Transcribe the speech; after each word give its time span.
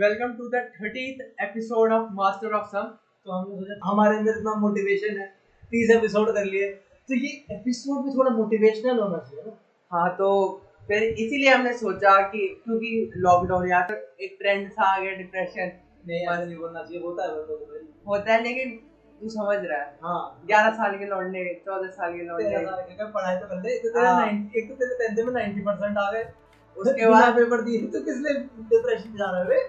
Welcome 0.00 0.32
to 0.38 0.48
the 0.48 0.60
thirtieth 0.72 1.20
episode 1.42 1.92
of 1.92 2.08
master 2.14 2.54
of 2.54 2.66
sum. 2.66 2.88
तो 3.26 3.32
हमने 3.32 3.54
सोचा 3.56 3.76
हमारे 3.84 4.16
अंदर 4.16 4.38
इतना 4.38 4.54
मोटिवेशन 4.54 5.18
है 5.18 5.26
तीस 5.70 5.90
एपिसोड 5.90 6.32
कर 6.34 6.44
लिए। 6.44 6.66
तो 7.08 7.14
ये 7.14 7.30
एपिसोड 7.50 8.02
भी 8.04 8.10
थोड़ा 8.16 8.30
मोटिवेशनल 8.30 8.98
होना 8.98 9.18
चाहिए 9.18 9.44
ना। 9.46 9.52
हाँ 9.90 10.08
तो 10.16 10.28
फिर 10.88 11.02
इसीलिए 11.02 11.48
हमने 11.48 11.72
सोचा 11.78 12.12
कि 12.26 12.46
क्योंकि 12.64 12.90
लॉकडाउन 13.16 13.68
या 13.70 13.80
तो 13.86 13.94
एक 14.24 14.36
ट्रेंड 14.40 14.68
सा 14.70 14.82
आ 14.86 14.98
गया 14.98 15.12
डिप्रेशन 15.12 15.72
नहीं 16.08 16.20
ऐसा 16.20 16.44
नहीं 16.44 16.56
बोलना 16.56 16.82
चाहिए 16.82 17.02
होता 17.02 17.22
है 17.22 17.30
को 17.30 18.10
होता 18.10 18.32
है 18.32 18.42
लेकिन 18.42 18.76
तू 19.20 19.28
समझ 19.28 19.56
रहा 19.62 19.78
है। 19.78 19.98
हाँ। 20.02 20.42
ग्यारह 20.46 20.70
साल 20.72 20.98
के 20.98 21.06
लौंडे 21.06 21.46
चौदह 21.66 21.88
साल 21.90 22.12
के 22.12 22.26
लौंडे 22.26 22.96
का 22.96 23.06
पढ़ाई 23.06 23.36
तो 23.36 23.46
कर 23.46 23.62
ले 23.62 23.72
एक 23.74 23.82
तो 23.82 23.94
तेरा 23.94 24.10
हाँ। 24.10 24.26
90 24.26 24.58
एक 24.58 24.68
तो 24.68 24.74
तेरे 24.74 25.00
टेंथ 25.06 25.24
में 25.26 25.32
90% 25.34 25.98
आ 25.98 26.10
गए। 26.12 26.26
उसके 26.76 27.08
बाद 27.08 27.34
पेपर 27.34 27.60
दिए 27.62 27.86
तो 27.88 28.04
किस 28.04 28.16
लिए 28.16 28.38
डिप्रेशन 28.74 29.16
जा 29.16 29.30
रहा 29.30 29.40
है 29.40 29.64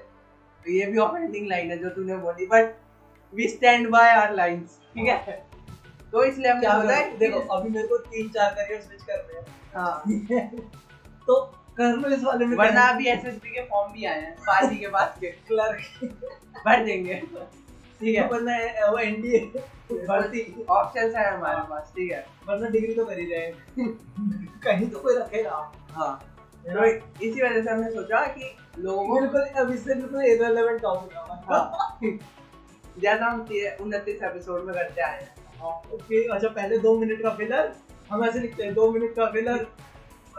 बे 0.68 0.80
ये 0.80 0.86
भी 0.86 0.98
ऑफेंडिंग 1.00 1.48
लाइन 1.48 1.72
है 1.72 1.78
जो 1.78 1.90
तूने 1.90 2.16
बोली 2.24 2.46
but 2.46 2.76
we 3.34 3.48
stand 3.50 3.90
by 3.90 4.10
our 4.12 4.34
lines 4.36 4.80
ठीक 4.94 5.08
है? 5.08 5.46
तो 6.12 6.24
इसलिए 6.24 6.52
हमने 6.52 6.68
सोचा 6.68 7.18
देखो 7.18 7.40
अभी 7.56 7.70
मेरे 7.70 7.88
को 7.88 7.98
तीन 7.98 8.30
चार 8.30 8.54
करियर 8.54 8.82
स्विच 8.82 9.02
करने 9.04 9.38
हैं। 9.38 9.46
हाँ। 9.74 10.04
तो 11.28 11.40
कर 11.78 11.96
लो 11.96 12.10
इस 12.10 12.24
वाले 12.24 12.46
में 12.46 12.56
वरना 12.58 12.82
अभी 12.90 13.08
एसएसबी 13.10 13.50
के 13.50 13.64
फॉर्म 13.66 13.92
भी 13.94 14.06
आए 14.06 14.22
हैं 14.22 14.36
पार्टी 14.42 14.78
के 14.78 14.88
बाद 14.88 15.16
के। 15.22 15.32
क्लर्क 15.48 15.80
भर 16.66 16.84
देंगे। 16.86 17.22
ठीक 18.00 18.16
है। 18.16 18.28
वरना 18.30 18.56
वो 18.90 18.98
एनडीए 19.00 19.40
भर्ती। 19.92 20.66
ऑप्शंस 20.70 21.16
है 21.16 21.26
हमारे 21.34 21.62
पास 21.70 21.92
ठीक 21.96 22.12
है। 22.12 22.26
वरना 22.48 22.70
डिग्री 22.70 22.94
तो 22.94 23.06
कर 23.06 23.20
ही 23.20 23.26
रहे 23.34 23.52
कहीं 24.64 24.90
तो 24.90 25.00
कोई 25.00 25.16
रखेगा। 25.18 25.72
हाँ। 25.92 26.14
तो 26.66 26.86
इसी 26.86 27.42
वजह 27.42 27.62
से 27.62 27.70
हमने 27.70 27.92
सोचा 27.92 28.26
कि 28.28 28.56
लोगों 28.78 29.20
बिल्कुल 29.20 29.42
अब 29.42 29.72
इससे 29.72 29.96
बिल्कुल 29.96 30.24
इररिलेवेंट 30.24 30.82
टॉपिक 30.82 31.18
है। 31.18 31.24
हाँ, 31.50 31.98
जैसा 33.00 33.26
हम 33.26 33.42
उनतीस 33.82 34.24
एपिसोड 34.24 34.66
में 34.66 34.74
करते 34.76 35.02
आए 35.02 35.22
हैं। 35.22 35.36
ओके 35.94 36.24
अच्छा 36.34 36.48
पहले 36.48 36.78
दो 36.78 36.98
मिनट 37.00 37.22
का 37.22 37.30
फिलर 37.30 37.72
हम 38.12 38.24
ऐसे 38.26 38.40
लिखते 38.40 38.64
हैं 38.64 38.74
दो 38.74 38.92
मिनट 38.92 39.16
का 39.16 39.26
filler 39.32 39.68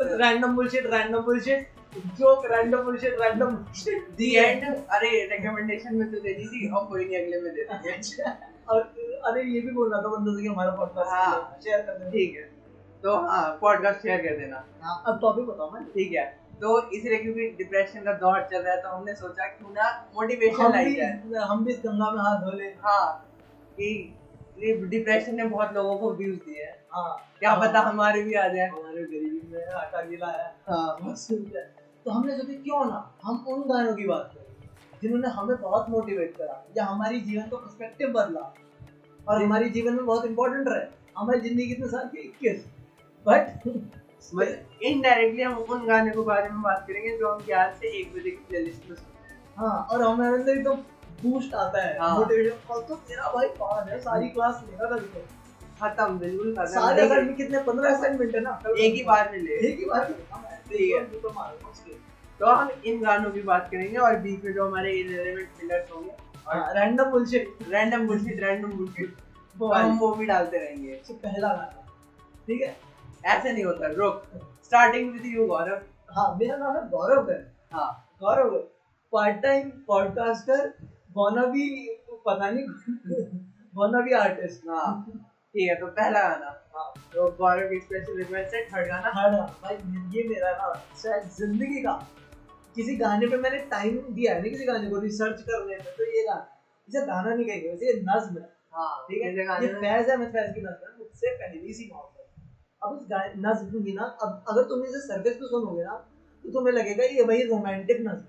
random 0.01 0.55
bullshit 0.57 0.87
random 0.87 1.21
bullshit 1.21 1.71
joke 2.19 2.47
random 2.47 2.83
bullshit 2.83 3.17
random 3.21 3.47
bullshit 3.47 4.09
the 4.11 4.35
end 4.35 4.65
अरे 4.65 5.11
रिकमेंडेशन 5.33 5.97
में 5.97 6.11
तो 6.13 6.21
दे 6.21 6.35
दी 6.35 6.47
थी 6.47 6.69
और 6.71 6.85
कोई 6.87 7.05
नहीं 7.05 7.17
अगले 7.23 7.41
में 7.41 7.55
दे 7.55 7.65
देंगे। 7.65 8.31
और 8.69 8.81
अरे 9.25 9.43
ये 9.43 9.61
भी 9.61 9.71
बोलना 9.71 9.97
था 9.97 10.09
बंदों 10.09 10.37
से 10.37 10.43
कि 10.43 10.49
हमारा 10.49 10.71
हाँ। 10.71 10.77
पॉडकास्ट 10.79 11.65
शेयर 11.65 11.81
कर 11.81 11.99
देना। 11.99 12.11
ठीक 12.11 12.37
है। 12.37 12.43
तो 13.03 13.17
हाँ 13.21 13.59
पॉडकास्ट 13.61 14.01
शेयर 14.01 14.21
कर 14.21 14.37
देना। 14.37 14.65
हाँ, 14.83 15.03
अब 15.07 15.21
टॉपिक 15.21 15.45
बताओ 15.45 15.71
मैं। 15.71 15.85
ठीक 15.85 16.13
है। 16.13 16.48
तो 16.61 16.79
इसलिए 16.91 17.19
क्योंकि 17.19 17.49
डिप्रेशन 17.59 18.03
का 18.05 18.13
दौर 18.19 18.47
चल 18.51 18.63
रहा 18.63 18.75
है 18.75 18.83
तो 18.83 18.89
हमने 18.89 19.15
सोचा 19.17 19.47
क्यों 19.49 19.71
ना 19.73 19.91
मोटिवेशन 20.15 20.73
लाई 20.73 20.95
जाए। 20.95 21.45
हम 21.49 21.65
भी 21.65 21.73
इस 21.73 21.79
गंगा 21.81 22.11
में 22.11 22.19
हाथ 22.21 22.41
धो 22.41 22.53
ले। 22.53 22.69
हाँ 22.85 23.07
कि 23.77 24.15
डिप्रेशन 24.59 25.37
ने 25.37 25.45
बहुत 25.47 25.73
लोगों 25.75 25.97
को 25.99 26.13
व्यूज़ 26.15 26.39
दिए 26.39 26.63
हैं। 26.63 26.77
हाँ। 26.93 27.17
क्या 27.39 27.55
पता 27.57 27.81
हमारे 27.81 28.23
भी 28.23 28.35
आ 28.35 28.47
जाए। 28.49 28.67
हमारे 28.69 29.03
गरीबी 29.05 29.41
में 29.53 29.75
आटा 29.75 30.03
गिला 30.03 30.27
है। 30.29 30.49
हाँ। 30.69 31.15
सुंदर 31.17 31.71
तो 32.07 32.11
हमने 32.11 32.37
सोचा 32.37 32.55
क्यों 32.55 32.85
ना 32.85 32.99
हम 33.25 33.45
उन 33.49 33.63
गानों 33.69 33.95
की 33.95 34.07
बात 34.07 34.31
करें 34.35 34.47
जिन्होंने 35.03 35.29
हमें 35.31 35.57
बहुत 35.59 35.89
मोटिवेट 35.91 36.37
करा 36.37 36.65
या 36.77 36.85
हमारी 36.85 37.21
जीवन 37.21 37.43
का 37.43 37.57
पर्सपेक्टिव 37.57 38.09
बदला 38.11 38.41
और 39.21 39.43
हमारी 39.43 39.71
जीवन 39.71 39.95
में 39.95 40.05
बहुत 40.07 40.25
इंपॉर्टेंट 40.27 40.69
रहे। 40.69 40.87
हमारी 41.17 41.41
ज़िंदगी 41.41 41.67
कितने 41.67 41.89
साल 41.89 42.09
की 42.09 42.21
इक्कीस 42.21 42.65
बट 43.27 43.69
इनडायरेक्टली 44.33 45.43
हम 45.43 45.57
उन 45.57 45.87
गाने 45.87 46.11
के 46.11 46.21
बारे 46.25 46.49
में 46.49 46.61
बात 46.63 46.85
करेंगे 46.89 47.17
जो 47.19 47.29
हम 47.29 47.53
आज 47.61 47.75
से 47.77 47.89
एक 48.01 48.13
बजे 48.15 48.31
की 48.31 48.45
प्लेलिस्ट 48.49 48.91
में 48.91 48.97
सुनते 48.97 49.35
हाँ। 49.59 49.87
और 49.93 50.03
हमारे 50.03 50.35
अंदर 50.35 50.53
एकदम 50.53 50.75
बूस्ट 51.23 51.55
आता 51.55 51.83
है 51.83 51.99
हाँ। 51.99 52.15
मोटिवेशन 52.19 52.73
और 52.75 52.83
तो 52.89 52.95
तेरा 53.09 53.31
भाई 53.35 53.49
पास 53.61 53.89
है 53.89 53.99
सारी 54.01 54.29
क्लास 54.29 54.63
लेगा 54.71 54.97
कभी 54.97 55.07
तो 55.15 55.25
खत्म 55.81 56.19
बिल्कुल 56.19 56.55
खत्म। 56.55 56.67
सारे 56.67 56.95
लेकिन 56.95 57.11
असाइनमेंट 57.11 57.37
कितने 57.37 57.63
पंद्रह 57.63 57.95
असाइनमेंट 57.97 58.35
है 58.35 58.41
ना? 58.41 58.59
एक 58.79 58.95
ही 58.95 59.03
बार 59.05 59.31
में 59.33 59.39
ले। 59.39 59.55
एक 59.69 59.79
ही 59.79 59.85
बार 59.85 60.09
में। 60.11 60.17
हाँ, 60.31 60.43
ठीक 60.69 60.95
है। 60.95 61.21
तो 61.21 61.31
मारो 61.31 61.73
तो 62.41 62.47
हम 62.47 62.71
इन 62.87 63.01
गानों 63.03 63.31
की 63.31 63.41
बात 63.43 63.69
करेंगे 63.71 63.97
और 63.99 64.17
बीच 64.17 64.45
में 64.45 64.53
जो 64.53 64.67
हमारे 64.67 64.93
इररिलेवेंट 64.93 65.49
फिलर्स 65.61 65.93
होंगे 65.93 66.79
random 66.81 67.11
bullshit 67.11 67.57
random 67.69 68.07
bullshit 68.07 68.43
random 68.43 68.73
bullshit 68.73 69.17
वो 69.57 69.73
हम 69.73 69.99
वो 69.99 70.13
भी 70.15 70.27
डालते 70.27 70.59
रहेंगे। 70.59 70.95
तो 71.09 71.15
पहला 71.15 71.49
गाना। 71.49 71.87
ठीक 72.47 72.61
है? 72.63 72.77
ऐसे 73.25 73.53
नहीं 73.53 73.65
होता। 73.65 73.87
रुक 73.93 74.23
स्टार्टिंग 74.65 75.13
विद 75.13 75.27
यू 75.27 75.47
गौरव। 75.47 75.81
हाँ 76.11 76.35
मेरा 76.37 76.57
नाम 76.57 76.77
है 76.77 76.89
गौरव 76.91 77.31
है। 77.31 77.39
हाँ 77.73 77.91
Gaurav 78.21 78.57
part 79.13 79.43
time 79.43 79.71
podcaster 79.87 80.73
wannabe 81.17 81.65
पता 82.27 82.51
नहीं 82.51 82.65
wannabe 83.75 84.15
आर्टिस्ट 84.17 84.69
हाँ 84.69 84.91
ठीक 85.55 85.69
है 85.69 85.75
तो 85.77 85.87
पहला 85.89 86.21
गाना। 86.23 86.47
हाँ। 86.75 86.93
तो 87.15 87.29
गौरव 87.39 87.69
की 87.69 87.79
स्पेशल 87.81 88.17
रिक्वेस्ट 88.17 88.55
है 88.55 88.63
थर्ड 88.67 88.89
गाना। 88.89 89.11
थर्ड 89.11 89.35
भाई 89.63 89.75
ये 90.17 90.23
मेरा 90.29 90.51
ना 90.53 90.73
शायद 91.03 91.29
ज़िंदगी 91.39 91.83
का। 91.83 91.93
किसी 92.77 92.97
गाने 92.97 93.27
पे 93.27 93.37
मैंने 93.39 93.59
टाइम 93.71 93.97
दिया 94.11 94.35
है 94.35 94.43
ना 94.43 94.49
किसी 94.49 94.65
गाने 94.65 94.91
को 94.91 94.99
रिसर्च 95.01 95.41
करने 95.43 95.77
में 95.77 95.95
तो 95.97 96.05
ये 96.17 96.23
गाना। 96.25 96.47
इसे 96.89 97.01
गाना 97.07 97.35
नहीं 97.35 97.47
कहेंगे 97.47 97.69
वैसे 97.69 97.87
ये 97.87 97.95
नज्म 98.03 98.39
है। 98.39 98.49
हाँ 98.73 98.93
ठीक 99.09 99.23
है? 99.23 99.29
ये 99.33 99.69
फैज 99.75 100.09
है 100.11 100.17
मैं 100.17 100.31
फैज 100.33 100.55
की 100.55 100.61
नज्म 100.61 100.91
है 100.91 100.99
मुझसे 100.99 101.35
पहली 101.37 101.73
सी 101.73 101.91
मौत 101.95 102.11
है। 102.18 102.18
अब 102.83 102.97
इस 102.97 103.07
नज्म 103.39 103.83
की 103.85 103.93
ना, 103.93 104.05
अब 104.23 104.45
अगर 104.49 104.63
तुम 104.65 104.83
इसे 104.85 105.01
सरफेस 105.01 105.37
पे 105.37 105.47
सुनोगे 105.47 105.85
ना 105.85 105.95
तो 106.45 106.53
तुम्हें 106.53 106.73
लगेगा 106.75 107.05
ये 107.07 107.23
वही 107.25 107.43
रोमांटिक 107.45 108.01
नज्म 108.01 108.25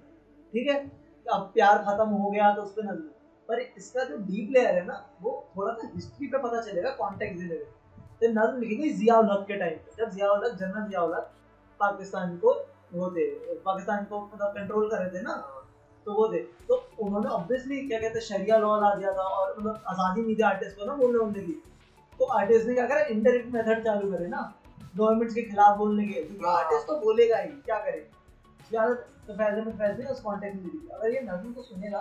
ठीक 0.53 0.67
है? 0.69 0.77
अब 1.25 1.41
प्यार 1.53 1.77
खत्म 1.83 2.07
हो 2.09 2.29
गया 2.31 2.53
तो 2.55 2.61
उस 2.61 2.71
पर 2.73 2.83
नज्म 2.85 3.09
पर 3.49 3.59
इसका 3.59 4.03
जो 4.03 4.17
डीप 4.19 4.49
लेयर 4.51 4.75
है 4.75 4.85
ना, 4.85 4.95
वो 5.21 5.31
थोड़ा 5.57 5.73
सा 5.73 5.89
हिस्ट्री 5.95 6.27
पे 6.27 6.37
पता 6.39 6.61
चलेगा 6.61 6.89
कॉन्टेक्स्ट 6.97 7.43
देगा 7.43 7.65
तो 8.21 8.27
नज्म 8.31 8.59
लिखी 8.59 8.75
गई 8.75 8.89
जिया 8.93 9.17
उल 9.19 9.29
हक 9.31 9.45
के 9.47 9.57
टाइम 9.59 9.77
पे। 9.77 9.95
जब 9.97 10.09
जिया 10.11 10.31
उल 10.31 10.45
हक 10.45 10.57
जनरल 10.59 10.87
जिया 10.89 11.01
उल 11.01 11.13
हक 11.13 11.31
पाकिस्तान 11.79 12.35
को 12.37 12.53
वो 12.93 13.09
थे 13.15 13.25
पाकिस्तान 13.65 14.05
को 14.05 14.19
मतलब 14.25 14.53
कंट्रोल 14.53 14.89
कर 14.89 14.97
रहे 14.97 15.09
थे 15.09 15.21
ना 15.23 15.35
तो 16.07 16.13
वो 16.13 16.27
थे 16.33 16.39
तो 16.67 16.75
उन्होंने 17.01 17.29
ऑब्वियसली 17.29 17.87
क्या 17.87 17.99
कहते 17.99 18.19
हैं 18.19 18.25
शरिया 18.25 18.57
लॉ 18.57 18.75
ला 18.81 18.93
दिया 18.95 19.11
था 19.13 19.23
और 19.23 19.55
मतलब 19.59 19.83
आज़ादी 19.87 20.35
थी 20.35 20.41
आर्टिस्ट 20.43 20.77
को 20.77 20.85
ना 20.85 20.95
बोलने 20.95 21.19
बोलने 21.19 21.43
की 21.43 21.61
तो 22.19 22.25
आर्टिस्ट 22.37 22.67
ने 22.67 22.73
क्या 22.73 22.85
करा 22.87 23.01
इंटरनेट 23.01 23.45
मेथड 23.53 23.83
चालू 23.83 24.11
करे 24.11 24.27
ना 24.27 24.41
गवर्नमेंट 24.97 25.33
के 25.33 25.41
खिलाफ 25.41 25.77
बोलने 25.77 26.07
के 26.07 26.13
क्योंकि 26.13 26.45
हाँ। 26.45 26.55
आर्टिस्ट 26.57 26.87
तो 26.87 26.99
बोलेगा 26.99 27.37
ही 27.37 27.47
क्या 27.65 27.77
करे? 27.79 28.07
यार 28.73 28.93
तो 29.27 29.33
फैजल 29.33 29.65
में 29.65 29.71
फैजल 29.77 30.05
उस 30.05 30.19
कॉन्टेक्ट 30.21 30.55
में 30.55 30.89
अगर 30.95 31.13
ये 31.13 31.21
नज़म 31.21 31.53
को 31.53 31.61
सुनेगा 31.61 31.99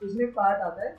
तो 0.00 0.06
उसमें 0.06 0.32
पार्ट 0.32 0.62
आता 0.62 0.82
है 0.82 0.94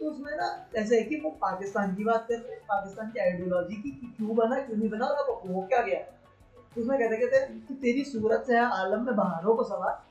तो 0.00 0.10
उसमें 0.10 0.32
ना 0.36 0.46
ऐसे 0.76 0.96
है 0.96 1.02
कि 1.02 1.16
वो 1.20 1.30
पाकिस्तान 1.40 1.94
की 1.94 2.04
बात 2.04 2.26
कर 2.28 2.34
रहे 2.34 2.52
हैं 2.52 2.60
पाकिस्तान 2.68 3.10
की 3.10 3.20
आइडियोलॉजी 3.20 3.76
की 3.76 3.90
क्यों 4.16 4.36
बना 4.36 4.60
क्यों 4.60 4.76
नहीं 4.76 4.90
बना 4.90 5.06
और 5.06 5.30
हो 5.48 5.62
क्या 5.62 5.80
गया? 5.82 5.98
तो 5.98 6.80
उसमें 6.80 6.98
कहते 6.98 7.16
कहते 7.16 7.36
हैं 7.36 7.66
कि 7.66 7.74
तेरी 7.74 8.04
सूरत 8.04 8.44
से 8.46 8.54
है 8.54 8.64
आलम 8.80 9.04
में 9.06 9.14
बहारों 9.16 9.54
को 9.54 9.64
सवार 9.64 10.02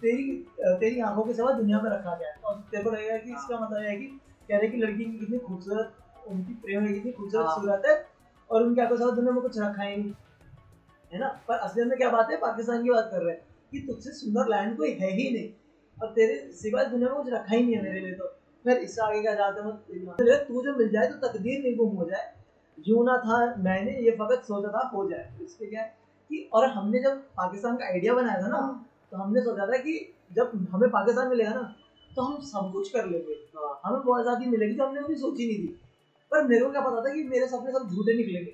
तेरी 0.00 0.24
तेरी 0.80 1.00
आँखों 1.00 1.22
के 1.22 1.34
सवार 1.34 1.52
दुनिया 1.54 1.80
में 1.80 1.90
रखा 1.90 2.14
गया 2.14 2.28
है। 2.28 2.36
और 2.44 2.54
तेरे 2.70 2.82
को 2.84 2.90
लगेगा 2.90 3.16
कि 3.16 3.32
इसका 3.32 3.58
मतलब 3.58 3.82
है 3.82 3.96
कि 3.96 4.06
कह 4.48 4.58
रहे 4.58 4.68
कि 4.68 4.76
लड़की 4.76 5.04
की 5.04 5.18
कितनी 5.18 5.38
खूबसूरत 5.38 5.94
उनकी 6.26 6.54
प्रेम 6.62 6.86
की 6.86 6.92
कितनी 6.94 7.12
खूबसूरत 7.12 7.46
हाँ। 7.46 7.54
सूरत 7.56 7.82
है 7.86 7.94
और 8.50 8.62
उनके 8.62 8.80
आँखों 8.82 8.96
के 8.96 9.02
सवार 9.02 9.14
दुनिया 9.16 9.32
में 9.32 9.42
कुछ 9.42 9.58
रखा 9.58 9.82
ही 9.82 9.96
नहीं। 9.96 10.12
है 11.12 11.18
ना? 11.20 11.28
पर 11.48 11.54
असलियत 11.56 11.88
में 11.88 11.96
क्या 11.98 12.10
बात 12.10 12.30
है? 12.30 12.36
पाकिस्तान 12.38 12.82
की 12.82 12.90
बात 12.90 13.08
कर 13.10 13.22
रहे 13.22 13.34
हैं 13.34 13.42
कि 13.72 13.78
तुझसे 13.86 14.12
सुंदर 14.14 14.48
लैंड 14.48 14.76
कोई 14.76 14.90
है 14.94 15.10
ही 15.12 15.30
नहीं। 15.32 15.50
और 15.96 16.08
तेरे 16.12 16.38
सिवाय 16.54 16.84
दुनिया 16.86 17.08
में 17.08 17.16
कुछ 17.16 17.32
रखा 17.32 17.54
ही 17.54 17.62
नहीं 17.62 17.74
है 17.74 17.82
मेरे 17.82 18.00
लिए 18.00 18.14
तो। 18.14 18.26
फिर 18.64 18.78
इससे 18.78 19.02
आगे 19.02 19.20
क्या 19.22 19.34
चाहते 19.34 19.60
हैं? 19.60 20.44
तू 20.46 20.62
जो 20.62 20.74
मिल 20.76 20.88
जाए 20.90 21.08
तो 21.08 21.26
तकदीर 21.26 21.62
नहीं 21.62 21.76
गुम 21.76 21.94
हो 21.96 22.04
जाए। 22.04 22.32
यूँ 22.78 23.04
ना 23.06 23.16
था 23.18 23.38
मैंने 23.64 23.92
ये 24.00 24.10
फकत 24.16 24.42
सोचा 24.44 24.68
था 24.68 24.88
हो 24.88 25.08
जाए। 25.10 25.30
इसके 25.42 25.66
क्या 25.66 25.82
है 25.82 25.94
कि 26.30 26.48
और 26.52 26.66
हमने 26.70 27.02
जब 27.02 27.22
पाकिस्तान 27.36 27.76
का 27.76 27.84
आइडिया 27.84 28.14
बनाया 28.14 28.42
था 28.42 28.48
ना 28.48 28.60
तो 29.12 29.16
हमने 29.16 29.40
सोचा 29.42 29.66
था 29.66 29.76
कि 29.78 29.92
जब 30.32 30.50
हमें 30.72 30.88
पाकिस्तान 30.90 31.28
मिलेगा 31.28 31.50
ना 31.50 31.62
तो 32.10 32.22
हम 32.22 32.40
सब 32.44 32.70
कुछ 32.72 32.90
कर 32.90 33.06
लेंगे। 33.06 33.34
हमें 33.84 34.00
बहुत 34.00 34.20
आज़ादी 34.20 34.46
मिलेगी 34.46 34.74
जो 34.74 34.86
हमने 34.86 35.02
कभी 35.02 35.14
सोची 35.16 35.46
नहीं 35.46 35.58
थी। 35.58 35.78
पर 36.32 36.42
मेरे 36.44 36.64
को 36.64 36.70
क्या 36.70 36.80
पता 36.80 37.00
था 37.00 37.14
कि 37.14 37.22
मेरे 37.24 37.46
सपने 37.48 37.72
सब 37.72 37.88
झूठे 37.88 38.16
निकलेंगे। 38.16 38.50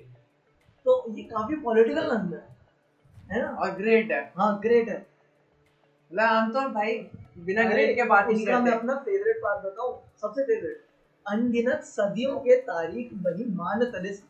तो 0.85 1.03
ये 1.09 1.23
काफ़ी 1.25 1.55
पॉलिटिकल 1.61 2.11
नंबर 2.11 2.37
है 2.37 2.51
है 3.31 3.41
ना? 3.41 3.47
और 3.49 3.71
ग्रेट 3.73 4.11
है। 4.11 4.21
हाँ 4.37 4.59
ग्रेट 4.61 4.89
है। 4.89 4.97
मतलब 6.11 6.25
हम 6.25 6.51
तो 6.53 6.67
भाई 6.71 6.95
बिना 7.39 7.63
ग्रेट 7.63 7.95
के 7.95 8.03
बात 8.05 8.27
ही 8.27 8.35
उसका 8.35 8.59
मैं 8.59 8.71
अपना 8.71 8.95
फेवरेट 9.05 9.37
पार्ट 9.43 9.63
बताऊँ? 9.65 9.93
सबसे 10.21 10.43
फेवरेट 10.43 10.81
अनगिनत 11.25 11.83
सदियों 11.85 12.37
के 12.39 12.55
तारीख 12.63 13.13
बनी 13.23 13.45
मान 13.55 13.85
तलिस 13.91 14.21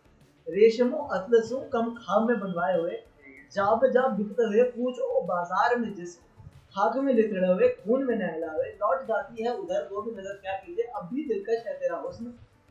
रेशमो 0.47 0.97
अतलसों 1.13 1.59
कम 1.69 1.89
खाम 1.95 2.27
में 2.27 2.39
बनवाए 2.39 2.77
हुए 2.77 3.01
जाब 3.53 3.85
जा 3.87 4.07
बिकते 4.09 4.43
हुए 4.45 4.63
पूछो 4.69 5.21
बाज़ार 5.25 5.75
में 5.79 5.93
जिस 5.95 6.15
खाक 6.75 6.95
में 6.97 7.13
लिखड़े 7.13 7.47
हुए 7.47 7.67
खून 7.69 8.03
में 8.03 8.15
नहला 8.15 8.51
हुए 8.51 8.69
लौट 8.75 9.01
जाती 9.07 9.43
है 9.43 9.53
उधर 9.53 9.87
वो 9.91 10.01
भी 10.01 10.11
नज़र 10.11 10.37
क्या 10.37 10.53
कीजिए? 10.55 10.85
अब 10.85 11.09
भी 11.13 11.23
दिलकश 11.23 11.63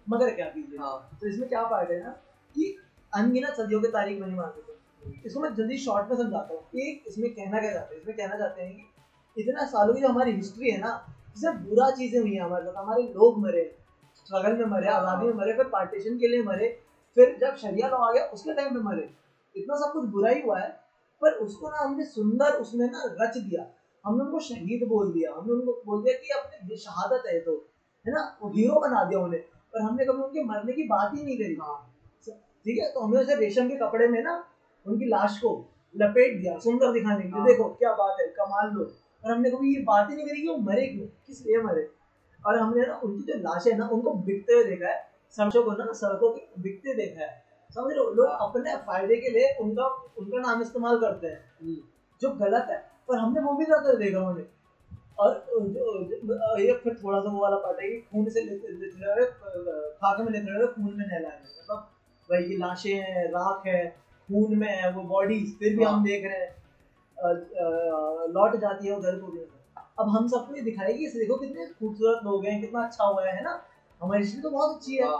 मगर 0.07 0.35
क्या 0.35 0.47
कीजिए? 0.47 0.79
हाँ। 0.79 1.19
तो 1.21 1.29
इसमें 1.29 1.49
क्या 1.49 1.63
पार्ट 1.69 1.91
है 1.91 2.03
ना 2.05 2.11
कि 2.57 2.77
अनगिनत 3.13 3.55
सदियों 3.55 3.81
के 3.81 3.89
तारीख 3.91 4.21
बनी 4.21 4.35
मान 4.35 4.51
सकते 4.51 4.71
इसको 5.27 5.41
मैं 5.41 5.55
जल्दी 5.55 5.77
शॉर्ट 5.79 6.11
में 6.11 6.17
समझाता 6.17 6.55
हूँ। 6.55 6.81
एक 6.81 7.05
इसमें 7.09 7.31
कहना 7.31 7.61
क्या 7.61 7.73
चाहते 7.73 7.95
हैं? 7.95 8.01
इसमें 8.01 8.17
कहना 8.17 8.39
चाहते 8.39 8.63
हैं 8.63 8.77
कि 8.77 9.43
इतना 9.43 9.65
सालों 9.67 9.95
की 9.95 10.01
जो 10.01 10.09
हमारी 10.09 10.33
हिस्ट्री 10.33 10.71
है 10.71 10.79
ना 10.81 10.93
इससे 11.37 11.51
बुरा 11.61 11.91
चीज़ें 11.93 12.21
हुई 12.21 12.35
हैं 12.35 12.43
हमारे 12.43 12.65
साथ। 12.65 12.77
हमारे 12.77 13.03
लोग 13.15 13.39
मरे 13.43 13.65
स्ट्रगल 14.17 14.57
में 14.59 14.65
मरे 14.67 14.89
हाँ। 14.89 14.97
आज़ादी 14.97 15.27
में 15.27 15.35
मरे 15.35 15.53
फिर 15.57 15.69
पार्टीशन 15.69 16.19
के 16.19 16.29
लिए 16.29 16.43
मरे 16.45 16.69
फिर 17.17 17.37
जब 17.41 17.57
शरिया 17.57 17.89
लॉ 17.89 17.97
आ 17.99 18.13
गया 18.13 18.25
उसके 18.35 18.55
टाइम 18.55 18.75
पे 18.75 18.81
मरे। 18.83 19.09
इतना 19.55 19.77
सब 19.77 19.93
कुछ 19.93 20.09
बुरा 20.11 20.31
ही 20.31 20.41
हुआ 20.43 20.59
है 20.59 20.69
पर 21.23 21.33
उसको 21.45 21.71
ना 21.71 21.79
हमने 21.79 22.05
सुंदर 22.07 22.53
उसमें 22.57 22.87
ना 22.87 23.03
रच 23.21 23.37
दिया। 23.39 23.67
हमने 24.05 24.25
उनको 24.25 24.39
शहीद 24.41 24.87
बोल 24.89 25.13
दिया। 25.13 25.33
हमने 25.33 25.53
उनको 25.53 25.73
बोल 25.87 26.03
दिया 26.03 26.15
कि 26.19 26.31
अपने 26.37 26.77
शहादत 26.77 27.27
है 27.27 27.39
तो 27.41 27.53
है 28.05 28.13
ना? 28.13 28.23
वो 28.43 28.49
हीरो 28.51 28.81
बना 28.81 29.05
दिया 29.05 29.21
उन्हें। 29.21 29.43
पर 29.75 29.83
हमने 29.83 30.05
कभी 30.05 30.23
उनके 30.23 30.45
मरने 30.45 30.73
की 30.73 30.83
बात 30.83 31.13
ही 31.15 31.25
नहीं 31.25 31.37
करी। 31.37 31.57
हाँ। 31.63 31.79
ठीक 32.65 32.79
है 32.79 32.89
तो 32.93 33.01
हमने 33.01 33.21
उसे 33.21 33.35
रेशम 33.35 33.69
के 33.69 33.77
कपड़े 33.77 34.09
में 34.09 34.23
ना 34.23 34.35
उनकी 34.87 35.05
लाश 35.05 35.39
को 35.39 35.51
लपेट 35.97 36.41
दिया 36.41 36.59
सुंदर 36.59 36.93
दिखाने 36.93 37.23
के 37.23 37.29
लिए। 37.29 37.39
हाँ। 37.39 37.47
देखो 37.47 37.65
क्या 37.75 37.93
बात 37.93 38.17
है 38.21 38.27
कमाल 38.29 38.71
लो 38.71 38.85
और 39.25 39.33
हमने 39.33 39.51
कभी 39.51 39.75
ये 39.75 39.83
बात 39.83 40.11
ही 40.11 40.17
नहीं 40.17 40.27
करी 40.27 40.43
कि 40.43 40.49
वो 40.49 40.57
मरे 40.57 40.87
क्यों 40.87 41.07
किस 41.27 41.47
लिए 41.47 41.63
मरे। 41.63 41.89
और 42.47 42.57
हमने 42.57 42.87
ना 42.87 43.01
उनकी 43.05 43.33
जो 43.33 43.39
लाशें 43.39 43.77
ना 43.77 43.89
उनको 43.89 44.13
बिकते 44.23 44.55
हुए 44.55 44.65
देखा 44.65 44.89
है। 44.89 45.01
सड़कों 45.31 45.63
को 45.63 45.73
ना 45.73 45.93
सड़कों 45.93 46.31
पे 46.31 46.63
बिकते 46.63 46.95
देखा 46.95 47.21
है। 47.21 47.43
समझ 47.71 47.93
रहे 47.93 48.05
हो? 48.05 48.11
लोग 48.11 48.27
अपने 48.27 48.77
फ़ायदे 48.77 49.17
के 49.17 49.29
लिए 49.29 49.55
उनका 49.61 49.87
उनका 50.19 50.39
नाम 50.39 50.63
इस्तेमाल 50.63 50.99
करते 50.99 51.27
हैं। 51.27 51.53
हम्म। 51.63 51.77
जो 52.21 52.31
गलत 52.31 52.67
है। 52.71 52.79
पर 53.09 53.19
हमने 53.19 53.41
वो 53.41 53.53
भी 53.53 53.65
करते 53.65 53.97
देखा 53.97 54.21
उन्हें 54.21 54.47
और 55.19 55.47
जो, 55.51 56.11
ये 56.59 56.73
फिर 56.73 56.95
थोड़ा 57.05 57.21
सा 57.21 57.31
वो 57.31 57.43
वाला 57.43 57.57
पार्ट 57.57 57.81
है 57.81 57.89
कि 57.89 57.99
खून 58.13 58.29
से 58.29 58.41
हुए 58.41 59.25
खाके 60.01 60.23
में 60.23 60.41
हुए 60.41 60.67
खून 60.67 60.95
में 60.99 61.07
नहलाए 61.07 61.39
मतलब 61.39 61.89
वही 62.31 62.49
की 62.49 62.57
लाशें 62.57 62.95
हैं 62.95 63.25
राख 63.29 63.67
है 63.67 63.89
खून 64.29 64.57
में 64.59 64.69
है 64.69 64.93
वो 64.93 65.03
बॉडीज 65.03 65.59
फिर 65.59 65.77
भी 65.77 65.85
हम 65.85 65.95
हाँ। 65.95 66.03
देख 66.05 66.25
रहे 66.25 66.39
हैं। 66.39 66.51
लौट 68.33 68.57
जाती 68.57 68.89
है 68.89 68.95
को 68.97 69.33
भी 69.33 69.41
अब 69.99 70.09
हम 70.09 70.29
सबको 70.29 70.55
ये 70.55 70.63
दिखाएगी 70.63 71.07
इसे 71.07 71.19
देखो 71.19 71.37
कितने 71.37 71.67
खूबसूरत 71.67 72.21
लोग 72.25 72.45
हैं 72.45 72.61
कितना 72.61 72.83
अच्छा 72.83 73.05
हुआ 73.05 73.27
है 73.27 73.43
ना? 73.45 73.63
हमारी 74.01 74.23
हिस्ट्री 74.23 74.43
तो 74.43 74.51
बहुत 74.51 74.77
अच्छी 74.77 74.97
है। 74.97 75.07
हाँ। 75.09 75.19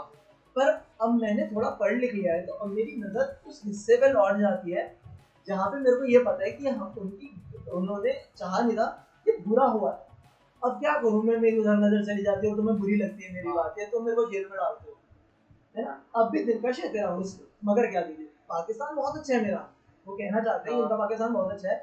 पर 0.55 0.69
अब 1.01 1.13
मैंने 1.21 1.45
थोड़ा 1.47 1.69
पढ़ 1.69 1.93
लिख 1.93 2.13
लिया 2.13 2.33
है 2.33 2.45
तो 2.45 2.53
अब 2.53 2.69
मेरी 2.69 2.95
नज़र 2.97 3.41
उस 3.47 3.61
हिस्से 3.65 3.95
पे 3.97 4.09
लौट 4.09 4.37
जाती 4.37 4.71
है 4.71 4.83
जहाँ 5.47 5.69
पे 5.71 5.77
मेरे 5.77 5.95
को 5.95 6.03
ये 6.03 6.19
पता 6.19 6.43
है 6.45 6.51
कि 6.51 6.67
हम 6.67 6.95
उनकी 6.97 7.29
उन्होंने 7.71 8.13
चाहा 8.37 8.61
नहीं 8.61 8.77
था 8.77 8.85
कि 9.25 9.31
बुरा 9.47 9.65
हुआ। 9.65 9.91
है 9.91 10.12
अब 10.63 10.79
क्या 10.79 10.91
करूँ? 10.97 11.23
मैं 11.23 11.37
मेरी 11.37 11.57
उधर 11.57 11.77
नज़र 11.77 12.03
चली 12.05 12.23
जाती 12.23 12.45
है 12.47 12.51
और 12.51 12.57
तुम्हें 12.57 12.77
बुरी 12.77 12.95
लगती 12.95 13.23
है 13.23 13.33
मेरी 13.33 13.47
हाँ। 13.47 13.55
बात 13.55 13.79
है 13.79 13.85
तो 13.85 13.99
मेरे 13.99 14.15
को 14.15 14.25
जेल 14.25 14.43
में 14.43 14.57
डालते 14.57 14.91
हो। 14.91 14.97
है 15.75 15.83
ना? 15.83 16.01
अब 16.15 16.29
भी 16.31 16.43
दिलकश 16.43 16.79
है 16.79 16.89
तेरा 16.89 17.09
उस 17.09 17.39
मगर 17.65 17.87
क्या 17.87 18.01
दीजिए 18.01 18.25
पाकिस्तान 18.49 18.95
बहुत 18.95 19.17
अच्छा 19.17 19.33
है 19.33 19.41
मेरा। 19.41 19.69
वो 20.05 20.15
कहना 20.15 20.41
चाहते 20.41 20.69
हैं 20.69 20.75
हाँ। 20.75 20.83
उनका 20.83 20.95
पाकिस्तान 20.95 21.33
बहुत 21.33 21.51
अच्छा 21.51 21.69
है। 21.69 21.75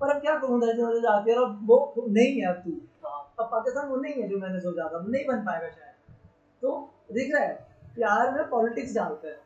पर 0.00 0.14
अब 0.14 0.20
क्या 0.20 0.34
करूँ? 0.34 0.58
नज़र 0.58 0.72
नज़र 0.72 1.00
जाती 1.00 1.30
है 1.30 1.36
और 1.36 1.56
वो 1.62 2.06
नहीं 2.08 2.40
है 2.40 2.46
अब 2.46 2.60
तू। 2.64 2.70
हाँ। 3.04 3.34
अब 3.40 3.48
पाकिस्तान 3.52 3.86
वो 3.86 3.96
नहीं 3.96 4.22
है 4.22 4.28
जो 4.28 4.38
मैंने 4.38 4.60
सोचा 4.60 4.88
था। 4.88 5.02
नहीं 5.08 5.24
बन 5.26 5.40
पाएगा 5.40 5.68
शायद। 5.68 6.14
तो 6.62 6.76
दिख 7.12 7.34
रहा 7.34 7.42
है 7.42 7.52
प्यार 7.94 8.30
में 8.30 8.48
पॉलिटिक्स 8.48 8.94
डालते 8.94 9.28
हैं। 9.28 9.36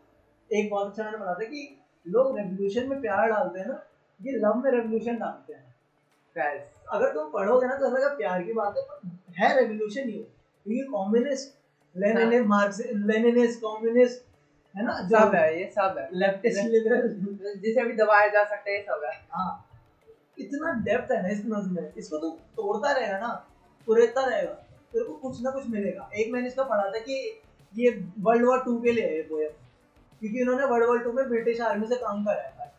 एक 0.50 0.70
बहुत 0.70 0.86
अच्छा 0.86 1.04
मैंने 1.04 1.18
था 1.18 1.44
कि 1.44 1.78
लोग 2.06 2.36
रेवोल्यूशन 2.38 2.88
में 2.88 3.00
प्यार 3.00 3.28
डालते 3.28 3.58
हैं 3.58 3.66
ना 3.66 3.82
ये 4.20 4.32
लव 4.32 4.54
में 4.54 4.70
रेवोल्यूशन 4.70 5.18
डालते 5.18 5.52
हैं। 5.52 5.71
अगर 6.36 7.12
तुम 7.14 7.30
पढ़ोगे 7.30 7.66
ना 7.66 7.74
तो 7.74 7.86
ऐसा 7.86 7.96
लगा 7.96 8.08
प्यार 8.14 8.42
की 8.42 8.52
बात 8.52 8.76
है 8.76 8.82
पर 8.82 9.00
है 9.38 9.60
रेवोल्यूशन 9.60 10.08
ही 10.08 10.12
क्योंकि 10.12 10.82
communist 10.82 11.54
Leninist 11.96 12.46
Marx 12.46 12.80
Leninist 12.80 13.60
communist 13.60 14.24
है 14.76 14.84
ना? 14.86 14.92
सब 15.08 15.34
है 15.34 15.60
ये 15.60 15.70
सब 15.70 15.94
है। 15.98 16.08
लेफ्टिस्ट 16.12 16.64
लिबरल 16.64 17.58
जिसे 17.60 17.84
भी 17.84 17.92
दबाया 17.92 18.28
जा 18.28 18.44
सकता 18.44 18.70
है 18.70 18.76
ये 18.76 18.82
सब 18.82 19.02
है। 19.04 19.12
हाँ। 19.32 19.68
इतना 20.38 20.72
डेप्थ 20.72 21.12
है 21.12 21.22
ना 21.22 21.28
इस 21.28 21.42
नज्म 21.46 21.74
में। 21.74 21.92
इसको 21.98 22.18
तू 22.18 22.30
तोड़ता 22.30 22.92
रहेगा 22.92 23.18
ना 23.18 23.28
कुरेदता 23.86 24.24
रहेगा। 24.24 24.52
तेरे 24.92 25.04
को 25.04 25.12
कुछ 25.12 25.42
ना 25.42 25.50
कुछ 25.50 25.68
मिलेगा। 25.68 26.10
एक 26.14 26.32
मैंने 26.32 26.46
इसका 26.46 26.62
पढ़ा 26.62 26.82
था 26.82 26.98
कि 26.98 27.42
ये 27.74 27.90
वर्ल्ड 28.20 28.44
वॉर 28.44 28.62
टू 28.64 28.80
के 28.80 28.92
लिए 28.92 29.06
है 29.06 29.22
पोएम 29.22 29.50
क्योंकि 30.20 30.40
इन्होंने 30.40 30.66
वर्ल्ड 30.66 30.86
वॉर 30.86 30.98
टू 30.98 31.12
में 31.12 31.28
ब्रिटिश 31.28 31.60
आर्मी 31.60 31.86
से 31.86 31.96
काम 31.96 32.24
कराया 32.24 32.50
था 32.50 32.71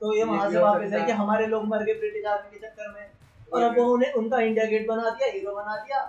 तो 0.00 0.16
ये 0.16 0.24
वहाँ 0.24 0.50
से 0.50 0.58
वापस 0.58 0.92
है 0.92 1.06
कि 1.06 1.12
हमारे 1.12 1.46
लोग 1.46 1.64
मर 1.64 1.84
गए 1.84 1.94
ब्रिटिश 1.94 2.24
आर्मी 2.24 2.58
के 2.58 2.66
चक्कर 2.66 2.92
में। 2.92 3.10
और 3.52 3.62
अब 3.62 3.74
भी। 3.74 3.80
वो 3.80 3.94
उन्हें 3.94 4.12
उनका 4.12 4.40
इंडिया 4.40 4.64
गेट 4.64 4.88
बना 4.88 5.10
दिया 5.10 5.32
हीरो 5.32 5.54
बना 5.54 5.76
दिया 5.76 6.00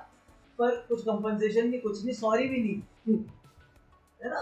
पर 0.59 0.75
कुछ 0.75 1.01
कंपनसेशन 1.01 1.67
नहीं 1.67 1.81
कुछ 1.81 2.05
नहीं 2.05 2.13
सॉरी 2.13 2.47
भी 2.47 2.57
नहीं। 2.57 3.17
है 4.23 4.29
ना? 4.29 4.39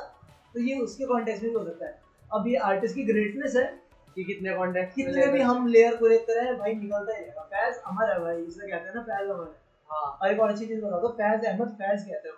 तो 0.53 0.59
ये 0.59 0.79
उसके 0.79 1.05
कॉन्टेक्स्ट 1.05 1.43
में 1.43 1.51
भी 1.51 1.59
हो 1.59 1.65
सकता 1.65 1.85
है। 1.85 2.01
अब 2.33 2.47
ये 2.47 2.55
आर्टिस्ट 2.55 2.95
की 2.95 3.03
ग्रेटनेस 3.03 3.55
है। 3.55 3.89
कि 4.15 4.23
कितने 4.23 4.53
कॉन्टेक्ट 4.53 4.95
कितने 4.95 5.27
भी 5.27 5.41
हम 5.41 5.67
लेयर 5.67 5.95
को 5.95 6.09
देखते 6.09 6.41
रहे 6.41 6.53
भाई 6.53 6.73
निकलता 6.73 7.13
ही 7.13 7.21
रहेगा। 7.21 7.41
फैज 7.41 7.75
अमर 7.75 8.11
है 8.11 8.19
भाई 8.19 8.43
इसे 8.43 8.71
कहते 8.71 8.87
हैं 8.87 8.95
ना 8.95 9.01
फैज 9.01 9.29
अमर 9.29 9.43
है। 9.43 9.69
और 9.91 10.31
एक 10.31 10.39
और 10.39 10.49
अच्छी 10.49 10.65
चीज़ 10.65 10.81
बता 10.81 10.99
दो 10.99 11.07
फैज 11.07 11.45
अहमद 11.45 11.69
फैज 11.69 12.03
कहते 12.03 12.29
हो। 12.29 12.35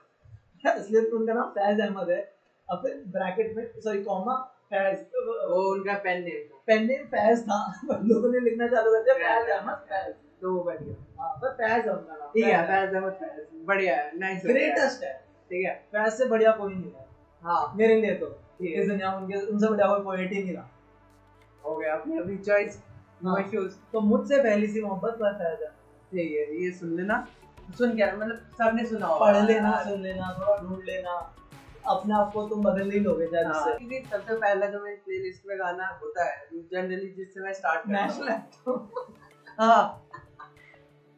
इसलिए 0.80 1.02
उनका 1.02 1.34
नाम 1.34 1.50
फैज 1.50 1.82
अहमद 1.82 2.10
है। 2.10 2.34
अब 2.70 3.04
ब्रैकेट 3.08 3.58
में 3.58 3.72
सॉरी 3.80 4.04
कॉमा 4.04 4.51
फैज। 4.74 5.00
वो 5.52 5.62
उनका 5.72 5.94
पेन 6.04 6.24
नेम 6.24 6.44
था। 6.48 6.62
पेन 6.68 6.86
नेम 6.88 7.06
फैज 7.06 7.42
था। 7.44 7.60
लोगों 8.04 8.32
ने 8.34 8.40
लिखना 8.40 8.68
चालू 8.68 8.92
कर 8.92 9.04
दिया 9.04 9.16
फैज 9.16 9.50
अहमद 9.50 9.86
फैज। 9.90 10.14
तो 10.42 10.54
वो 10.54 10.64
बढ़िया। 10.64 10.96
हाँ 11.22 11.34
पर 11.42 11.54
फैज 11.54 11.88
उनका 11.88 12.16
नाम 12.16 12.30
ठीक 12.30 12.46
है 12.46 12.62
फैज 12.68 12.96
अहमद 12.96 13.14
फैज 13.14 13.48
बढ़िया 13.66 13.96
है 13.96 14.12
नाइस 14.20 14.46
ग्रेटेस्ट 14.46 15.04
है। 15.04 15.14
ठीक 15.52 15.66
है। 15.66 15.74
फैज 15.92 16.14
से 16.14 16.26
बढ़िया 16.26 16.52
कोई 16.52 16.74
नहीं 16.76 16.92
है। 16.92 17.06
हाँ। 17.44 17.74
मेरे 17.76 18.02
लिए 18.02 18.14
तो। 18.16 18.38
इस 18.62 18.88
दुनिया 18.88 19.12
में 19.12 19.18
उनके 19.18 19.38
उनसे 19.46 19.68
बढ़िया 19.68 19.88
कोई 19.88 20.04
पोएट 20.04 20.32
ही 20.34 20.44
नहीं 20.44 20.54
रहा। 20.54 20.70
हो 21.66 21.76
गया 21.78 21.94
अपनी 21.96 22.18
अपनी 22.18 22.38
चॉइस 22.38 22.82
नो। 23.24 23.38
इश्यूज़ 23.38 23.76
तो 23.94 24.00
मुझसे 24.02 24.38
पहली 24.44 24.68
सी 24.68 24.82
मोहब्बत 24.82 25.18
पर 25.22 25.34
फैज 25.34 25.62
है। 25.62 25.70
ठीक 26.12 26.32
है 26.32 26.64
ये 26.64 26.72
सुन 26.72 26.96
लेना। 26.98 27.28
सुन 27.78 27.96
क्या 27.96 28.12
मतलब 28.16 28.50
सबने 28.58 28.86
सुना 28.86 29.06
होगा। 29.08 29.26
पढ़ 29.26 29.46
लेना 29.46 29.84
सुन 29.84 30.02
लेना 30.02 30.34
थोड़ा 30.40 30.58
ढूंढ 30.58 30.84
लेना। 30.86 31.14
अपने 31.88 32.14
आप 32.14 32.32
को 32.34 32.48
तुम 32.48 32.62
बदल 32.64 32.92
ही 32.92 33.00
लोगे 33.00 33.26
शायद 33.28 33.48
हाँ, 33.48 33.78
क्योंकि 33.78 34.04
सबसे 34.12 34.36
पहला 34.36 34.66
जो 34.66 34.80
मेरी 34.84 34.96
प्लेलिस्ट 34.98 35.46
में 35.48 35.58
गाना 35.60 35.88
होता 36.02 36.26
है 36.26 36.48
जनरली 36.74 37.10
जिससे 37.18 37.40
मैं 37.40 37.54
स्टार्ट 37.54 37.82
करता 37.82 38.06
नेशनल 38.06 38.42
हूँ 38.68 38.76
हाँ। 39.60 40.08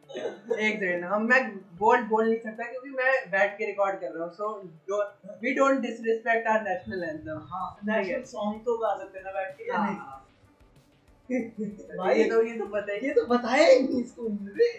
एक 0.09 0.79
सेकंड 0.79 1.03
हम 1.03 1.23
मैं 1.25 1.41
बोल्ड 1.77 2.07
बोल 2.09 2.27
नहीं 2.29 2.39
सकता 2.39 2.63
क्योंकि 2.63 2.89
मैं 2.89 3.13
बैठ 3.31 3.57
के 3.57 3.65
रिकॉर्ड 3.65 3.99
कर 4.01 4.11
रहा 4.11 4.23
हूँ। 4.23 4.31
So 4.33 5.37
we 5.41 5.53
don't 5.53 5.79
disrespect 5.81 6.47
our 6.47 6.61
national 6.61 7.03
anthem 7.03 7.47
हाँ 7.51 7.65
नेशनल 7.85 8.23
सॉन्ग 8.31 8.59
तो 8.61 8.77
गा 8.77 8.95
सकते 8.97 9.19
हैं 9.19 9.25
ना 9.25 9.31
बैठ 9.31 9.57
के 9.57 9.69
या 9.69 9.85
नहीं? 9.85 9.95
भाई 11.97 12.17
ये 12.19 12.29
तो 12.29 12.41
ये 12.43 12.57
तो 12.59 12.65
ही 12.91 13.07
ये 13.07 13.13
तो 13.13 13.25
बताया 13.25 13.67
ही 13.67 13.79
नहीं 13.79 14.01
इसको 14.03 14.27
रे 14.57 14.71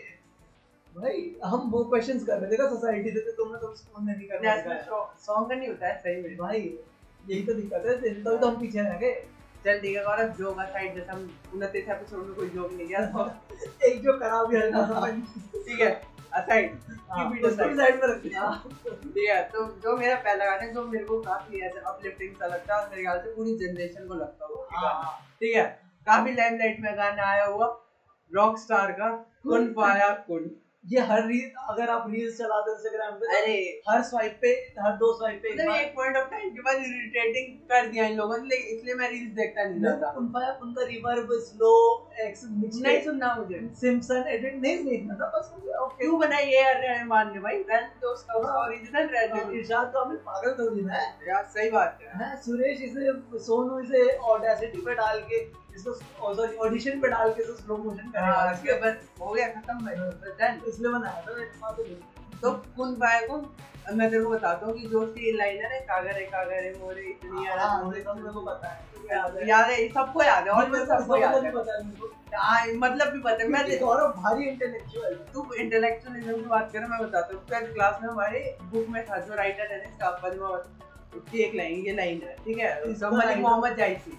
भाई 0.94 1.20
हम 1.44 1.70
वो 1.70 1.82
क्वेश्चंस 1.84 2.24
कर 2.26 2.38
रहे 2.38 2.50
थे 2.50 2.68
सोसाइटी 2.70 3.10
से 3.10 3.20
तो 3.20 3.32
तुमने 3.36 3.58
तो 3.60 3.74
स्कूल 3.76 4.04
में 4.04 4.14
नहीं 4.16 4.26
करना। 4.28 4.78
सॉन्ग 5.20 5.48
का 5.48 5.54
नहीं 5.54 5.68
होता 5.68 5.86
है 5.86 6.00
सही 6.00 6.20
में। 6.22 6.36
भाई 6.36 6.60
यही 6.60 7.42
तो 7.46 7.54
दिक्कत 7.54 7.86
है 7.86 7.96
तभी 7.96 8.22
तो 8.24 8.46
हम 8.46 8.60
पीछे 8.60 8.80
रह 8.80 8.98
गए। 8.98 9.12
चल 9.64 9.78
ठीक 9.80 9.96
है 9.96 10.02
गौरव 10.04 10.32
जोक 10.38 10.58
असाइड 10.60 10.94
जैसे 10.94 11.10
हम 11.12 11.20
उनतीस 11.54 11.88
एपिसोड 11.88 12.26
में 12.26 12.34
कोई 12.34 12.48
जोक 12.48 12.72
नहीं 12.72 12.86
किया 12.86 13.04
तो 13.06 13.30
एक 13.88 14.02
जो 14.02 14.18
करा 14.18 14.42
भी 14.44 14.56
हल्का 14.56 15.06
ठीक 15.10 15.80
है 15.80 15.90
असाइड 16.32 16.78
हाँ, 17.10 17.24
उसको 17.30 17.68
भी 17.68 17.76
साइड 17.76 18.00
में 18.00 18.06
रख 18.08 18.22
दिया 18.22 18.50
ठीक 18.86 19.28
है 19.28 19.42
तो 19.50 19.64
जो 19.82 19.96
मेरा 19.96 20.14
पहला 20.16 20.44
गाना 20.44 20.62
है 20.62 20.72
जो 20.74 20.84
मेरे 20.84 21.04
को 21.04 21.20
काफ़ी 21.22 21.60
ऐसे 21.60 21.80
अपलिफ्टिंग 21.86 22.34
सा 22.34 22.46
लगता 22.46 22.80
है 22.80 22.90
मेरे 22.90 23.02
ख्याल 23.02 23.18
से 23.18 23.34
पूरी 23.36 23.54
जनरेशन 23.58 24.06
को 24.08 24.14
लगता 24.14 24.46
होगा। 24.46 24.78
हाँ, 24.78 25.12
ठीक 25.40 25.56
है 25.56 25.64
काफ़ी 26.06 26.32
लाइमलाइट 26.34 26.80
में 26.80 26.96
गाना 26.96 27.30
आया 27.30 27.44
हुआ 27.46 27.66
रॉक 28.30 28.58
स्टार 28.58 28.92
का 28.92 29.10
कुन 29.42 29.72
पाया 29.72 30.10
कुन। 30.28 30.50
ये 30.84 31.00
हर 31.00 31.22
रील 31.26 31.50
अगर 31.70 31.90
आप 31.90 32.06
रील्स 32.10 32.36
चलाते 32.38 32.70
हो 32.70 32.76
इंस्टाग्राम 32.76 33.12
पे 33.12 33.26
तो 33.26 33.36
अरे। 33.36 33.54
हर 33.88 34.02
स्वाइप 34.02 34.38
पे 34.42 34.48
हर 34.80 34.96
दो 34.96 35.12
स्वाइप 35.18 35.38
पे 35.42 35.48
एक 35.48 35.54
मतलब 35.54 35.74
एक 35.74 35.94
पॉइंट 35.96 36.16
ऑफ़ 36.16 36.28
टाइम 36.30 36.50
के 36.54 36.62
बाद 36.62 36.76
इरिटेटिंग 36.78 37.54
कर 37.70 37.86
दिया 37.86 38.06
इन 38.06 38.16
लोगों 38.16 38.36
ने 38.38 38.56
इसलिए 38.56 38.94
मैं 38.94 39.08
रील्स 39.10 39.32
देखता 39.36 39.64
नहीं 39.64 39.80
जाता 39.82 40.10
उनका 40.18 40.52
उनका 40.62 40.84
रिवर्ब 40.86 41.32
स्लो 41.46 41.72
एक्स 42.26 42.42
नहीं 42.44 43.00
सुनना 43.02 43.34
मुझे। 43.34 43.60
सिम्पसन 43.80 44.24
एडिट 44.28 44.54
नहीं 44.56 44.84
देखना 44.84 45.14
था 45.14 45.30
बस 45.38 45.50
मुझे 45.54 45.72
ओके 45.78 46.04
क्यों 46.04 46.18
बनाई 46.20 46.44
ये 46.44 46.60
यार 46.62 46.80
रहमान 46.82 47.32
ने 47.32 47.40
भाई? 47.40 47.58
रन 47.70 47.88
तो 48.02 48.12
उसका 48.12 48.34
उसका 48.34 48.52
हाँ। 48.52 48.66
ओरिजिनल 48.66 49.08
रहने 49.16 49.58
इरशाद 49.58 49.90
तो 49.94 50.04
हमें 50.04 50.18
पागल 50.24 50.54
थोड़ी 50.58 50.82
ना 50.82 50.94
है। 50.94 51.28
यार 51.28 51.44
सही 51.54 51.70
बात 51.70 51.98
है। 52.02 52.12
हैं, 52.18 52.36
सुरेश 52.42 52.82
इसे 52.82 53.12
सोनू 53.46 53.78
इसे 53.80 54.08
ऑडेसिटी 54.34 54.80
पे 54.86 54.94
डाल 54.94 55.20
के 55.32 55.44
ऑडिशन 55.74 57.00
पे 57.00 57.08
डाल 57.08 57.32
के 57.32 57.42
इसको 57.42 57.54
स्लो 57.54 57.76
मोशन 57.76 58.12
हाँ, 58.16 58.32
करेगा 58.32 58.50
इसके 58.52 58.80
बस 58.80 59.08
हो 59.20 59.32
गया 59.32 59.46
खत्म 59.48 59.84
भाई 59.84 59.94
बस 59.96 60.36
done। 60.40 60.68
इसलिए 60.68 60.92
बनाया 60.92 61.22
था 61.26 61.34
मैंने 61.34 61.60
बात 61.60 61.76
तो 61.76 61.84
तो 62.42 62.50
कुन 62.76 62.94
पाया 62.96 63.20
कुन 63.26 63.44
अब 63.88 63.94
मैं 63.94 64.08
तेरे 64.10 64.22
को 64.24 64.30
बताता 64.30 64.66
हूँ 64.66 64.74
कि 64.74 64.86
जो 64.88 65.00
उसकी 65.00 65.32
लाइन 65.36 65.64
है 65.64 65.78
कागर 65.88 66.16
है 66.16 66.24
कागर 66.26 66.62
है 66.64 66.72
मोरे 66.80 67.02
इतनी 67.02 67.46
यार 67.46 67.58
हाँ, 67.58 67.82
मुझे 67.84 68.00
सब 68.02 68.16
मेरे 68.16 68.32
को 68.32 68.40
पता 68.40 68.68
है। 68.68 68.92
याद 69.46 69.70
है। 69.70 69.88
सबको 69.88 70.22
याद 70.22 70.44
है 70.44 70.50
और 70.50 70.70
मैं 70.70 70.84
सबको 70.86 71.16
याद 71.16 71.44
है। 71.44 71.50
पता 71.52 71.74
है 71.76 71.82
मेरे 71.86 71.96
को। 72.00 72.10
हाँ, 72.36 72.66
मतलब 72.76 73.12
भी 73.12 73.20
पता 73.20 73.42
है 73.42 73.48
मैं 73.48 73.78
गौरव 73.80 74.08
भारी 74.22 74.44
इंटेलेक्चुअल 74.48 75.14
तू 75.34 75.46
इंटेलेक्चुअलिज्म 75.54 76.34
की 76.34 76.48
बात 76.48 76.70
कर 76.72 76.86
मैं 76.86 76.98
बताता 77.00 77.34
हूँ। 77.34 77.44
ट्वेल्थ 77.48 77.72
क्लास 77.74 77.98
में 78.02 78.08
हमारे 78.08 78.40
बुक 78.62 78.88
में 78.88 79.04
था 79.06 79.18
जो 79.26 79.34
राइटर 79.34 79.72
है 79.72 79.78
ना 79.78 79.90
इसका 79.90 80.10
पद्मावत 80.22 81.16
उसकी 81.16 81.42
एक 81.42 81.54
लाइन 81.54 81.84
ये 81.86 81.94
लाइन 81.96 82.22
है 82.22 82.36
ठीक 82.44 82.58
है? 82.58 82.74
तो 82.94 83.10
मलिक 83.16 83.38
मोहम्मद 83.38 83.76
जायसी। 83.76 84.18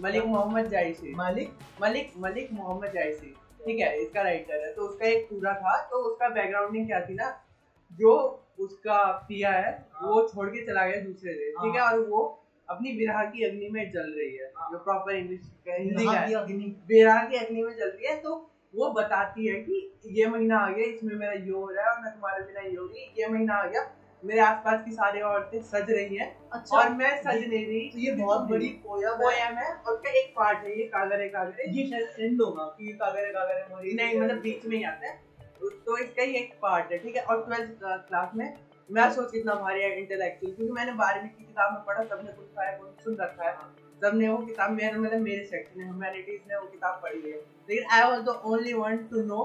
मलिक 0.00 0.24
मोहम्मद 0.24 0.66
जायसी। 0.66 1.14
मालिक? 1.14 1.50
मलिक 1.82 2.12
मलिक 2.18 2.52
मोहम्मद 2.52 2.92
जायसी। 2.92 3.34
ठीक 3.64 3.80
है 3.80 4.02
इसका 4.02 4.22
राइटर 4.22 4.66
है। 4.66 4.72
तो 4.74 4.82
उसका 4.82 5.06
एक 5.06 5.26
पूरा 5.30 5.54
था। 5.54 5.88
तो 5.90 5.96
उसका 5.96 6.28
बैकग्राउंडिंग 6.28 6.86
क्या 6.86 7.00
थी 7.00 7.14
ना? 7.14 7.44
जो 7.92 8.38
उसका 8.60 9.12
पिया 9.28 9.50
है 9.50 9.86
वो 10.02 10.28
छोड़ 10.28 10.48
के 10.48 10.66
चला 10.66 10.86
गया 10.86 11.00
दूसरे 11.00 11.32
देश। 11.32 11.54
ठीक 11.54 11.74
है 11.74 11.80
हाँ। 11.80 11.92
और 11.92 12.00
वो 12.00 12.44
अपनी 12.68 12.92
विरह 12.92 13.24
की 13.24 13.44
अग्नि 13.44 13.68
में 13.68 13.90
जल 13.90 14.14
रही 14.18 14.36
है। 14.36 14.52
हाँ। 14.56 14.70
जो 14.72 14.78
प्रॉपर 14.78 15.14
इंग्लिश 15.14 15.40
हिंदी 15.68 16.04
का 16.04 16.12
है। 16.12 16.34
अग्नि। 16.34 16.76
विरह 16.88 17.24
की 17.24 17.36
अग्नि 17.36 17.62
में 17.62 17.76
जल 17.76 17.88
रही 17.88 18.06
है। 18.06 18.16
तो 18.20 18.50
वो 18.74 18.90
बताती 18.90 19.46
है 19.46 19.54
कि 19.54 19.94
ये 20.06 20.26
महीना 20.26 20.58
आ 20.58 20.70
गया 20.70 20.84
इसमें 20.84 21.14
मेरा 21.14 21.32
ये 21.32 21.50
हो 21.50 21.70
रहा 21.70 21.84
है 21.84 21.96
और 21.96 22.02
मैं 22.02 22.12
तुम्हारे 22.12 22.44
बिना 22.44 22.60
ये 22.60 22.76
होगी 22.76 23.14
ये 23.18 23.26
महीना 23.26 23.54
आ 23.54 23.66
गया। 23.66 23.82
मेरे 24.24 24.40
आसपास 24.40 24.84
की 24.84 24.92
सारी 24.92 25.20
औरतें 25.22 25.60
सज 25.64 25.90
रही 25.90 26.16
हैं 26.16 26.28
अच्छा। 26.52 26.76
और 26.78 26.88
मैं 26.92 27.10
सज 27.22 27.38
नहीं 27.38 27.64
रही। 27.66 27.88
तो 27.90 27.98
ये 27.98 28.12
बहुत 28.16 28.48
बड़ी 28.50 28.68
पोयम 28.84 29.04
है। 29.04 29.16
पोयम 29.18 29.56
है 29.58 29.72
और 29.72 29.92
उसका 29.94 30.10
एक 30.20 30.32
पार्ट 30.36 30.64
है 30.64 30.78
ये 30.78 30.84
कागरे 30.88 31.28
कागरे 31.28 31.70
ये 31.70 31.88
शायद 31.90 32.20
एंड 32.20 32.42
होगा 32.42 32.64
कि 32.78 32.86
ये 32.86 32.92
कागरे 32.98 33.32
कागरे 33.32 33.64
मोरी 33.70 33.94
नहीं 33.94 34.20
मतलब 34.20 34.40
बीच 34.42 34.66
में 34.66 34.76
ही 34.76 34.82
आता 34.84 35.06
है। 35.06 35.20
तो 35.60 35.96
इसका 35.98 36.22
ही 36.22 36.34
एक 36.34 36.54
पार्ट 36.62 36.92
है 36.92 36.98
ठीक 36.98 37.16
है? 37.16 37.22
और 37.22 37.44
ट्वेल्थ 37.44 37.78
क्लास 37.82 38.30
में 38.36 38.52
मैं 38.90 39.10
सोच 39.12 39.30
कितना 39.32 39.54
भारी 39.56 39.82
है 39.82 39.98
इंटेलेक्चुअल 39.98 40.52
क्योंकि 40.52 40.72
मैंने 40.72 40.92
बारहवीं 40.94 41.28
की 41.28 41.44
किताब 41.44 41.72
में 41.72 41.82
पढ़ा 41.84 42.02
सबने 42.04 42.32
कुछ 42.32 42.46
खाया 42.56 42.76
कुछ 42.78 43.04
सुन 43.04 43.16
रखा 43.20 43.48
है। 43.48 43.54
सबने 44.02 44.28
वो 44.28 44.36
किताब 44.38 44.70
मेरे 44.72 44.98
मतलब 44.98 45.20
मेरे 45.20 45.44
सेक्शन 45.44 45.78
में 45.78 45.84
ह्यूमैनिटीज 45.84 46.40
ने 46.48 46.56
वो 46.56 46.66
किताब 46.66 46.98
पढ़ी 47.02 47.20
है। 47.20 47.36
लेकिन 47.68 47.84
I 47.90 48.10
was 48.10 48.22
the 48.24 48.40
only 48.46 48.72
one 48.74 48.96
to 49.10 49.22
know 49.24 49.44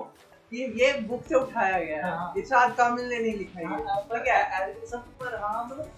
कि 0.52 0.64
ये 0.82 0.92
बुक 1.08 1.24
से 1.24 1.36
उठाया 1.36 1.80
गया 1.80 1.96
है। 1.98 2.12
हाँ। 2.12 2.34
इरशाद 2.38 2.76
कामिल 2.76 3.06
ने 3.06 3.20
नहीं 3.20 3.38
लिखा 3.38 3.60
है 3.60 3.66
हाँ, 3.66 3.78
ठीक 4.04 4.28
है? 4.28 4.86
सब 4.88 5.08
पर 5.20 5.36
हाँ 5.42 5.64
मतलब। 5.66 5.94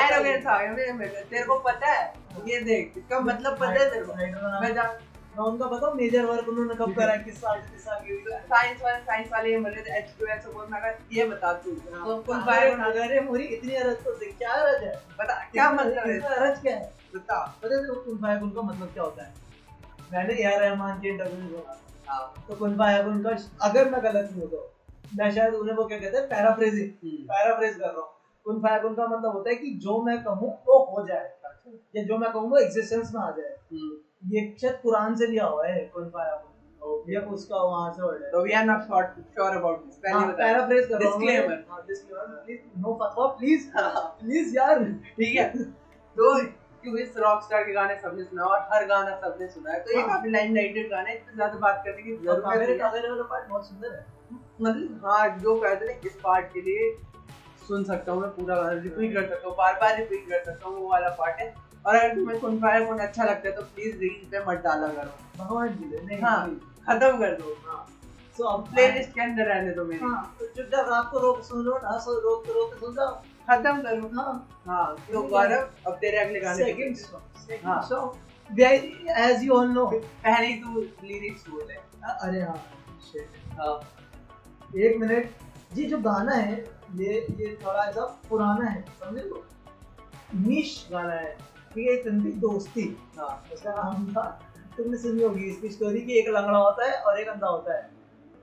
एरोगेंस 0.00 0.46
आ 0.46 0.56
गया 0.62 0.92
मेरे 0.94 1.20
तेरे 1.30 1.44
को 1.44 1.58
पता 1.60 1.92
है? 1.92 2.12
ये 2.46 2.60
देख 2.60 2.92
इसका 2.96 3.20
मतलब 3.20 3.58
पता 3.58 3.70
है 3.72 3.90
तेरे 3.90 4.04
को। 4.04 4.14
मैं 4.14 5.44
उनका 5.44 5.66
बताऊँ? 5.66 5.94
मेजर 5.94 6.24
वर्क 6.24 6.48
उन्होंने 6.48 6.74
कब 6.74 6.94
करा 6.94 7.12
है? 7.12 7.18
किस 7.24 7.40
साल 7.40 7.60
किस 7.62 7.84
साल 7.84 7.98
की 8.04 8.16
साइंस 8.52 8.80
वाले 8.82 8.98
साइंस 9.00 9.28
वाले 9.32 9.50
ये 9.50 9.58
मरे 9.58 9.84
एच 9.98 10.14
टू 10.20 10.26
एच 10.26 10.42
सपोज़ 10.42 10.70
मैं 10.70 10.94
ये 11.12 11.24
बता 11.26 11.52
तू। 11.64 11.72
तो 11.72 12.16
कुल 12.22 13.20
मोरी 13.26 13.44
इतनी 13.56 13.74
अरज 13.74 14.04
तो 14.04 14.14
देख 14.14 14.36
क्या 14.38 14.52
अरज 14.52 14.82
है? 14.84 14.94
बता 15.20 15.34
क्या 15.52 15.70
मतलब 15.72 16.08
है? 16.08 16.18
अरज 16.20 16.60
क्या 16.62 16.76
है? 16.76 16.92
बता। 17.14 17.40
पता 17.62 17.74
है 17.74 17.80
तेरे 17.80 17.94
को 17.94 18.00
कुन 18.00 18.18
फाया 18.22 18.38
कुन 18.40 18.52
मतलब 18.66 18.92
क्या 18.92 19.02
होता 19.02 19.24
है? 19.24 19.34
मैंने 20.12 20.42
आर 20.44 20.60
रहमान 20.60 21.00
के 21.00 21.08
इंटरव्यू 21.08 21.40
में 21.40 21.62
तो 22.48 22.54
कुन 22.56 22.76
फाया 22.78 23.02
कुन 23.02 23.22
का 23.22 23.30
अगर 23.68 23.90
मैं 23.90 24.02
गलत 24.04 24.28
नहीं 24.30 24.40
हूँ 24.42 24.50
तो 24.50 24.70
मैं 25.18 25.30
शायद 25.30 25.54
उन्हें 25.54 25.76
वो 25.76 25.84
क्या 25.84 25.98
कहते 25.98 26.16
हैं 26.18 26.28
पैराफ्रेजिंग 26.28 26.90
पैराफ्रेज 27.28 27.74
कर 27.74 27.86
रहा 27.86 28.00
हूँ। 28.00 28.08
कुन 28.44 28.60
फाया 28.60 28.78
कुन 28.78 28.94
का 28.94 29.06
मतलब 29.06 29.32
होता 29.32 29.50
है 29.50 29.56
कि 29.56 29.74
जो 29.74 30.00
मैं 30.02 30.22
कहूँ 30.24 30.50
वो 30.68 30.78
हो 30.84 31.06
जाए। 31.06 31.32
या 31.96 32.02
जो 32.04 32.18
मैं 32.18 32.32
कहूँ 32.32 32.50
वो 32.50 32.56
एग्जिस्टेंस 32.56 33.10
में 33.14 33.20
आ 33.22 33.30
जाए। 33.30 33.54
ये 34.34 34.54
शायद 34.60 34.78
कुरान 34.82 35.16
से 35.16 35.26
लिया 35.26 35.44
हुआ 35.44 35.66
है 35.66 35.84
कुन 35.94 36.08
फाया 36.08 36.44
ये 37.08 37.16
उसका 37.16 37.56
वहाँ 37.56 37.92
से 37.92 38.02
वर्ड 38.02 38.22
है 38.22 38.30
तो 38.30 38.42
we 38.42 38.52
are 38.52 38.64
not 38.64 38.82
sure 38.82 39.56
about 39.56 39.84
this 39.84 39.94
पहले 39.94 40.26
बता 40.26 40.44
पैराफ्रेज 40.44 40.86
कर 40.86 40.98
रहा 40.98 41.10
हूँ. 41.10 41.20
हाँ, 41.68 41.86
disclaimer, 41.86 42.38
please, 42.46 42.62
no 42.84 42.94
फतवा 42.94 43.26
प्लीज़ 43.26 43.68
हाँ, 43.76 44.16
प्लीज़ 44.20 44.56
यार। 44.56 44.84
ठीक 44.84 45.36
है। 45.36 45.48
तो 46.16 46.38
इस 46.96 47.16
रॉकस्टार 47.16 47.62
के 47.62 47.72
गाने 47.72 47.96
सबने 47.96 48.24
सुना 48.24 48.44
और 48.44 48.66
हर 48.72 48.84
गाना 48.86 49.14
सबने 49.16 49.46
सुना 49.48 49.72
है। 49.72 49.80
तो 49.80 49.90
ये 49.90 50.00
हाँ। 50.00 50.08
काफ़ी 50.08 50.30
लाइन 50.30 50.54
लाइटेड 50.54 50.90
गाने 50.90 51.10
हैं, 51.10 51.16
इस 51.18 51.34
ज़्यादा 51.34 51.58
बात 51.58 51.82
करने 51.84 52.02
की 52.02 52.12
ज़रूरत 52.12 52.44
नहीं 52.46 52.78
है 52.78 53.10
वाला 53.10 53.22
पार्ट 53.22 53.48
बहुत 53.48 53.66
सुंदर 53.66 53.94
है। 53.94 54.04
मतलब 54.60 55.00
हाँ 55.04 55.28
जो 55.38 55.54
कहते 55.60 55.86
हैं 55.86 56.00
इस 56.00 56.16
पार्ट 56.24 56.52
के 56.52 56.60
लिए 56.60 56.90
सुन 57.68 57.84
सकता 57.84 58.12
हूँ 58.12 58.20
मैं 58.20 58.30
पूरा 58.30 58.56
गाना 58.56 58.80
रिपीट 58.80 59.14
कर 59.14 59.26
सकता 59.28 59.48
हूँ 59.48 59.56
बार 59.56 59.74
बार 59.74 59.96
रिपीट 59.96 60.28
कर 60.28 60.44
सकता 60.44 60.68
हूँ 60.68 60.76
वो 60.76 60.88
वाला 60.88 61.08
पार्ट 61.18 61.40
है। 61.40 61.52
और 61.86 61.94
अगर 61.94 62.14
तुम्हें 62.14 62.38
सुन 62.40 62.58
पाए 62.60 62.84
कौन 62.84 62.98
अच्छा 62.98 63.24
लगता 63.24 63.48
है 63.48 63.54
तो 63.54 63.62
प्लीज़ 63.64 63.96
रील 63.98 64.26
पे 64.30 64.44
मत 64.44 64.58
डाला 64.58 64.86
करो। 64.88 65.44
भगवान 65.44 65.68
जी 65.68 65.84
ने 65.84 66.04
नहीं 66.04 66.22
हाँ। 66.22 66.44
खत्म 66.86 67.18
कर 67.18 67.34
दो। 67.34 67.56
हाँ 67.66 67.84
सो 68.38 68.44
अब 68.44 68.68
प्लेलिस्ट 68.70 69.10
के 69.10 69.20
अंदर 69.20 69.44
रहने 69.44 69.72
दो 69.72 69.84
मेरी। 69.84 70.04
हाँ 70.04 70.36
तो 70.38 70.46
चुपचाप 70.46 70.88
रात 70.88 71.08
को 71.12 71.18
रोक 71.18 71.42
सुन 71.42 71.64
लो 71.64 71.76
ना 71.82 71.96
सो 71.98 72.18
रोक 72.20 72.48
रोक 72.48 72.74
सुन 72.74 72.94
जाओ। 72.94 73.14
खत्म 73.50 73.80
करो। 73.82 74.08
हाँ। 74.14 74.32
हाँ 74.66 74.96
तो 75.12 75.22
गौरव 75.28 75.68
अब 75.86 75.94
तेरे 76.00 76.18
अगले 76.18 76.40
गाने 76.40 76.64
सेकंड 76.64 76.96
सॉन्ग 76.96 77.66
हाँ। 77.66 77.80
Song 77.82 78.60
as 78.60 79.42
you 79.44 79.54
all 79.54 79.68
know 79.70 79.86
पहले 79.86 80.46
ही 80.46 80.54
तू 80.62 80.80
लिरिक्स 80.80 81.48
बोल 81.48 81.70
है। 81.70 81.76
अरे 82.08 82.40
हाँ 82.42 82.56
हाँ। 83.58 83.80
एक 84.78 84.96
मिनट। 85.00 85.30
ये 85.76 85.84
जो 85.84 85.98
गाना 86.00 86.34
है 86.34 86.56
ये 86.96 87.14
ये 87.40 87.56
थोड़ा 87.64 87.84
ऐसा 87.84 88.04
पुराना 88.28 88.68
है 88.70 88.84
समझे 89.00 89.30
निश 90.38 90.88
गाना 90.92 91.12
है। 91.12 91.36
ठीक 91.72 92.06
है 92.06 92.12
दोस्ती। 92.40 92.84
हाँ। 93.18 93.44
उसका 93.54 93.70
नाम 93.72 94.06
था 94.12 94.24
तुमने 94.76 94.98
सुनी 94.98 95.22
होगी 95.22 95.44
इसकी 95.44 95.68
स्टोरी 95.68 96.00
की 96.00 96.18
एक 96.18 96.28
लंगड़ा 96.28 96.58
होता 96.58 96.86
है 96.86 97.00
और 97.02 97.18
एक 97.20 97.28
अंधा 97.28 97.46
होता 97.46 97.76
है। 97.76 97.90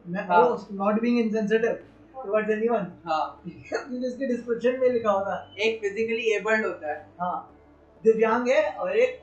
मैं 0.06 0.28
हाँ। 0.28 0.68
Not 0.74 1.02
being 1.02 1.20
insensitive 1.20 1.78
towards 2.24 2.50
anyone 2.52 2.88
हाँ। 3.06 3.24
इसके 3.48 4.28
डिस्क्रिप्शन 4.28 4.80
में 4.80 4.90
लिखा 4.90 5.12
होता। 5.12 5.36
है 5.36 5.68
एक 5.68 5.80
फिजिकली 5.82 6.32
एबल्ड 6.36 6.66
होता 6.66 6.92
है। 6.92 6.98
हाँ। 7.20 7.38
दिव्यांग 8.04 8.48
है 8.50 8.64
और 8.74 8.96
एक 8.98 9.22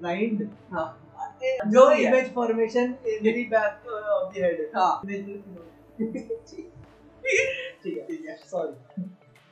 ब्लाइंड 0.00 0.48
हाँ। 0.72 0.86
जो। 1.68 1.90
Image 1.90 2.32
formation 2.34 2.94
in 3.06 3.18
the 3.22 3.34
back 3.50 3.86
of 3.88 4.32
the 4.34 4.36
head 4.36 4.70
हाँ। 4.76 5.00
ठीक 7.82 7.96
है। 7.98 8.06
ठीक 8.06 8.24
है। 8.28 8.36
सॉरी 8.36 9.02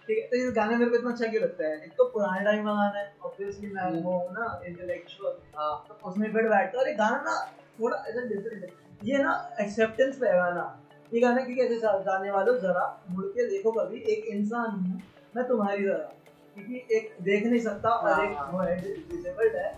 ठीक 0.09 0.19
है। 0.19 0.26
तो 0.28 0.37
ये 0.37 0.50
गाना 0.52 0.76
मेरे 0.78 0.90
को 0.90 0.97
इतना 0.97 1.11
अच्छा 1.11 1.26
क्यों 1.26 1.42
लगता 1.42 1.66
है? 1.66 1.75
एक 1.85 1.92
तो 1.99 2.04
पुराने 2.04 2.45
टाइम 2.45 2.64
का 2.64 2.73
गाना 2.75 2.99
है 2.99 3.12
ऑब्वियसली 3.25 3.71
मैं 3.71 3.83
हम्म। 3.83 4.00
वो 4.00 4.12
हूँ 4.12 4.33
ना 4.33 4.61
इंटेलेक्चुअल 4.66 5.37
हाँ। 5.57 5.73
तो 5.88 5.95
उसमें 6.11 6.33
फिर 6.33 6.49
बैठता 6.49 6.78
है 6.78 6.83
और 6.85 6.88
ये 6.88 6.95
गाना 6.95 7.23
ना 7.23 7.35
थोड़ा 7.80 7.97
ऐसा 8.09 8.21
डिफरेंट 8.26 8.64
है। 8.64 8.71
ये 9.04 9.19
ना 9.19 9.33
एक्सेप्टेंस 9.61 10.16
पे 10.16 10.33
गाना। 10.33 10.64
ये 11.12 11.21
गाना 11.21 11.45
क्योंकि 11.45 11.62
ऐसे 11.62 11.79
सा- 11.81 12.00
गाने 12.07 12.31
वालों 12.31 12.57
जरा 12.59 12.85
मुड़ 13.11 13.25
के 13.26 13.47
देखो 13.50 13.73
कभी 13.73 14.00
एक 14.12 14.25
इंसान 14.26 14.71
हूँ 14.71 15.00
मैं 15.37 15.47
तुम्हारी 15.49 15.85
तरह 15.85 16.12
क्योंकि 16.57 16.97
एक 16.97 17.14
देख 17.23 17.45
नहीं 17.47 17.61
सकता 17.61 17.90
और 17.90 18.12
हाँ, 18.12 18.25
एक 18.25 18.37
हाँ। 18.37 18.50
वो 18.52 18.59
है 18.59 18.76
डिसेबल्ड 18.81 19.57
है 19.57 19.73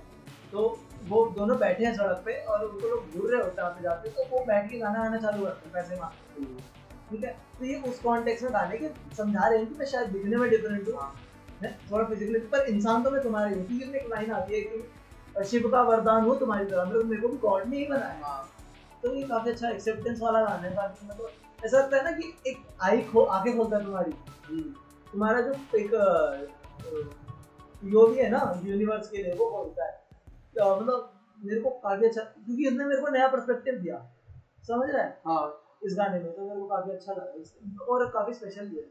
तो 0.53 0.79
वो 1.09 1.25
दोनों 1.37 1.59
बैठे 1.59 1.85
हैं 1.85 1.95
सड़क 1.97 2.23
पे 2.27 2.33
और 2.45 2.65
उनको 2.65 2.89
लोग 2.89 3.19
घूर 3.19 3.31
रहे 3.31 3.43
होते 3.43 3.61
हैं 3.62 3.69
आते 3.69 3.83
जाते 3.83 4.09
तो 4.09 4.25
वो 4.31 4.45
बैठ 4.45 4.71
के 4.71 4.79
गाना 4.79 5.03
गाना 5.05 5.19
चालू 5.19 5.45
करते 5.45 5.69
हैं 5.69 5.73
पैसे 5.73 6.01
मांग 6.01 6.47
ठीक 7.11 7.25
है? 7.25 7.31
तो 7.59 7.65
ये 7.65 7.75
उस 7.89 7.99
कॉन्टेक्स्ट 8.01 8.45
में 8.45 8.53
गाने 8.53 8.79
के 8.79 8.89
समझा 9.17 9.49
रहे 9.49 9.59
हैं 9.59 9.67
कि 9.69 9.75
मैं 9.79 9.87
शायद 9.87 10.09
दिखने 10.09 10.37
में 10.37 10.51
डिफरेंट 10.51 10.89
हूँ। 10.89 11.09
मैं 11.62 11.73
थोड़ा 11.91 12.05
फिजिकली 12.05 12.39
पर 12.39 12.67
इंसान 12.67 13.03
तो 13.03 13.11
मैं 13.11 13.23
तुम्हारी 13.23 13.55
हूँ। 13.55 13.65
इसमें 13.81 13.99
एक 14.01 14.09
लाइन 14.11 14.31
आती 14.33 14.55
है 14.55 14.61
कि 14.61 15.45
शिव 15.45 15.69
का 15.71 15.83
वरदान 15.83 16.25
हो 16.25 16.35
तुम्हारी 16.35 16.65
तरह 16.65 16.85
मतलब 16.85 17.05
मेरे 17.05 17.23
को 17.23 17.29
भी 17.29 17.37
गॉड 17.39 17.67
ने 17.67 17.77
ही 17.77 17.87
बनाया 17.87 18.27
हाँ। 18.27 18.49
तो 19.02 19.14
ये 19.14 19.23
काफ़ी 19.23 19.50
अच्छा 19.50 19.68
एक्सेप्टेंस 19.71 20.18
वाला 20.23 20.40
गाना 20.40 20.66
है 20.66 20.75
बाकी 20.75 21.06
मतलब 21.06 21.64
ऐसा 21.64 21.78
लगता 21.78 21.97
है 21.97 22.04
ना 22.04 22.11
कि 22.11 22.32
एक 22.47 22.59
आई 22.82 23.00
खो 23.02 23.21
आँखें 23.21 23.56
खोलता 23.56 23.76
है 23.76 23.85
तुम्हारी। 23.85 24.11
हम्म, 24.11 24.68
तुम्हारा 25.12 25.40
जो 25.40 25.52
एक 25.78 25.90
यो 27.85 28.06
भी 28.06 28.18
है 28.18 28.28
ना 28.30 28.40
यूनिवर्स 28.64 29.09
के 29.09 29.23
लिए 29.23 29.32
वो 29.32 29.49
बोलता 29.50 29.85
है। 29.85 29.90
तो 30.56 30.75
मतलब 30.76 31.09
मेरे 31.38 31.61
को 31.61 31.71
काफ़ी 31.85 32.06
अच्छा 32.06 32.23
क्योंकि 32.23 32.66
इसने 32.66 32.85
मेरे 32.85 33.00
को 33.00 33.09
नया 33.09 33.26
पर्सपेक्टिव 33.28 33.75
दिया। 33.75 33.97
समझ 34.68 34.88
रहा 34.90 35.02
है? 35.02 35.09
हाँ। 35.26 35.59
इस 35.82 35.94
गाने 35.99 36.18
में 36.18 36.32
तो 36.32 36.47
मेरे 36.47 36.59
को 36.59 36.66
काफ़ी 36.66 36.90
अच्छा 36.92 37.12
लगा 37.12 37.85
और 37.85 38.04
काफ़ी 38.11 38.32
स्पेशल 38.32 38.66
भी 38.66 38.76
है। 38.76 38.85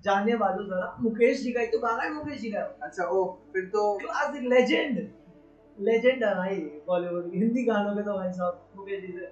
जानने 0.00 0.34
वालों 0.34 0.64
जरा 0.66 0.94
मुकेश 1.00 1.40
जी 1.42 1.52
का 1.52 1.64
तो 1.64 1.78
गाना 1.78 2.02
है 2.02 2.12
मुकेश 2.12 2.40
जी 2.40 2.50
का। 2.50 2.60
अच्छा 2.82 3.04
ओ 3.04 3.24
फिर 3.52 3.64
तो 3.66 3.82
क्लासिक 3.98 4.42
लेजेंड 4.42 4.98
लेजेंड 5.78 6.24
है 6.24 6.34
भाई 6.34 6.56
बॉलीवुड 6.86 7.30
हिंदी 7.34 7.64
गानों 7.64 7.94
के 7.94 8.02
तो 8.02 8.14
भाई 8.14 8.32
साहब 8.32 8.60
मुकेश 8.76 9.00
जी 9.00 9.12
से। 9.12 9.26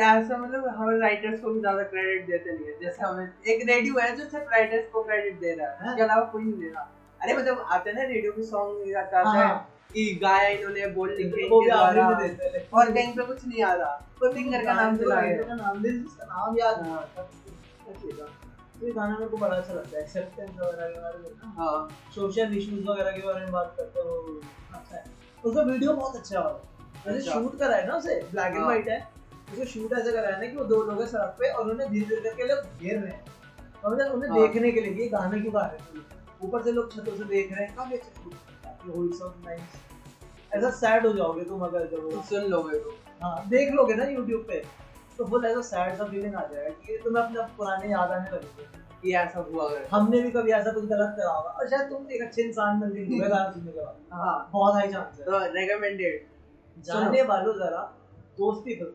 ऐसा 0.00 0.36
मतलब 0.36 0.68
हम 0.68 1.00
राइटर्स 1.00 1.40
को 1.40 1.50
भी 1.50 1.60
ज़्यादा 1.60 1.82
क्रेडिट 1.82 2.26
देते 2.26 2.52
नहीं 2.52 2.66
है। 2.66 2.80
जैसे 2.80 3.02
हमें 3.02 3.32
एक 3.48 3.68
रेडियो 3.68 3.94
है 3.98 4.16
जो 4.16 4.24
सिर्फ़ 4.24 4.44
राइटर्स 4.44 4.88
को 4.92 5.02
क्रेडिट 5.02 5.40
दे 5.40 5.54
रहा 5.54 5.68
है 5.68 5.78
हाँ। 5.80 5.88
उसके 5.88 6.02
अलावा 6.02 6.24
कोई 6.24 6.42
नहीं 6.42 6.60
दे 6.60 6.68
रहा। 6.68 6.90
अरे 7.22 7.34
मतलब 7.34 7.66
आते 7.70 7.90
हैं 7.90 7.96
ना 7.96 8.02
रेडियो 8.02 8.32
के 8.32 8.42
सॉन्ग 8.42 8.96
आता 8.96 9.18
है 9.18 9.24
हाँ। 9.24 9.70
कि 9.94 10.18
गाया 10.22 10.48
इन्होंने 10.48 10.86
बोल 10.86 11.10
लिखे 11.10 11.42
हैं 11.42 11.48
लेकिन- 12.22 12.74
और 12.74 12.92
कहीं 12.92 13.16
पे 13.16 13.22
कुछ 13.22 13.46
नहीं 13.48 13.64
आ 13.64 13.74
रहा। 13.74 13.90
तो 14.20 14.32
सिंगर 14.32 14.64
का 14.64 14.72
नाम 14.72 14.96
चला 14.96 15.20
गया 15.20 15.54
नाम 15.54 16.58
याद 16.58 16.82
नहीं 16.82 16.92
हाँ। 16.92 17.00
आता 17.00 17.22
तो 18.80 18.94
गाना 18.94 19.18
मेरे 19.18 19.30
को 19.30 19.36
बड़ा 19.36 19.56
अच्छा 19.56 19.74
लगता 19.74 19.96
है। 19.96 20.02
एक्सेप्टेंस 20.02 20.50
वगैरह 20.50 20.88
के 20.88 21.00
बारे 21.00 21.18
में 21.18 21.30
हाँ। 21.44 21.88
सोशल 22.14 22.58
इश्यूज़ 22.58 22.84
वगैरह 22.84 23.10
के 23.10 23.26
बारे 23.26 23.40
में 23.40 23.52
बात 23.52 23.74
करते 23.76 24.00
हो 24.00 24.40
अच्छा 24.74 24.96
है। 24.96 25.04
उसका 25.44 25.62
वीडियो 25.62 25.92
बहुत 25.92 26.16
अच्छा 26.16 26.40
है। 26.40 26.74
वैसे 27.06 27.28
अच्छा। 27.28 27.32
शूट 27.32 27.58
करा 27.58 27.76
है 27.76 27.86
ना 27.86 27.94
उसे? 27.94 28.22
Black 28.32 28.46
and. 28.46 28.64
व्हाइट 28.64 28.88
है। 28.88 29.08
उसे 29.54 29.66
शूट 29.66 29.92
ऐसे 29.92 30.12
करा 30.12 30.28
है 30.28 30.40
ना 30.40 30.46
कि 30.46 30.56
वो 30.56 30.64
दो 30.64 30.82
लोग 30.82 31.00
हैं 31.00 31.08
सड़क 31.08 31.36
पे 31.38 31.50
और 31.50 31.70
उन्हें 31.70 31.90
धीरे 31.90 32.06
धीरे 32.06 32.20
करके 32.20 32.44
लोग 32.44 32.82
घेर 32.82 32.98
रहे 32.98 33.10
हैं। 33.10 33.24
और 33.84 33.92
उन्हें 33.92 34.08
उन्हें 34.08 34.30
हाँ। 34.30 34.40
देखने 34.40 34.72
के 34.72 34.80
लिए 34.80 34.92
ये 34.92 35.08
गाना 35.08 35.40
क्यों 35.40 35.54
गा 35.54 35.60
रहे 35.60 35.98
हैं। 35.98 36.06
ऊपर 36.42 36.62
से 36.62 36.72
लोग 36.72 36.92
छतों 36.92 37.16
से 37.16 37.24
देख 37.24 37.52
रहे 37.52 37.66
हैं 37.66 37.76
काफ़ी 37.76 37.96
अच्छा 37.96 39.54
ऐसा 40.54 40.70
सैड 40.70 41.06
हो 41.06 41.12
जाओगे 41.12 41.44
तुम 41.44 41.60
अगर 41.60 41.86
जब 41.86 42.22
सुन 42.22 42.42
लोगे 42.42 42.78
तो 42.78 42.90
हाँ 43.22 43.48
देख 43.48 43.72
लोगे 43.72 43.94
ना 43.94 44.04
यूट्यूब 44.04 44.44
पे 44.48 44.64
तो 45.18 45.24
फुल 45.24 45.44
ऐसा 45.44 45.60
सैड 45.60 45.98
सा 45.98 46.04
फीलिंग 46.04 46.34
आ 46.34 46.40
जाएगा 46.40 46.68
कि 46.68 47.00
तुम्हें 47.04 47.24
अपने 47.24 47.42
पुराने 47.56 47.88
याद 47.88 48.10
आने 48.10 48.30
लगेंगे। 48.30 48.84
कि 49.02 49.14
ऐसा 49.14 49.40
हुआ 49.40 49.64
अगर। 49.64 49.86
हमने 49.90 50.20
भी 50.22 50.30
कभी 50.30 50.50
ऐसा 50.50 50.72
कुछ 50.72 50.84
गलत 50.84 51.14
करा 51.18 51.30
होगा। 51.30 51.50
और 51.50 51.68
शायद 51.68 51.90
तुम 51.90 52.10
एक 52.10 52.22
अच्छे 52.22 52.42
इंसान 52.42 52.80
बन 52.80 52.90
गए 52.90 53.04
बुरे 53.04 53.28
गाना 53.28 53.50
सुनने 53.50 53.72
के 53.72 53.78
बाद। 53.78 53.96
हाँ। 54.12 54.50
बहुत 54.52 54.74
हाई 54.74 54.88
चांस 54.88 55.20
है। 55.20 55.24
तो 55.26 55.38
रेकमेंडेड 55.38 56.26
जानने 56.84 57.22
वालों 57.22 57.54
जरा 57.54 57.82
दोस्ती 58.38 58.74
फ़िल्म 58.74 58.92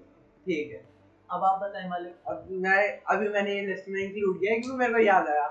ठीक 0.50 0.72
है। 0.72 0.78
अब 1.30 1.44
आप 1.44 1.60
बताएँ 1.62 1.88
मालिक। 1.90 2.14
अब 2.28 2.48
मैं 2.62 2.78
अभी 3.06 3.28
मैंने 3.30 3.56
ये 3.56 3.66
लिस्ट 3.66 3.90
में 3.90 4.02
इंक्लूड 4.02 4.40
किया 4.40 4.54
क्योंकि 4.54 4.78
मेरे 4.78 4.94
को 4.94 5.00
याद 5.00 5.28
आया। 5.28 5.48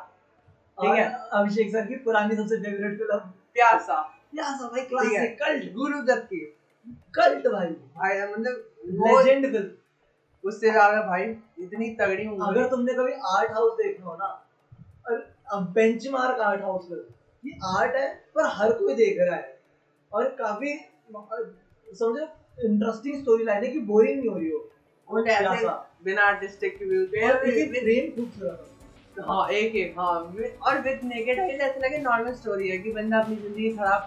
ठीक 0.78 0.94
है? 0.94 1.04
अभिषेक 1.32 1.70
सर 1.72 1.84
की 1.86 1.96
पुरानी 2.04 2.36
सबसे 2.36 2.56
फेवरेट 2.56 2.96
फ़िल्म 2.98 3.18
प्यासा। 3.54 3.98
क्या 4.32 4.46
सब 4.56 4.70
भाई 4.72 4.82
क्लासिक 4.84 5.36
कल्ट 5.38 5.72
गुरुदत्त 5.74 6.24
की। 6.24 6.40
कल्ट 7.14 7.46
भाई। 7.46 7.74
आया 8.04 8.26
मतलब 8.26 8.64
लेजेंड 9.06 9.50
फ़िल्म 9.50 10.48
उससे 10.48 10.70
ज़्यादा 10.70 11.00
भाई 11.02 11.24
इतनी 11.58 11.88
तगड़ी 12.00 12.26
मूवी 12.26 12.46
अगर 12.48 12.68
तुमने 12.70 12.92
कभी 12.94 13.12
आर्ट 13.28 13.50
हाउस 13.50 13.72
देखना 13.76 14.06
हो 14.06 14.14
ना 14.16 14.26
और 15.06 15.62
बेंचमार्क 15.74 16.40
आर्ट 16.40 16.62
हाउस 16.62 16.88
ये 17.44 17.52
आर्ट 17.68 17.96
है 17.96 18.08
पर 18.34 18.46
हर 18.50 18.72
कोई 18.72 18.94
देख 18.94 19.16
रहा 19.20 19.36
है। 19.36 19.56
और 20.12 20.28
काफ़ी 20.38 20.74
समझो 21.88 22.24
इंटरेस्टिंग 22.64 23.20
स्टोरी 23.20 23.44
लाइन 23.44 23.64
है 23.64 23.70
कि 23.70 23.78
बोरिंग 23.88 24.18
नहीं 24.18 24.28
हो 24.28 24.36
रही 24.36 24.50
हो। 24.50 24.58
वो 25.10 25.24
ऐसे 25.24 25.68
बिना 26.04 26.22
आर्टिस्टिक 26.22 26.78
व्यू 26.82 27.04
के 27.04 27.26
और 27.28 27.40
हाँ 29.28 29.48
एक 29.50 29.74
एक 29.76 29.94
हाँ 29.98 30.10
और 30.62 30.80
विद 30.80 31.00
है 31.38 31.48
ऐसा 31.48 31.86
लगे 31.86 31.98
नॉर्मल 31.98 32.32
स्टोरी 32.32 32.68
है 32.68 32.78
कि 32.78 32.92
बंदा 32.92 33.18
अपनी 33.18 33.36
ज़िंदगी 33.36 33.70
खराब 33.70 34.06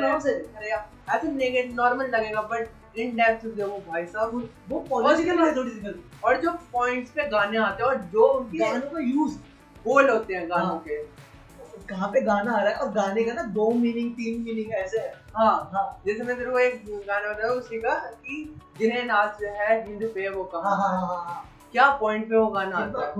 नाम 0.00 0.18
से 0.20 0.32
करेगा। 0.32 0.88
ऐसे 1.14 1.62
नॉर्मल 1.74 2.06
लगेगा 2.06 2.42
बट 2.42 2.98
इन 2.98 3.14
डेप्थ 3.16 3.46
देखो 3.46 3.78
भाई 3.88 4.06
साहब 4.06 4.48
वो 4.68 4.80
पॉलिटिकल 4.80 5.38
है 5.38 5.56
थोड़ी 5.56 5.70
सी 5.70 5.94
और 6.24 6.40
जो 6.40 6.50
पॉइंट्स 6.72 7.10
पे 7.10 7.28
गाने 7.28 7.58
आते 7.58 7.82
हैं 7.82 7.90
और 7.90 7.96
जो 8.12 8.26
उनके 8.28 8.58
गानों 8.58 8.90
का 8.90 9.00
यूज़ 9.00 9.36
बोल 9.84 10.10
होते 10.10 10.34
हैं 10.34 10.50
गानों 10.50 10.66
हाँ। 10.66 10.84
के 10.88 10.96
कहाँ 11.88 12.08
पे 12.08 12.20
गाना 12.20 12.52
आ 12.52 12.60
रहा 12.62 12.72
है? 12.72 12.76
और 12.76 12.90
गाने 12.92 13.24
का 13.24 13.32
ना 13.32 13.42
दो 13.52 13.70
मीनिंग 13.72 14.12
तीन 14.12 14.40
मीनिंग 14.42 14.72
ऐसे 14.74 14.98
है। 14.98 15.12
हाँ 15.34 15.70
हाँ। 15.72 16.02
जैसे 16.06 16.24
मैं 16.24 16.36
तेरे 16.36 16.50
को 16.50 16.58
एक 16.58 16.84
गाना 17.06 17.32
बताया 17.32 17.52
उसी 17.52 17.80
का 17.80 17.94
कि 17.94 18.44
जिन्हें 18.78 19.04
नाच 19.04 19.42
है 19.42 19.84
हिंद 19.86 20.02
पे 20.14 20.28
वो 20.28 20.42
हाँ 20.44 20.50
कहा 20.52 20.74
हाँ। 20.76 20.90
हाँ 20.98 21.24
हाँ। 21.24 21.44
क्या 21.72 21.90
पॉइंट 21.96 22.28
पे 22.30 22.36
वो 22.36 22.46
गाना 22.48 22.76
आता 22.76 23.00
है? 23.00 23.10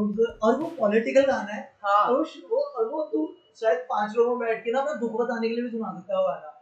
और 0.43 0.57
वो 0.57 0.73
पॉलिटिकल 0.79 1.27
गाना 1.27 1.53
है। 1.53 1.63
हाँ। 1.85 2.05
और 2.05 2.25
वो 2.51 2.63
और 2.63 2.89
वो 2.89 3.03
तू 3.13 3.29
शायद 3.61 3.79
पाँच 3.91 4.17
लोगों 4.17 4.37
में 4.37 4.49
बैठ 4.49 4.65
के 4.65 4.73
ना 4.73 4.81
अपना 4.81 4.93
दुख 5.01 5.21
बताने 5.21 5.49
के 5.49 5.55
लिए 5.55 5.65
भी 5.65 5.71
सुना 5.71 5.93
सकता 5.93 6.15
है 6.15 6.21
वो 6.21 6.29
गाना। 6.29 6.57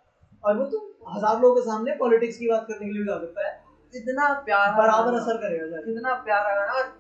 और 0.45 0.57
वो 0.59 0.64
तू 0.67 0.78
हज़ार 1.09 1.40
लोगों 1.40 1.55
के 1.55 1.61
सामने 1.61 1.95
पॉलिटिक्स 1.97 2.37
की 2.38 2.49
बात 2.49 2.67
करने 2.69 2.87
के 2.87 2.93
लिए 2.93 3.02
भी 3.02 3.09
गा 3.09 3.19
सकता 3.19 3.47
है। 3.47 3.57
इतना 3.93 4.33
प्यारा 4.47 4.73
बराबर 4.78 5.14
असर 5.19 5.37
करेगा 5.38 5.81
कितना 5.83 6.14
प्यारा 6.25 6.55
गाना। 6.55 6.73
और 6.73 6.93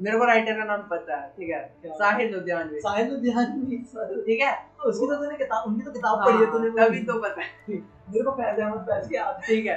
मेरे 0.00 0.18
को 0.18 0.24
राइटर 0.24 0.56
का 0.58 0.64
नाम 0.64 0.82
पता 0.90 1.16
है 1.16 1.28
ठीक 1.36 1.50
है? 1.50 1.58
क्या? 1.82 1.94
साहिल 1.94 2.32
लुधियानवी 2.34 2.80
साहिल 2.80 3.84
सर। 3.84 4.20
ठीक 4.26 4.40
है? 4.40 4.52
उसकी 4.86 5.06
तो 5.06 5.16
तूने 5.16 5.36
किताब 5.36 5.64
उनकी 5.66 5.84
तो 5.84 5.90
किताब 5.92 6.24
पढ़ी 6.24 6.36
है 6.36 6.44
हाँ, 6.44 6.52
तूने। 6.52 6.70
तभी 6.78 7.02
तो 7.04 7.18
पता 7.22 7.40
है। 7.40 7.48
मेरे 7.70 8.24
को 8.24 8.30
फैज 8.32 8.60
अहमद 8.60 8.80
फैज 8.90 9.08
की 9.08 9.16
याद 9.16 9.40
ठीक 9.46 9.66
है। 9.66 9.76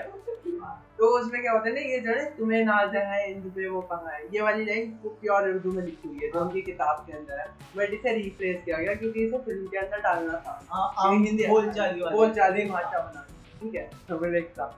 तो 0.97 1.07
उसमें 1.19 1.41
क्या 1.41 1.51
होता 1.51 1.67
है 1.67 1.73
ना 1.75 1.81
ये 1.81 1.99
जो 1.99 2.11
है 2.11 2.25
तुम्हें 2.37 2.63
नाज 2.65 2.95
है 2.95 3.31
इन 3.31 3.49
पे 3.49 3.67
वो 3.67 3.81
कहा 3.91 4.11
है। 4.11 4.21
ये 4.33 4.41
वाली 4.41 4.65
लाइन 4.65 4.91
प्योर 5.05 5.47
उर्दू 5.49 5.71
में 5.71 5.83
लिखी 5.83 6.07
हुई 6.07 6.19
है 6.23 6.31
जो 6.31 6.39
उनकी 6.41 6.61
किताब 6.61 7.03
के 7.07 7.17
अंदर 7.17 7.39
है। 7.39 7.47
बट 7.77 7.93
इसे 7.93 8.15
रिप्लेस 8.17 8.61
किया 8.65 8.77
गया 8.77 8.93
क्योंकि 8.93 9.25
इसे 9.25 9.37
फ़िल्म 9.37 9.65
के 9.67 9.77
अंदर 9.77 10.01
डालना 10.01 10.37
था। 10.45 10.59
हाँ 10.69 10.87
बोलचाली 11.17 12.01
वाली। 12.01 12.15
बोल 12.15 12.33
चाली 12.33 12.65
भाषा 12.65 12.99
बना 12.99 13.25
ठीक 13.61 13.75
है? 13.75 13.89
समझ 14.09 14.43
था। 14.59 14.71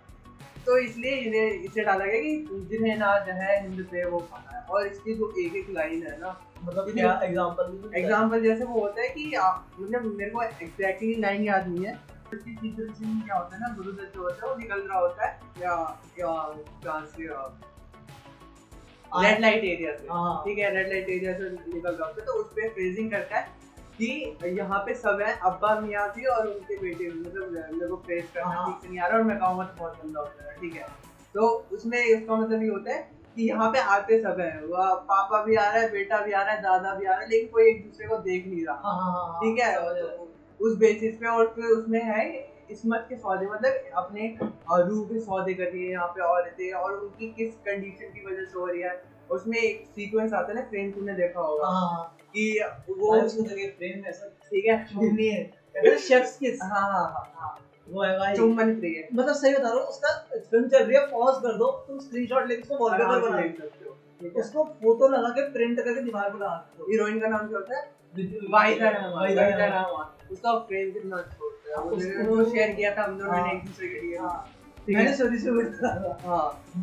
तो 0.66 0.78
इसलिए 0.80 1.16
इन्हें 1.18 1.64
इसे 1.64 1.84
डाला 1.84 2.06
गया 2.06 2.22
कि 2.22 2.66
जिन्हें 2.70 2.96
नाज 2.98 3.30
है 3.32 3.62
हिंद 3.62 3.86
पे 3.92 4.06
वो 4.06 4.20
खाना 4.22 4.58
है। 4.58 4.64
और 4.66 4.88
इसकी 4.88 5.14
जो 5.16 5.34
एक 5.40 5.56
एक 5.56 5.70
लाइन 5.72 6.04
है 6.04 6.18
ना 6.20 6.40
मतलब 6.64 6.92
क्या? 6.92 7.20
एग्जांपल 7.24 7.98
एग्ज़ाम्पल 7.98 8.42
जैसे 8.44 8.64
वो 8.64 8.80
होता 8.80 9.02
है 9.02 9.08
कि 9.10 9.34
आप 9.42 9.72
मतलब 9.80 10.06
मेरे 10.16 10.32
को 10.32 10.44
एग्जैक्टली 10.44 11.16
लाइन 11.22 11.44
याद 11.44 11.68
नहीं 11.68 11.86
है। 11.86 11.94
उसकी 12.34 12.52
टीचर 12.52 12.94
से 12.94 13.06
क्या 13.26 13.36
होता 13.36 13.56
है 13.56 13.62
ना 13.62 13.74
गुरुदत्त 13.76 14.16
जो 14.16 14.22
होता 14.22 14.46
है 14.46 14.52
वो 14.52 14.58
निकल 14.60 14.80
रहा 14.82 15.00
होता 15.00 15.26
है 15.26 15.40
या 15.62 15.74
या 16.20 16.32
कहाँ 16.84 17.06
से 17.08 17.28
रेड 19.12 19.42
लाइट 19.42 19.64
एरिया 19.64 19.92
से। 19.96 20.08
हाँ। 20.10 20.42
ठीक 20.46 20.58
है 20.58 20.74
रेड 20.76 20.88
लाइट 20.90 21.10
एरिया 21.10 21.34
से 21.34 21.50
निकल 21.50 21.90
रहा 21.90 22.08
होता 22.08 22.22
है 22.22 22.26
तो 22.26 22.34
उस 22.34 22.46
पर 22.48 22.70
फ्रेजिंग 22.70 23.12
करता 23.12 23.38
है। 23.38 23.62
कि 23.98 24.58
यहाँ 24.60 24.80
पे 24.86 24.94
सब 24.96 25.20
है 25.22 25.34
अब्बा 25.46 25.80
मियाँ 25.80 26.08
भी 26.16 26.26
और 26.28 26.48
उनके 26.48 26.78
बेटे 26.78 27.04
भी 27.04 27.20
मतलब 27.20 27.52
मेरे 27.52 27.88
को 27.88 27.96
फ्रेज 28.06 28.26
करना 28.36 28.50
हाँ। 28.50 28.66
ठीक 28.68 28.82
से 28.82 28.90
नहीं 28.90 29.00
आ 29.00 29.08
रहा 29.08 29.18
और 29.18 29.24
मैं 29.24 29.38
कहूँगा 29.40 29.64
तो 29.64 29.80
बहुत 29.80 30.00
गंदा 30.04 30.20
होता 30.20 30.50
है 30.50 30.56
ठीक 30.62 30.76
है? 30.76 30.88
तो 31.36 31.48
उसमें 31.74 32.00
इसका 32.00 32.36
मतलब 32.36 32.64
ये 32.64 32.70
होता 32.70 32.94
है 32.94 33.02
कि 33.36 33.48
यहाँ 33.50 33.70
पे 33.72 33.80
आते 33.92 34.22
सब 34.24 34.40
है 34.40 34.52
वो 34.64 34.96
पापा 35.12 35.44
भी 35.44 35.56
आ 35.56 35.70
रहा 35.70 35.82
है 35.82 35.92
बेटा 35.92 36.22
भी 36.26 36.32
आ 36.32 36.42
रहा 36.42 36.54
है 36.54 36.62
दादा 36.62 36.94
भी 36.96 37.06
आ 37.06 37.12
रहा 37.12 37.20
है 37.22 37.30
लेकिन 37.30 37.48
कोई 37.54 37.70
एक 37.70 37.84
दूसरे 37.86 38.08
को 38.08 38.18
देख 38.24 38.48
नहीं 38.48 38.66
रहा 38.66 38.76
हाँ 38.86 39.12
हाँ 39.14 39.40
ठीक 39.40 39.60
है? 39.60 39.76
तो 40.02 40.30
उस 40.60 40.78
बेसिस 40.80 41.16
पे 41.18 41.28
और 41.28 41.54
फिर 41.56 41.66
उसमें 41.78 42.02
है 42.06 42.26
इसमत 42.72 43.06
के 43.10 43.16
सौदे 43.16 43.46
मतलब 43.46 43.96
अपने 43.98 44.28
रूह 44.42 45.06
के 45.06 45.20
सौदे 45.22 45.54
कर 45.54 45.64
रही 45.64 45.86
है 45.86 45.92
यहाँ 45.92 46.08
पे 46.08 46.22
औरतें 46.24 46.72
और 46.74 46.94
उनकी 46.94 47.28
किस 47.34 47.54
कंडीशन 47.66 48.14
की 48.14 48.26
वजह 48.26 48.46
से 48.46 48.60
हो 48.60 48.66
रही 48.66 48.82
है 48.82 49.02
उसमें 49.32 49.58
एक 49.58 49.86
सीक्वेंस 49.96 50.34
आता 50.34 50.52
है 50.52 50.56
ना 50.56 50.62
फ्रेम 50.70 50.92
तुमने 50.92 51.14
देखा 51.14 51.40
होगा। 51.42 51.68
कि 52.36 52.62
वो 52.90 53.18
उसको 53.18 53.42
देखे 53.42 53.68
फ्रेम 53.68 54.06
ऐसा। 54.06 54.28
ठीक 54.28 54.66
है 54.66 54.88
नहीं 55.14 55.30
है। 55.30 55.44
कहते 55.44 55.98
शेफ्स 55.98 56.38
किस 56.38 56.60
हाँ 56.64 56.82
हाँ 56.82 56.92
हाँ 56.92 57.34
हाँ। 57.36 57.60
वो 57.90 58.04
है 58.04 58.20
भाई। 58.20 58.36
चुम्बन 58.36 58.70
मतलब 59.14 59.34
सही 59.34 59.54
बता 59.54 59.64
रहा 59.64 59.74
हूँ 59.74 59.82
उसका 59.82 60.28
फ़िल्म 60.36 60.68
चल 60.68 60.84
रही 60.84 60.98
है 60.98 61.06
पॉज 61.06 61.36
कर 61.44 61.58
दो 61.58 61.72
तुम 61.88 62.00
स्क्रीनशॉट 62.00 62.48
लेके 62.48 62.62
उसको 62.62 62.78
वॉलपेपर 62.78 63.20
बना 63.20 63.42
सकते 63.42 63.86
हो 63.86 63.98
उसको 64.40 64.64
फ़ोटो 64.64 65.08
लगा 65.08 65.30
के 65.30 65.52
प्रिंट 65.52 65.80
करके 65.80 66.02
दीवार 66.02 66.30
पर 66.30 66.36
लगा 66.36 66.70
दो। 66.78 66.84
हीरोइन 66.92 67.20
का 67.20 67.28
नाम 67.28 67.48
क्या 67.48 67.58
होता 67.58 67.78
है? 67.78 67.92
रहमान। 68.94 69.28
रहमान 69.72 70.28
उसका 70.32 70.60
फ्रेम 70.60 70.92
कितना 70.92 71.18
अच्छा 71.18 71.38
होता 71.42 71.70
है। 71.70 71.78
उसको- 71.78 72.54
शेयर 72.54 72.76
किया 72.76 72.96
था 72.98 73.04
हम 73.04 73.18
दोनों 73.18 73.34
ने 73.34 73.40
हाँ। 73.40 73.52
एक 73.54 73.66
दूसरे 73.66 73.88
के 73.88 74.02
लिए। 74.02 74.18
हाँ, 74.18 74.50
मैंने 74.90 75.14
स्टोरी 75.16 75.38
से 75.38 75.50
हाँ 76.28 76.42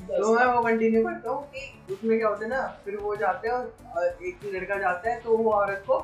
तो 0.08 0.34
मैं 0.34 0.44
वो 0.46 0.60
कंटिन्यू 0.62 1.02
करता 1.04 1.30
हूँ 1.30 1.42
कि 1.46 1.92
उसमें 1.92 2.18
क्या 2.18 2.28
होता 2.28 2.44
है 2.44 2.50
ना 2.50 2.62
फिर 2.84 2.96
वो 2.96 3.16
जाते 3.16 3.48
हैं 3.48 3.54
और 3.54 4.24
एक 4.24 4.44
लड़का 4.54 4.78
जाता 4.78 5.10
है 5.10 5.20
तो 5.20 5.36
वो 5.36 5.50
औरत 5.52 5.82
को 5.86 5.98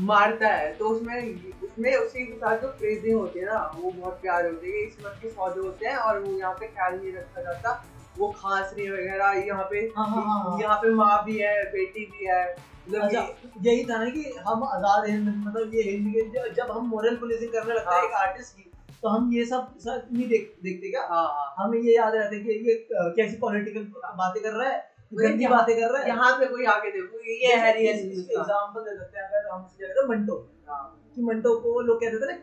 मारता 0.00 0.48
है। 0.48 0.72
तो 0.74 0.88
उसमें 0.88 1.14
उसमें 1.62 1.94
उसी 1.96 2.24
के 2.26 2.32
साथ 2.32 2.58
जो 2.58 2.68
फ्रेजिंग 2.72 3.18
होती 3.18 3.38
है 3.38 3.46
ना 3.46 3.58
वो 3.76 3.90
बहुत 3.90 4.20
प्यारे 4.22 4.48
होते 4.48 4.66
हैं 4.66 4.86
इस 4.86 4.96
वक्त 5.04 5.22
के 5.22 5.28
सौदे 5.30 5.60
होते 5.60 5.86
हैं 5.86 5.96
और 5.96 6.18
वो 6.18 6.36
यहाँ 6.38 6.52
पे 6.54 6.66
ख्याल 6.66 6.94
नहीं 6.94 7.12
रखा 7.12 7.42
जाता। 7.42 7.72
वो 8.18 8.28
खांस 8.38 8.72
रही 8.78 8.90
वगैरह 8.90 9.32
यहाँ 9.46 9.64
पे 9.64 9.78
हाँ, 9.96 10.06
हाँ, 10.06 10.22
हाँ। 10.24 10.58
यहाँ 10.60 10.76
पे 10.76 10.90
माँ 10.94 11.22
भी 11.24 11.38
है 11.38 11.62
बेटी 11.72 12.04
भी 12.06 12.26
है 12.26 12.42
मतलब 12.88 13.02
अच्छा 13.02 13.20
यही 13.62 13.84
था 13.84 13.98
ना 14.04 14.08
कि 14.10 14.22
हम 14.46 14.62
आज़ाद 14.64 15.08
हिंद 15.10 15.28
मतलब 15.46 15.74
ये 15.74 15.82
हिंद 15.82 16.12
के 16.14 16.48
जब- 16.54 16.70
हम 16.70 16.88
मॉरल 16.90 17.16
पुलिसिंग 17.16 17.52
करने 17.52 17.74
लगते 17.74 17.94
हैं 17.94 18.00
हाँ। 18.00 18.08
एक 18.08 18.14
आर्टिस्ट 18.22 18.56
की 18.56 18.69
तो 19.02 19.08
हम 19.08 19.30
ये 19.34 19.44
सब 19.46 19.74
सब 19.80 20.08
नहीं 20.12 20.28
देख 20.28 20.54
देखते 20.64 20.90
क्या? 20.90 21.02
आ, 21.02 21.20
हाँ 21.22 21.54
हमें 21.58 21.78
ये 21.78 21.94
याद 21.96 22.14
रहता 22.14 22.34
है 22.36 22.40
कि 22.40 22.68
ये 22.68 22.74
कैसी 23.16 23.36
पॉलिटिकल 23.40 23.84
बातें 24.18 24.42
कर 24.42 24.52
रहा 24.52 24.68
है 24.68 24.78
गंदी 25.12 25.46
बातें 25.48 25.74
कर 25.76 25.92
रहा 25.92 26.02
है। 26.02 26.08
यहाँ 26.08 26.32
पे 26.38 26.46
कोई 26.46 26.64
आके 26.72 26.90
देखो 26.90 27.20
ये 27.30 27.54
है 27.56 27.74
एग्जांपल 27.82 28.80
दे 28.80 28.96
सकते 28.98 29.18
हैं 29.18 29.26
अगर 29.26 29.48
हम 29.52 29.66
जगह 29.80 30.08
मंटो 30.08 30.36
हाँ। 30.68 30.82
कि 31.14 31.22
मंटो 31.22 31.54
को 31.60 31.80
लोग 31.80 32.00
कहते 32.00 32.18
थे 32.20 32.26
ना 32.26 32.34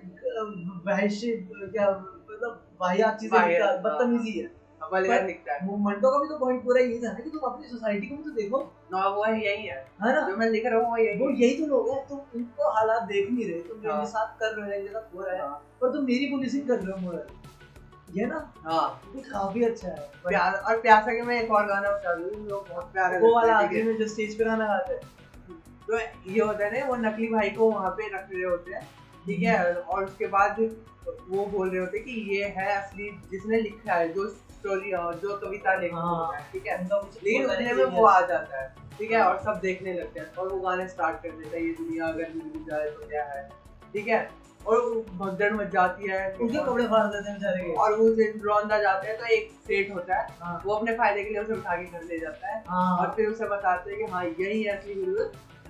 वहशी 0.87 1.31
क्या 1.51 1.89
मतलब 1.91 2.63
वाहियात 2.81 3.17
चीज़ें 3.19 3.81
बदतमीजी 3.83 4.31
है, 4.39 4.49
हाँ। 4.81 5.25
दिखता 5.25 5.53
है। 5.53 5.59
का 6.01 6.19
भी 6.19 6.27
तो 6.27 6.37
पॉइंट 6.37 6.63
पूरा 6.63 6.81
यही 6.81 6.99
था 6.99 7.11
ना 7.11 7.19
कि 7.19 7.29
तुम 7.29 7.41
अपनी 7.41 7.67
सोसाइटी 7.67 8.07
को 8.07 8.15
भी 8.15 8.23
तो 8.23 8.29
देखो। 8.29 8.73
ना 8.91 9.07
वो 9.07 9.23
है 9.23 9.45
यही 9.45 9.65
है। 9.67 9.77
है 10.03 10.13
ना? 10.13 10.27
जो 10.29 10.37
मैं 10.37 10.49
लिख 10.49 10.65
रहा 10.65 10.79
हूँ 10.79 10.89
वो 10.91 10.97
यही 10.97 11.17
वो 11.19 11.29
यही 11.29 11.57
तो 11.57 11.65
लोग 11.65 11.89
हैं 11.89 12.07
तुम 12.07 12.19
उनको 12.35 12.69
हालात 12.69 13.01
देख 13.03 13.29
नहीं 13.31 13.49
रहे 13.49 13.59
तुम 13.61 13.77
हाँ। 13.77 13.95
मेरे 13.95 14.07
साथ 14.07 14.39
कर 14.39 14.55
रहे 14.55 14.65
हो 14.65 14.69
मेरे 14.71 14.87
साथ 14.87 15.15
हो 15.15 15.21
रहा 15.21 15.35
है 15.35 15.41
हाँ। 15.41 15.63
पर 15.81 15.93
तुम 15.93 16.05
मेरी 16.05 16.25
पुलिसिंग 16.25 16.67
कर 16.67 16.79
रहे 16.79 16.91
हो 16.91 16.97
मोरल 16.97 17.27
ये 18.15 18.25
ना 18.25 18.53
हाँ। 18.65 19.01
ये 19.15 19.21
काफ़ी 19.21 19.63
अच्छा 19.63 19.87
है। 19.87 20.09
प्यार 20.27 20.53
और 20.53 20.81
प्यासा 20.81 21.13
के 21.13 21.21
मैं 21.21 21.41
एक 21.43 21.51
और 21.51 21.65
गाना 21.65 21.91
बता 21.91 22.15
दूँ 22.15 22.29
जो 22.29 22.65
बहुत 22.69 22.91
प्यारा 22.93 23.19
वो 23.19 23.35
वाला 23.35 23.57
है, 23.57 23.65
आखिरी 23.65 23.81
है? 23.81 23.87
में 23.87 23.97
जो 23.97 24.07
स्टेज 24.07 24.37
पे 24.37 24.43
गाना 24.43 24.67
गाते 24.67 24.93
हैं। 24.93 25.01
तो 25.87 25.97
ये 26.31 26.39
होता 26.41 26.65
है 26.65 26.79
ना 26.79 26.85
वो 26.85 26.95
नकली 26.95 27.27
भाई 27.27 27.49
को 27.49 27.71
वहाँ 27.71 27.89
पे 27.89 28.07
रख 28.07 28.27
रहे 28.33 28.43
होते 28.43 28.73
हैं 28.73 28.81
ठीक 29.25 29.39
है? 29.43 29.73
और 29.73 30.05
उसके 30.05 30.27
बाद 30.27 30.59
वो 31.29 31.45
बोल 31.45 31.69
रहे 31.69 31.79
होते 31.79 31.97
हैं 31.97 32.05
कि 32.05 32.37
ये 32.37 32.45
है 32.45 32.67
असली 32.81 33.09
जिसने 33.31 33.61
लिखा 33.61 33.93
है 33.93 34.13
जो 34.13 34.27
स्टोरी 34.67 34.91
जो 35.19 35.37
कविता 35.37 35.75
लिखा 35.75 35.97
हाँ। 35.97 36.31
है 36.33 36.41
ठीक 36.53 36.67
है? 36.67 36.77
लेकिन 36.83 37.45
उतने 37.45 37.73
में 37.73 37.83
वो 37.85 38.05
आ 38.05 38.19
जाता 38.21 38.61
है 38.61 38.73
ठीक 38.97 39.11
है? 39.11 39.21
और 39.23 39.37
सब 39.37 39.59
देखने 39.61 39.93
लगते 39.93 40.19
हैं 40.19 40.35
और 40.35 40.47
वो 40.47 40.59
गाने 40.59 40.87
स्टार्ट 40.87 41.23
कर 41.23 41.29
देता 41.29 41.55
है 41.57 41.63
ये 41.65 41.71
दुनिया 41.73 42.07
अगर 42.07 42.31
मिल 42.35 42.65
जाए 42.69 42.89
तो 42.89 43.07
क्या 43.07 43.23
है? 43.23 43.49
ठीक 43.93 44.07
है? 44.07 44.29
और 44.67 44.77
वो 44.77 45.01
भगदड़ 45.17 45.51
मच 45.53 45.67
जाती 45.67 46.09
है। 46.09 46.21
उनके 46.41 46.57
कपड़े 46.57 46.85
फाड़ 46.87 47.05
देते 47.05 47.29
हैं 47.29 47.37
बेचारे 47.39 47.63
के। 47.63 47.73
और 47.73 47.93
वो 47.93 48.07
रौंदा 48.47 48.79
जाते 48.79 49.07
हैं 49.07 49.17
तो 49.17 49.25
एक 49.25 49.51
सेठ 49.67 49.93
होता 49.95 50.15
है 50.15 50.27
हाँ। 50.39 50.61
वो 50.65 50.73
अपने 50.73 50.95
फ़ायदे 50.95 51.23
के 51.23 51.29
लिए 51.29 51.41
उसे 51.41 51.53
उठा 51.53 51.75
के 51.75 51.85
घर 51.91 52.03
ले 52.03 52.19
जाता 52.19 52.47
है 52.47 52.59
और 52.59 52.67
हाँ 52.69 53.13
फिर 53.15 53.29
उसे 53.29 53.47
बताते 53.47 53.91
हैं 53.91 53.99
कि 53.99 54.11
हाँ 54.11 54.25
यही 54.25 54.63
है 54.63 54.77
असली 54.77 54.93
गुरु 54.93 55.23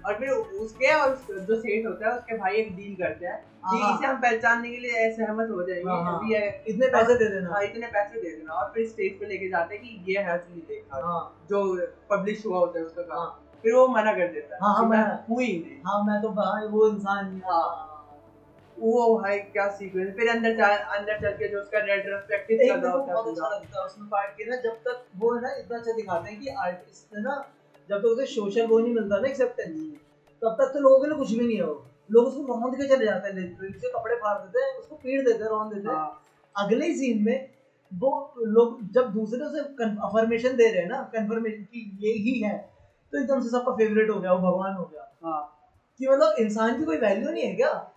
और 0.06 0.14
फिर 0.14 0.30
उसके 0.30 0.94
और 0.94 1.10
जो 1.30 1.56
सेठ 1.56 1.86
होता 1.86 2.08
है 2.08 2.16
उसके 2.16 2.38
भाई 2.38 2.54
एक 2.54 2.76
डील 2.76 2.96
करते 2.96 3.26
हैं। 3.26 3.38
कि 3.38 3.82
हाँ। 3.82 3.96
इसे 3.96 4.06
हम 4.06 4.18
पहचानने 4.22 4.70
के 4.70 4.78
लिए 4.78 5.12
सहमत 5.12 5.48
हो 5.50 5.64
जाएँगे 5.64 5.90
हाँ, 5.90 6.04
हाँ। 6.04 6.20
इतने 6.68 6.88
पैसे 6.88 7.16
दे 7.16 7.30
देना। 7.30 7.50
हाँ 7.50 7.64
इतने 7.64 7.88
पैसे 7.88 8.22
दे 8.22 8.30
देना। 8.30 8.54
और 8.54 8.72
फिर 8.74 8.88
स्टेज 8.88 9.20
पे 9.20 9.26
लेके 9.26 9.50
जाते 9.50 9.76
हैं 9.76 9.84
कि 9.84 10.14
ये 10.14 10.20
है 10.20 10.30
असली 10.30 10.62
देखा। 10.62 11.06
हाँ। 11.06 11.46
जो 11.50 11.88
पब्लिश 12.10 12.46
हुआ 12.46 12.58
होता 12.58 12.80
है 12.80 12.86
उसका 12.86 13.02
काम। 13.02 13.18
हाँ। 13.18 13.44
फिर 13.64 13.74
वो 13.74 13.88
मना 13.88 14.12
कर 14.14 14.28
देता 14.28 14.56
है। 14.56 14.62
हाँ, 14.62 14.74
हाँ, 14.74 14.86
मैं 14.86 15.04
हूँ 15.30 15.42
ही 15.42 15.58
नहीं। 15.60 15.82
हाँ 15.86 16.04
मैं 16.04 16.22
तो 16.22 16.30
भाई 16.30 16.68
वो 16.68 16.88
इंसान 16.88 17.34
ही 17.34 17.42
हाँ। 17.46 17.84
वो 18.80 19.18
भाई 19.20 19.38
क्या 19.40 19.68
सीक्वेंस 19.68 20.16
फिर 20.16 20.30
अंदर 20.30 20.56
जा 20.56 20.66
अंदर 20.66 21.20
चल 21.20 21.32
के 21.32 21.48
जो 21.48 21.60
उसका 21.60 21.80
रेट्रोस्पेक्टिव 21.80 22.60
एक 22.62 22.72
चल 22.72 22.80
रहा 22.80 22.92
होता 22.92 23.08
है 23.08 23.14
बहुत 23.14 23.28
अच्छा 23.28 23.48
लगता 23.48 23.80
है 23.80 23.86
उसमें 23.86 24.10
पार्ट 24.10 24.32
के 24.32 24.46
ना 24.46 24.56
जब 24.56 24.74
तक 24.74 25.02
वो 25.16 25.34
ना 25.40 25.56
इतना 25.60 25.78
अच्छा 25.78 25.92
दिखाते 25.92 26.30
हैं 26.30 26.40
कि 26.40 26.48
आर्टिस्ट 26.48 27.16
है 27.16 27.22
ना 27.24 27.46
जब 27.90 28.00
तक 28.00 28.06
उसे 28.06 28.26
सोशल 28.26 28.68
वो 28.68 28.80
नहीं 28.80 28.94
मिलता 28.94 29.20
ना 29.20 29.28
एक्सेप्टेंस 29.28 29.78
तब 30.44 30.58
तक 30.60 30.72
तो 30.74 30.80
लोगों 30.80 31.00
के 31.00 31.08
लिए 31.08 31.18
कुछ 31.18 31.32
भी 31.32 31.48
नहीं 31.48 31.58
है 31.58 31.64
वो। 31.64 31.86
लोग 32.12 32.26
उसको 32.26 32.42
रौंद 32.42 32.76
के 32.76 32.88
चले 32.88 33.06
जाते 33.06 33.30
हैं 33.30 33.58
से 33.80 33.92
कपड़े 33.92 34.16
फाड़ 34.16 34.38
देते 34.38 34.60
हैं 34.60 34.78
उसको 34.80 34.96
पीट 34.96 35.26
देते 35.26 35.44
हैं 35.44 35.50
रौंद 35.52 35.74
देते 35.74 35.88
हैं। 35.88 35.96
हाँ। 35.96 36.24
अगले 36.56 36.94
सीन 36.94 37.24
में 37.24 37.50
वो 37.94 38.34
लोग 38.40 38.92
जब 38.92 39.12
दूसरे 39.12 39.50
से 39.50 39.60
अफर्मेशन 39.84 40.56
दे 40.56 40.72
रहे 40.72 40.82
हैं 40.82 40.90
ना 40.90 41.02
कंफर्मेशन 41.16 41.64
कि 41.64 41.98
ये 42.02 42.14
ही 42.14 42.40
है 42.40 42.58
तो 43.12 43.20
एकदम 43.20 43.42
से 43.42 43.50
सबका 43.50 43.72
फेवरेट 43.72 44.10
हो 44.10 44.20
गया 44.20 44.34
वो 44.34 44.52
भगवान 44.52 44.74
हो 44.76 44.84
गया। 44.86 45.16
हाँ। 45.26 45.54
कि 46.00 46.08
मतलब 46.08 46.36
इंसान 46.40 46.80
की 46.80 46.86
कोई 46.86 46.98
वैल्यू 46.98 47.32
नहीं 47.32 47.44
है 47.44 47.56
क्या? 47.56 47.92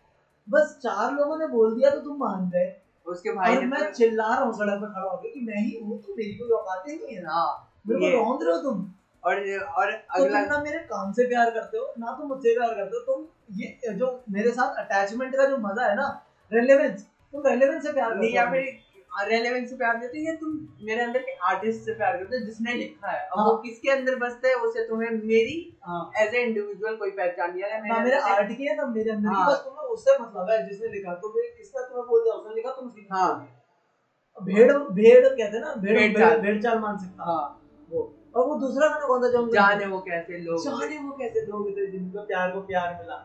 बस 0.48 0.78
चार 0.82 1.12
लोगों 1.12 1.38
ने 1.38 1.46
बोल 1.46 1.74
दिया 1.74 1.90
तो 1.90 2.00
तुम 2.00 2.16
मान 2.18 2.50
गए। 2.50 2.82
उसके 3.06 3.32
भाई 3.32 3.56
और 3.56 3.66
मैं 3.66 3.84
तो- 3.84 3.92
चिल्ला 3.92 4.28
रहा 4.28 4.44
हूँ 4.44 4.52
सड़क 4.52 4.80
पे 4.80 4.86
खड़ा 4.86 5.10
होकर 5.10 5.28
कि 5.28 5.40
मैं 5.40 5.62
ही 5.62 5.80
हूँ 5.80 6.02
तो 6.02 6.14
मेरी 6.14 6.32
कोई 6.32 6.50
औकात 6.50 6.88
ही 6.88 6.96
नहीं 6.96 7.16
है। 7.16 7.22
ना 7.22 7.32
हाँ 7.32 7.80
मेरे 7.88 8.00
को 8.00 8.24
रौंद 8.24 8.42
रहे 8.42 8.52
हो 8.52 8.62
तुम। 8.62 8.92
और 9.24 9.40
और 9.58 9.92
तो 9.92 10.22
अगला 10.24 10.40
तुम 10.40 10.52
ना 10.52 10.62
मेरे 10.62 10.78
काम 10.90 11.12
से 11.12 11.26
प्यार 11.28 11.50
करते 11.50 11.78
हो 11.78 11.94
ना 11.98 12.12
तुम 12.18 12.28
मुझसे 12.28 12.54
प्यार 12.54 12.74
करते 12.74 12.96
हो 12.96 13.02
तुम 13.04 13.26
ये 13.54 13.94
जो 13.94 14.12
मेरे 14.30 14.50
साथ 14.50 14.84
अटैचमेंट 14.84 15.36
का 15.36 15.46
जो 15.46 15.56
मज़ा 15.62 15.86
है 15.86 15.96
ना 15.96 16.06
रेलेवेंस 16.50 17.02
तुम 17.34 17.46
रेलेवेंस 17.46 17.82
से 17.82 17.92
प्यार 17.92 18.14
नहीं 18.16 18.32
या 18.34 18.50
फिर 18.50 18.78
रेलेवेंस 19.10 19.68
से 19.70 19.76
प्यार 19.76 19.96
करते 19.96 20.18
या 20.18 20.34
तुम 20.34 20.50
मेरे 20.82 21.02
अंदर 21.02 21.20
के 21.20 21.32
आर्टिस्ट 21.46 21.80
से 21.84 21.94
प्यार 21.94 22.16
करते 22.16 22.36
हो 22.36 22.44
जिसने 22.46 22.74
लिखा 22.74 23.10
है 23.10 23.18
अब 23.20 23.38
हाँ। 23.38 23.46
वो 23.46 23.56
किसके 23.56 23.90
अंदर 23.90 24.16
बसता 24.16 24.48
है 24.48 24.54
उसे 24.66 24.84
तुम्हें 24.88 25.10
मेरी 25.10 25.56
एज 26.20 26.34
ए 26.34 26.42
इंडिविजुअल 26.42 26.96
कोई 26.96 27.10
पहचान 27.12 27.50
नहीं 27.52 27.62
है 27.62 27.88
ना 27.88 27.98
मेरे 28.00 28.18
आर्ट 28.28 28.56
की 28.56 28.66
है 28.66 28.76
ना 28.76 28.86
मेरे 28.88 29.10
अंदर 29.10 29.28
की 29.28 29.34
हाँ। 29.34 29.46
बस 29.46 29.62
तुम्हें 29.64 29.88
उससे 29.88 30.16
मतलब 30.18 30.50
है 30.50 30.66
जिसने 30.68 30.88
लिखा 30.88 31.14
तो 31.16 31.32
मैं 31.36 31.48
इसका 31.60 31.80
तुम्हें 31.80 32.06
बोल 32.06 32.22
दिया 32.22 32.34
उसने 32.34 32.54
लिखा 32.54 32.70
तुम 32.70 32.92
हाँ। 33.10 33.32
भेड़ 34.38 34.72
भेड़ 34.72 35.26
कहते 35.28 35.56
हैं 35.56 35.60
ना 35.60 35.74
भेड़ 35.76 36.40
भेड़ 36.40 36.62
चाल। 36.62 36.78
मान 36.78 36.98
सकता 36.98 37.24
हाँ 37.24 37.42
वो 37.90 38.02
और 38.34 38.46
वो 38.46 38.54
दूसरा 38.58 38.88
गाना 38.88 39.06
कौन 39.06 39.22
था 39.22 39.28
जो 39.28 39.42
हम 39.42 39.50
जाने 39.52 39.86
वो 39.86 39.98
कैसे 40.00 40.38
लोग 40.40 40.64
जाने 40.64 40.98
वो 40.98 41.12
कैसे 41.18 41.46
लोग 41.46 41.70
थे 41.76 41.86
जिनको 41.92 42.22
प्यार 42.26 42.50
को 42.50 42.60
प्यार 42.66 42.94
मिला। 43.00 43.16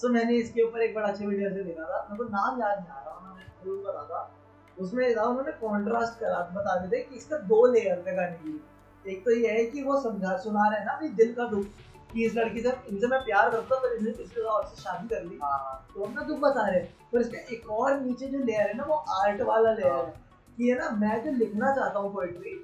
सो 0.00 0.08
मैंने 0.12 0.36
इसके 0.36 0.62
ऊपर 0.62 0.82
एक 0.82 0.94
बड़ा 0.94 1.08
अच्छे 1.08 1.26
वीडियो 1.26 1.50
से 1.50 1.62
देखा 1.64 1.84
था। 1.84 2.06
मेरे 2.10 2.16
को 2.18 2.30
नाम 2.30 2.60
याद 2.60 2.78
नहीं 2.78 2.88
आ 2.88 3.00
रहा 3.00 3.16
उन्होंने 3.18 3.44
ज़रूर 3.44 3.82
बता 3.86 4.04
था 4.04 4.30
उसमें 4.76 5.16
था 5.16 5.24
उन्होंने 5.24 5.52
कॉन्ट्रास्ट 5.60 6.18
करा 6.20 6.38
बता 6.54 6.74
रहे 6.74 6.88
थे 6.90 7.02
कि 7.02 7.16
इसका 7.16 7.36
दो 7.50 7.64
लेयर 7.72 8.02
थे 8.06 8.16
गाने 8.16 8.36
की 8.38 9.12
एक 9.12 9.24
तो 9.24 9.30
ये 9.32 9.50
है 9.50 9.64
कि 9.66 9.82
वो 9.82 10.00
समझा 10.02 10.36
सुना 10.38 10.68
रहे 10.68 10.78
हैं 10.78 10.86
ना 10.86 10.92
अपनी 10.92 11.08
दिल 11.18 11.32
का 11.34 11.46
दुख 11.48 11.66
कि 12.12 12.24
इस 12.26 12.34
लड़की 12.36 12.60
से 12.60 12.72
इनसे 12.88 13.06
मैं 13.06 13.20
प्यार 13.24 13.50
करता 13.50 13.76
पर 13.78 13.94
इसने 13.96 14.10
किसी 14.12 14.40
और 14.40 14.64
से 14.64 14.82
शादी 14.82 15.08
कर 15.08 15.22
ली। 15.22 15.38
हाँ। 15.42 15.86
तो 15.94 16.02
अपना 16.02 16.22
दुख 16.22 16.38
बता 16.40 16.66
रहे 16.68 16.80
हैं। 16.80 17.10
पर 17.12 17.20
इसका 17.20 17.38
एक 17.54 17.70
और 17.70 18.00
नीचे 18.00 18.26
जो 18.26 18.38
लेयर 18.40 18.66
है 18.66 18.76
ना 18.76 18.84
वो 18.84 18.94
आर्ट 19.16 19.42
वाला 19.48 19.72
लेयर 19.72 19.92
है। 19.92 20.12
कि 20.58 20.68
है 20.68 20.78
ना 20.78 20.90
मैं 20.98 21.22
जो 21.24 21.30
लिखना 21.38 21.74
चाहता 21.76 21.98
हूँ 21.98 22.12
पोएट्री 22.14 22.54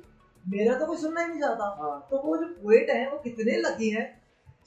मेरा 0.45 0.79
तो 0.79 0.87
कोई 0.87 0.97
सुनना 0.97 1.21
ही 1.21 1.27
नहीं 1.29 1.41
चाहता। 1.41 1.65
हाँ। 1.81 2.07
तो 2.11 2.19
वो 2.19 2.37
जो 2.37 2.47
पोएट 2.63 2.91
है 2.91 3.11
वो 3.11 3.19
कितने 3.19 3.57
लकी 3.59 3.91
हैं 3.91 4.07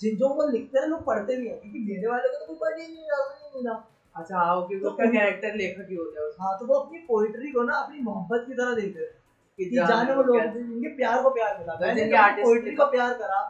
जिन 0.02 0.16
जो 0.18 0.30
वो 0.30 0.48
लिखते 0.48 0.80
हैं 0.80 0.88
लोग 0.88 1.04
पढ़ते 1.06 1.36
भी 1.36 1.48
हैं 1.48 1.60
क्योंकि 1.60 1.80
मेरे 1.80 2.08
वाले 2.08 2.30
को 2.30 2.38
तो 2.38 2.46
कोई 2.46 2.56
पढ़ 2.62 2.80
ही 2.80 2.88
नहीं 2.88 3.04
ही 3.04 3.50
नहीं 3.56 3.66
रहा 3.66 3.84
अच्छा 4.16 4.38
हाँ 4.38 4.56
क्योंकि 4.68 4.84
तो 4.84 4.90
उसका 4.90 5.06
कैरेक्टर 5.12 5.56
लेखक 5.56 5.88
ही 5.90 5.96
होता 5.96 6.22
है 6.22 6.30
हाँ 6.40 6.58
तो 6.60 6.66
वो 6.66 6.76
अपनी 6.76 7.00
पोइट्री 7.08 7.52
को 7.52 7.64
ना 7.64 7.76
अपनी 7.78 8.00
मोहब्बत 8.02 8.46
की 8.48 8.54
तरह 8.54 8.76
देखते 8.76 9.00
हैं 9.00 9.12
कि 9.60 9.76
जाने 9.78 10.16
वो 10.16 10.24
लोग 10.24 10.42
जिनके 10.54 10.96
प्यार 10.96 11.22
को 11.24 11.30
प्यार 11.30 11.58
मिला 11.60 11.76
तो 11.76 11.86
मैंने 11.86 12.44
पोइट्री 12.44 12.76
को 12.76 12.86
प्यार 12.86 13.14
करा 13.14 13.42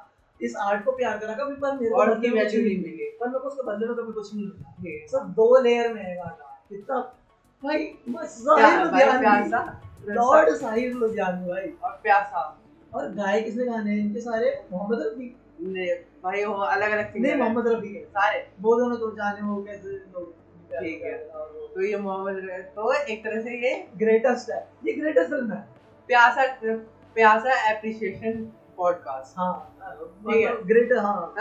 इस 0.41 0.55
आर्ट 0.61 0.83
को 0.85 0.91
प्यार 0.91 1.17
करा 1.17 1.33
कभी 1.33 1.55
पर 1.55 1.75
मेरे 1.79 1.91
और 1.91 2.09
उसकी 2.11 2.29
वैल्यू 2.29 2.61
नहीं 2.61 2.77
मिली। 2.77 2.89
मिली 2.89 3.09
पर 3.19 3.27
मेरे 3.27 3.39
को 3.39 3.47
उसके 3.47 3.63
बदले 3.63 3.87
में 3.87 3.95
कभी 3.95 4.13
कुछ 4.13 4.33
नहीं 4.35 4.45
मिला। 4.45 5.07
सब 5.11 5.29
दो 5.33 5.61
लेयर 5.61 5.93
में 5.93 6.01
है 6.01 6.15
गाना। 6.15 6.59
कितना 6.69 6.99
भाई 7.63 7.85
बस 8.09 8.41
प्यार 8.47 8.59
साहिर 8.59 8.91
भाई 8.91 9.05
लुधियानवी 9.05 9.49
प्यासा 9.49 9.82
लॉर्ड 10.07 10.49
साहिर 10.49 10.93
लुधियानवी 10.93 11.49
भाई। 11.49 11.73
और 11.83 11.99
प्यासा 12.03 12.61
और 12.93 13.05
गाय 13.05 13.41
किसने 13.41 13.65
गाने 13.65 13.91
हैं? 13.91 13.99
इनके 13.99 14.19
सारे? 14.19 14.65
मोहम्मद 14.71 15.03
रफी। 15.07 15.39
ने 15.61 15.93
भाई 16.23 16.45
वो 16.45 16.53
अलग 16.53 16.91
अलग 16.91 17.17
नहीं 17.17 17.35
मोहम्मद 17.35 17.67
रफी 17.67 17.87
के 17.87 18.05
सारे। 18.05 18.49
वो 18.61 18.75
दोनों 18.75 18.97
तो 18.97 19.11
जाने 19.11 19.41
वो 19.41 19.63
कैसे 19.63 19.89
लोग 19.89 20.33
ठीक 20.79 21.01
है। 21.03 21.13
तो 21.13 21.85
ये 21.85 21.97
मोहम्मद 21.97 22.37
रफी- 22.37 22.65
तो 22.65 22.93
एक 22.93 23.23
तरह 23.23 23.41
से 23.41 23.49
ये 23.49 23.87
ग्रेटेस्ट 23.97 24.49
है। 24.49 24.69
ये 24.85 24.93
ग्रेटेस्ट 24.93 25.29
फ़िल्म 25.29 25.51
है। 25.51 25.67
प्यासा 26.07 26.57
प्यासा 27.15 27.71
एप्रिसिएशन 27.71 28.51
पॉडकास्ट 28.77 29.33
हाँ। 29.37 29.77
ठीक 30.31 30.47
है। 30.47 30.63
ग्रेट 30.63 30.93
हाँ। 30.93 31.35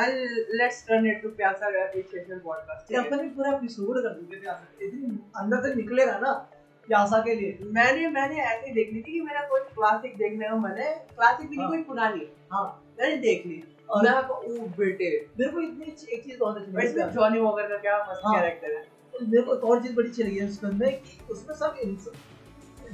Let's 0.50 0.86
turn 0.88 1.06
it 1.06 1.22
to 1.22 1.28
Pyaasa 1.28 1.84
appreciation 1.84 2.38
podcast 2.38 2.92
ये 2.92 2.98
अपन 2.98 3.28
पूरा 3.28 3.56
एपिसोड 3.56 4.02
कर 4.02 4.08
दिया 4.08 4.40
प्यासा 4.40 4.76
इतनी 4.82 5.30
अंदर 5.36 5.68
से 5.68 5.74
निकलेगा 5.74 6.18
ना 6.18 6.50
प्यासा 6.86 7.18
के 7.18 7.34
लिए। 7.34 7.58
मैंने 7.62 8.08
मैंने 8.08 8.36
ऐसे 8.36 8.72
देख 8.72 8.92
ली 8.92 9.02
थी 9.02 9.12
कि 9.12 9.20
मेरा 9.20 9.40
कोई 9.40 9.60
क्लासिक 9.60 10.16
देखने 10.16 10.48
का 10.48 10.56
मन 10.56 10.70
है। 10.70 10.94
क्लासिक 10.94 11.48
भी 11.48 11.56
नहीं 11.56 11.66
हाँ। 11.66 11.70
कोई 11.70 11.82
पुरानी। 11.82 12.32
हाँ। 12.52 12.94
मैंने 13.00 13.16
देख 13.16 13.46
ली। 13.46 13.64
और 13.90 14.02
मैं 14.02 14.12
कहा, 14.12 14.28
ओ 14.28 14.66
बेटे। 14.78 15.26
मेरे 15.40 15.52
को 15.52 15.60
इतनी 15.60 16.14
एक 16.14 16.24
चीज़ 16.24 16.38
बहुत 16.38 16.56
अच्छी 16.56 16.72
लगी। 16.72 16.86
इसमें 16.86 17.10
जॉनी 17.10 17.40
वॉकर 17.40 17.62
का 17.62 17.76
क्या 17.76 18.06
मस्त 18.10 18.22
हाँ। 18.24 18.34
कैरेक्टर 18.34 18.70
है। 18.70 18.86
मेरे 19.22 19.42
को 19.42 19.54
एक 19.54 19.64
और 19.64 19.82
चीज़ 19.82 19.94
बड़ी 19.96 20.08
अच्छी 20.08 20.22
लगी 20.22 20.38
है 20.38 20.48
उस 20.48 20.60
फ़िल्म 20.60 20.78
में 20.78 21.00
कि 21.02 21.20
उसमें 21.30 21.56
सब 21.56 21.76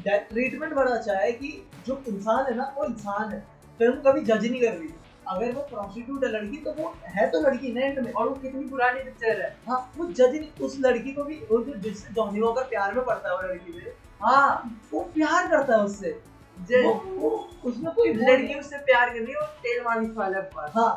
ट्रीटमेंट 0.07 0.73
बड़ा 0.73 0.93
अच्छा 0.93 1.15
है 1.15 1.33
कि 1.33 1.67
जो 1.87 2.03
इंसान 2.09 2.47
है 2.47 2.57
ना 2.57 2.75
वो 2.79 2.85
इंसान 2.85 3.33
है। 3.33 3.41
फ़िल्म 3.79 3.93
कभी 3.93 4.21
जज 4.21 4.51
नहीं 4.51 4.61
कर 4.61 4.73
रही। 4.73 4.89
अगर 5.29 5.53
वो 5.53 5.61
प्रोस्टिट्यूट 5.71 6.25
है 6.25 6.31
लड़की 6.33 6.57
तो 6.57 6.73
वो 6.73 6.93
है 7.09 7.29
तो 7.31 7.41
लड़की 7.41 7.73
ना 7.73 7.81
एंड 7.81 7.99
में 7.99 8.13
और 8.13 8.29
वो 8.29 8.35
कितनी 8.35 8.65
पुरानी 8.65 9.03
पिक्चर 9.05 9.41
है। 9.41 9.57
हाँ 9.69 9.81
वो 9.97 10.07
जज 10.07 10.35
नहीं 10.35 10.51
उस 10.61 10.77
लड़की 10.81 11.13
को 11.13 11.25
भी 11.25 11.35
वो 11.51 11.59
जो 11.65 11.75
जिससे 11.81 12.15
जॉनी 12.15 12.41
वॉकर 12.41 12.65
प्यार 12.69 12.95
में 12.95 13.05
पड़ता 13.05 13.29
है 13.29 13.37
वो 13.37 13.49
लड़की 13.49 13.73
से 13.73 13.95
हाँ 14.23 14.81
वो 14.93 15.01
प्यार 15.15 15.49
करता 15.49 15.77
है 15.77 15.85
उससे। 15.85 16.11
वो, 16.59 16.93
वो 17.17 17.49
उसमें 17.65 17.93
कोई 17.95 18.13
लड़की 18.13 18.55
उससे 18.55 18.79
प्यार 18.79 19.11
कर 19.11 19.21
रही 19.21 19.33
है 19.33 19.39
और 19.39 19.47
तेल 19.63 19.83
मालिश 19.85 20.11
वाला 20.17 20.41
पास 20.55 20.73
हाँ 20.75 20.91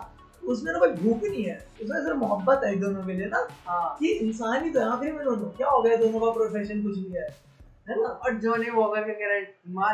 उसमें 0.43 0.71
ना 0.73 0.79
कोई 0.79 0.89
भूख 0.93 1.23
नहीं 1.23 1.43
है। 1.43 1.55
उसमें 1.83 1.97
सिर्फ़ 1.97 2.17
मोहब्बत 2.17 2.61
है 2.65 2.75
दोनों 2.75 3.03
के 3.03 3.13
लिए 3.13 3.27
ना 3.27 3.47
हाँ। 3.65 3.95
कि 3.99 4.11
इंसान 4.11 4.63
ही 4.63 4.69
तो 4.69 4.79
है 4.79 4.99
फिर 4.99 5.11
में 5.13 5.23
दोनों 5.25 5.49
क्या 5.57 5.67
हो 5.67 5.81
गया 5.81 5.95
दोनों 5.95 6.19
का 6.19 6.31
प्रोफेशन 6.31 6.81
कुछ 6.83 6.97
भी 6.97 7.15
है। 7.15 7.27
है 7.87 7.95
ना? 8.01 8.07
और 8.07 8.37
जॉनी 8.39 8.69
वॉकर 8.69 9.01
का 9.01 9.39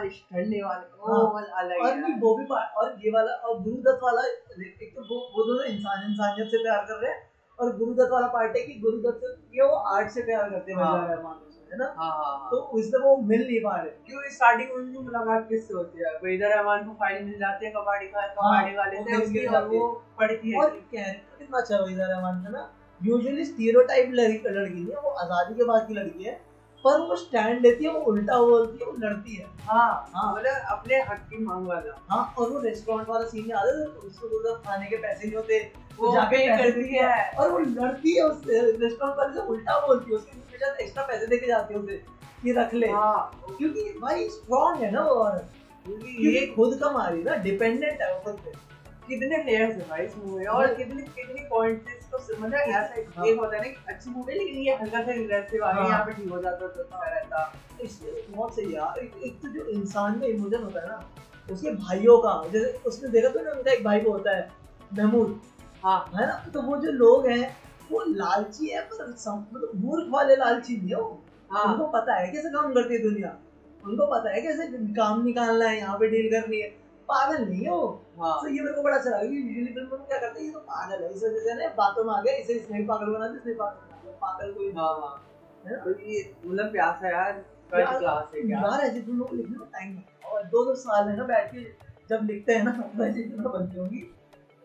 ठंडे 0.07 0.61
वाले 0.63 0.85
हाँ। 1.07 1.23
वाला 1.33 1.59
अलग 1.59 1.81
और 1.81 1.89
है 1.89 2.01
नहीं 2.01 2.19
वो 2.21 2.35
भी 2.37 2.45
और 2.53 2.95
ये 3.05 3.11
वाला 3.11 3.31
और 3.31 3.61
गुरुदत्त 3.63 4.03
वाला 4.03 4.21
एक 4.21 4.93
तो 4.95 5.01
वो 5.03 5.19
वो 5.35 5.43
दोनों 5.43 5.65
इंसान 5.65 6.09
इंसानियत 6.09 6.47
से 6.47 6.63
प्यार 6.63 6.85
कर 6.85 7.01
रहे 7.01 7.11
हैं 7.11 7.25
और 7.59 7.75
गुरुदत्त 7.77 8.11
वाला 8.11 8.27
पार्ट 8.27 8.55
है 8.57 8.63
कि 8.63 8.79
गुरुदत्त 8.79 9.37
ये 9.53 9.63
वो 9.63 9.75
आर्ट 9.91 10.09
से 10.09 10.21
प्यार 10.21 10.49
करते 10.49 10.71
हैं 10.71 10.79
हाँ। 10.79 11.07
रहमान 11.07 11.43
है 11.71 11.77
ना? 11.77 11.85
हाँ 11.97 12.11
हाँ 12.11 12.37
हाँ। 12.39 12.49
तो 12.51 12.57
उससे 12.77 12.99
वो 12.99 13.15
मिल 13.29 13.41
नहीं 13.41 13.59
पा 13.61 13.75
रहे। 13.75 13.89
क्यों 14.05 14.21
स्टार्टिंग 14.31 14.69
में 14.69 14.75
उनकी 14.75 14.97
मुलाकात 14.97 15.47
किससे 15.49 15.73
होती 15.73 16.03
है? 16.03 16.11
वहीदा 16.23 16.47
रहमान 16.47 16.85
को 16.85 16.93
फ़ाइल 16.93 17.23
मिल 17.23 17.39
जाती 17.39 17.65
है 17.65 17.71
कबाड़ी 17.71 18.07
का 18.07 18.27
कबाड़ी 18.27 18.75
वाले 18.75 19.01
से 19.03 19.17
उसकी 19.17 19.39
है। 19.39 19.63
वो 19.63 19.87
पढ़ती 20.19 20.51
है। 20.51 20.59
और 20.59 20.69
कैरेक्टर 20.69 21.37
कितना 21.37 21.57
अच्छा 21.57 21.75
है 21.75 21.81
वहीदा 21.81 22.05
रहमान 22.05 22.43
का 22.43 22.49
ना? 22.49 22.69
यूजुअली 23.01 23.45
स्टीरियोटाइप 23.45 24.11
लड़की 24.11 24.49
लड़की 24.49 24.73
नहीं 24.73 24.93
है 24.93 25.01
वो 25.01 25.09
आज़ादी 25.23 25.53
के 25.55 25.63
बाद 25.63 25.87
की 25.87 25.93
लड़की 25.93 26.23
है। 26.23 26.39
पर 26.87 26.99
वो 26.99 27.15
स्टैंड 27.15 27.61
लेती 27.61 27.85
है 27.85 27.91
वो 27.91 27.99
उल्टा 27.99 28.39
बोलती 28.39 28.83
है 28.83 28.91
वो 28.91 28.95
लड़ती 28.97 29.35
है। 29.35 29.45
हाँ 29.61 30.09
हाँ। 30.15 30.33
मतलब 30.35 30.53
अपने 30.71 31.01
हक 31.01 31.27
की 31.29 31.43
मांग 31.45 31.67
वाला। 31.67 32.05
हाँ 32.09 32.33
और 32.39 32.49
वो 32.49 32.59
रेस्टोरेंट 32.59 33.09
वाला 33.09 33.25
सीन 33.25 33.49
याद 33.49 33.67
है? 33.67 33.85
उसको 33.85 34.29
गुरुदत्त 34.29 34.67
खाने 34.67 34.85
के 34.85 34.97
पैसे 34.97 35.27
नहीं 35.27 35.35
होते 35.35 35.87
वो 35.99 36.13
जाके 36.13 36.57
करती 36.57 36.95
है। 36.95 37.31
और 37.31 37.51
वो 37.51 37.59
लड़ती 37.59 38.15
है 38.17 38.23
उस 38.23 38.43
रेस्टोरेंट 38.47 39.17
वाले 39.17 39.33
से 39.33 39.39
उल्टा 39.39 39.79
बोलती 39.87 40.11
है 40.11 40.17
उसके 40.17 40.31
पीछे 40.31 40.83
एक्स्ट्रा 40.83 41.03
पैसे 41.03 41.27
देके 41.27 41.47
जाती 41.47 41.73
है 41.73 41.79
उसे 41.79 42.03
कि 42.43 42.51
रख 42.51 42.73
ले। 42.73 42.87
हाँ। 42.87 43.55
क्योंकि 43.57 43.99
भाई 44.01 44.29
स्ट्रांग 44.29 44.81
है 44.83 44.91
ना 44.91 45.01
वो 45.01 45.09
और। 45.09 45.49
ये 45.87 46.31
ये 46.31 46.45
खुद 46.47 46.79
का 46.79 46.91
मारी 46.91 47.23
ना 47.23 47.35
डिपेंडेंट 47.35 48.01
है 48.01 48.13
वो 48.13 48.19
खुद 48.19 48.33
पे। 48.33 48.51
कितने 49.07 49.37
लेयर्स 49.43 49.75
है 49.75 49.87
भाई 49.89 50.05
इस 50.05 50.15
मूवी 50.17 50.45
और 50.45 50.65
हाँ। 50.65 50.75
कितने 50.75 51.01
कितनी 51.01 51.47
पॉइंट्स 51.49 51.87
इसको 51.87 51.96
मतलब 52.39 53.15
हाँ। 53.17 53.27
होता 53.35 53.57
है 53.57 53.61
ना 53.63 53.93
अच्छी 53.93 54.09
मूवी 54.09 54.33
लेकिन 54.33 54.57
ये 54.63 54.75
हल्का 54.75 55.01
सा 55.03 55.11
रिग्रेसिव 55.11 55.63
आ 55.65 55.71
गया 55.71 55.81
हाँ। 55.81 55.89
यहाँ 55.89 56.05
पे 56.05 56.13
ठीक 56.13 56.31
हो 56.31 56.41
जाता 56.41 56.67
तो 56.67 56.81
अच्छा 56.83 57.05
रहता 57.05 57.51
इसलिए 57.83 58.25
बहुत 58.29 58.55
सही 58.55 58.75
यार। 58.75 58.99
एक, 58.99 59.11
एक 59.23 59.41
तो 59.41 59.47
जो 59.49 59.65
इंसान 59.69 60.17
में 60.19 60.27
इमोशन 60.27 60.63
होता 60.63 60.81
है 60.81 60.87
ना 60.87 60.99
उसके 61.51 61.71
भाइयों 61.71 62.17
का 62.17 62.31
जैसे 62.53 62.71
उसने 62.85 63.09
देखा 63.09 63.29
तो 63.29 63.43
ना 63.43 63.51
उनका 63.51 63.71
एक 63.71 63.83
भाई 63.83 63.99
को 63.99 64.11
होता 64.11 64.35
है 64.37 64.49
महमूद। 64.93 65.39
हाँ। 65.83 65.99
है 66.15 66.27
ना? 66.27 66.33
तो 66.53 66.61
वो 66.61 66.77
जो 66.77 66.91
लोग 66.91 67.27
हैं 67.27 67.55
वो 67.91 68.03
लालची 68.07 68.67
है 68.67 68.81
पर 68.83 69.07
मतलब 69.07 69.71
मूर्ख 69.75 70.07
वाले 70.09 70.35
लालची 70.35 70.77
नहीं 70.77 70.89
है 70.89 70.95
वो। 70.95 71.23
हाँ। 71.51 71.63
उनको 71.65 71.87
पता 71.91 72.15
है 72.15 72.31
कैसे 72.31 72.49
काम 72.49 72.73
करती 72.73 72.93
है 72.93 73.01
दुनिया। 73.03 73.37
उनको 73.83 74.05
पता 74.05 74.33
है 74.33 74.41
कैसे 74.41 74.67
काम 74.93 75.23
निकालना 75.25 75.67
है 75.67 75.77
यहाँ 75.77 75.97
पे 75.99 76.07
डील 76.09 76.29
करनी 76.31 76.61
है। 76.61 76.69
पागल 77.09 77.43
नहीं 77.43 77.63
है? 77.63 77.69
वो 77.71 77.85
हाँ। 78.21 78.33
तो 78.41 78.47
ये 78.47 78.61
मेरे 78.61 78.73
को 78.75 78.81
बड़ा 78.83 78.95
अच्छा 78.97 79.09
लगा 79.09 79.21
यूजुअली 79.21 79.73
फ़िल्म 79.73 79.89
में 79.91 80.07
क्या 80.07 80.17
करते 80.17 80.39
हैं 80.39 80.45
ये 80.47 80.53
तो 80.53 80.59
पागल 80.71 81.03
है 81.03 81.09
इस 81.13 81.23
वजह 81.23 81.39
से 81.39 81.53
ना 81.55 81.67
बातों 81.77 82.03
में 82.03 82.13
आ 82.13 82.21
गया 82.21 82.33
इसे 82.35 82.53
इसने 82.53 82.83
पागल 82.85 83.11
बना 83.13 83.27
दिया 83.27 83.39
इसने 83.39 83.53
पागल 83.53 83.79
बना 83.81 84.01
दिया 84.01 84.13
पागल 84.21 84.51
कोई 84.53 84.65
नहीं। 84.65 84.75
हाँ 84.77 84.93
हाँ। 85.01 85.13
है 85.65 85.71
ना? 85.71 85.83
तो 85.83 85.99
ये 85.99 86.23
मतलब 86.45 86.71
प्यासा 86.71 87.09
यार 87.09 87.33
फ़र्स्ट 87.71 87.97
क्लास 87.99 88.31
है 88.35 88.41
क्या? 88.41 88.59
यार 88.59 88.81
ऐसी 88.81 89.01
फ़िल्मों 89.01 89.25
को 89.25 89.35
लिखने 89.35 89.57
में 89.57 89.67
टाइम 89.67 89.95
लगता 89.95 90.27
है। 90.27 90.33
और 90.33 90.43
दो 90.45 90.63
दो 90.65 90.75
साल 90.75 91.07
है 91.09 91.15
ना 91.17 91.23
बैठ 91.23 91.51
के 91.51 91.63
जब 92.09 92.23
लिखते 92.23 92.53
हैं 92.53 92.63
ना 92.63 93.05
ऐसी 93.05 93.23
फ़िल्में 93.23 93.51
बनती 93.51 93.77
होंगी 93.77 94.01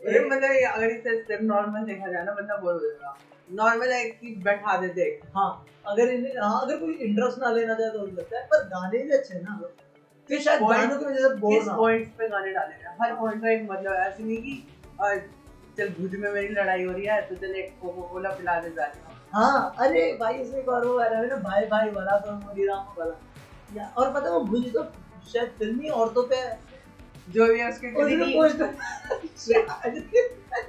अरे 0.01 0.21
मतलब 0.21 0.73
अगर 0.75 0.91
इसे 0.91 1.17
सिर्फ़ 1.23 1.43
नॉर्मल 1.43 1.85
देखा 1.85 2.11
जाए 2.13 2.25
ना 2.25 2.33
बंदा 2.33 2.55
हो 2.55 2.73
जाएगा। 2.79 3.19
नॉर्मल 3.51 3.93
है 3.93 4.05
कि 4.11 4.35
बैठा 4.45 4.77
देते 4.77 5.03
हाँ 5.37 5.49
अगर 5.87 6.09
इन्हें 6.09 6.33
हाँ 6.43 6.61
अगर 6.63 6.77
कोई 6.77 6.93
इंटरेस्ट 7.07 7.39
ना 7.39 7.51
लेना 7.51 7.75
चाहे 7.75 7.91
तो 7.91 7.99
हो 8.01 8.07
सकता 8.17 8.39
है 8.39 8.45
पर 8.47 8.65
गाने 8.67 9.03
भी 9.03 9.11
अच्छे 9.11 9.35
हैं 9.35 9.43
ना। 9.43 9.61
फिर 10.29 10.41
शायद 10.41 10.63
गानों 10.63 10.99
की 10.99 11.05
वजह 11.05 11.29
से 11.29 11.35
बोर 11.37 11.63
पॉइंट 11.77 12.09
पे 12.19 12.29
गाने 12.29 12.53
डाले 12.53 12.75
हैं 12.75 12.97
हर 13.01 13.15
पॉइंट 13.15 13.43
का 13.43 13.51
एक 13.51 13.63
मतलब 13.71 13.93
है 13.93 14.09
ऐसे 14.09 14.25
नहीं 14.25 14.37
कि 14.37 14.55
चल 15.77 15.89
भुज 15.89 16.15
में 16.15 16.31
मेरी 16.33 16.49
लड़ाई 16.49 16.85
हो 16.85 16.93
रही 16.93 17.05
है 17.05 17.21
तो 17.29 17.35
चल 17.35 17.55
एक 17.55 17.75
कोको 17.83 18.03
कोला 18.03 18.31
पिला 18.31 18.61
दे 18.61 18.71
जा 18.71 18.93
हाँ। 19.33 19.75
अरे 19.79 20.17
भाई 20.21 20.35
इसमें 20.35 20.59
एक 20.61 20.69
और 20.69 20.87
वो 20.87 20.99
आ 20.99 21.07
रहा 21.07 21.21
है 21.21 21.29
ना 21.29 21.37
भाई 21.37 21.67
भाई 21.67 21.91
वाला 21.91 22.19
तो 22.19 22.33
मोदी 22.33 22.67
राम 22.67 22.95
वाला। 22.99 23.15
या 23.77 23.87
और 23.99 24.13
पता 24.13 24.29
है 24.29 24.33
वो 24.33 24.41
भुज 24.41 24.73
तो 24.73 24.83
शायद 25.33 25.55
फिल्मी 25.59 25.89
औरतों 25.89 26.23
पे 26.23 26.41
जो 27.33 27.47
भी 27.47 27.63
उसके 27.69 27.91
क्रिटिक 27.93 28.37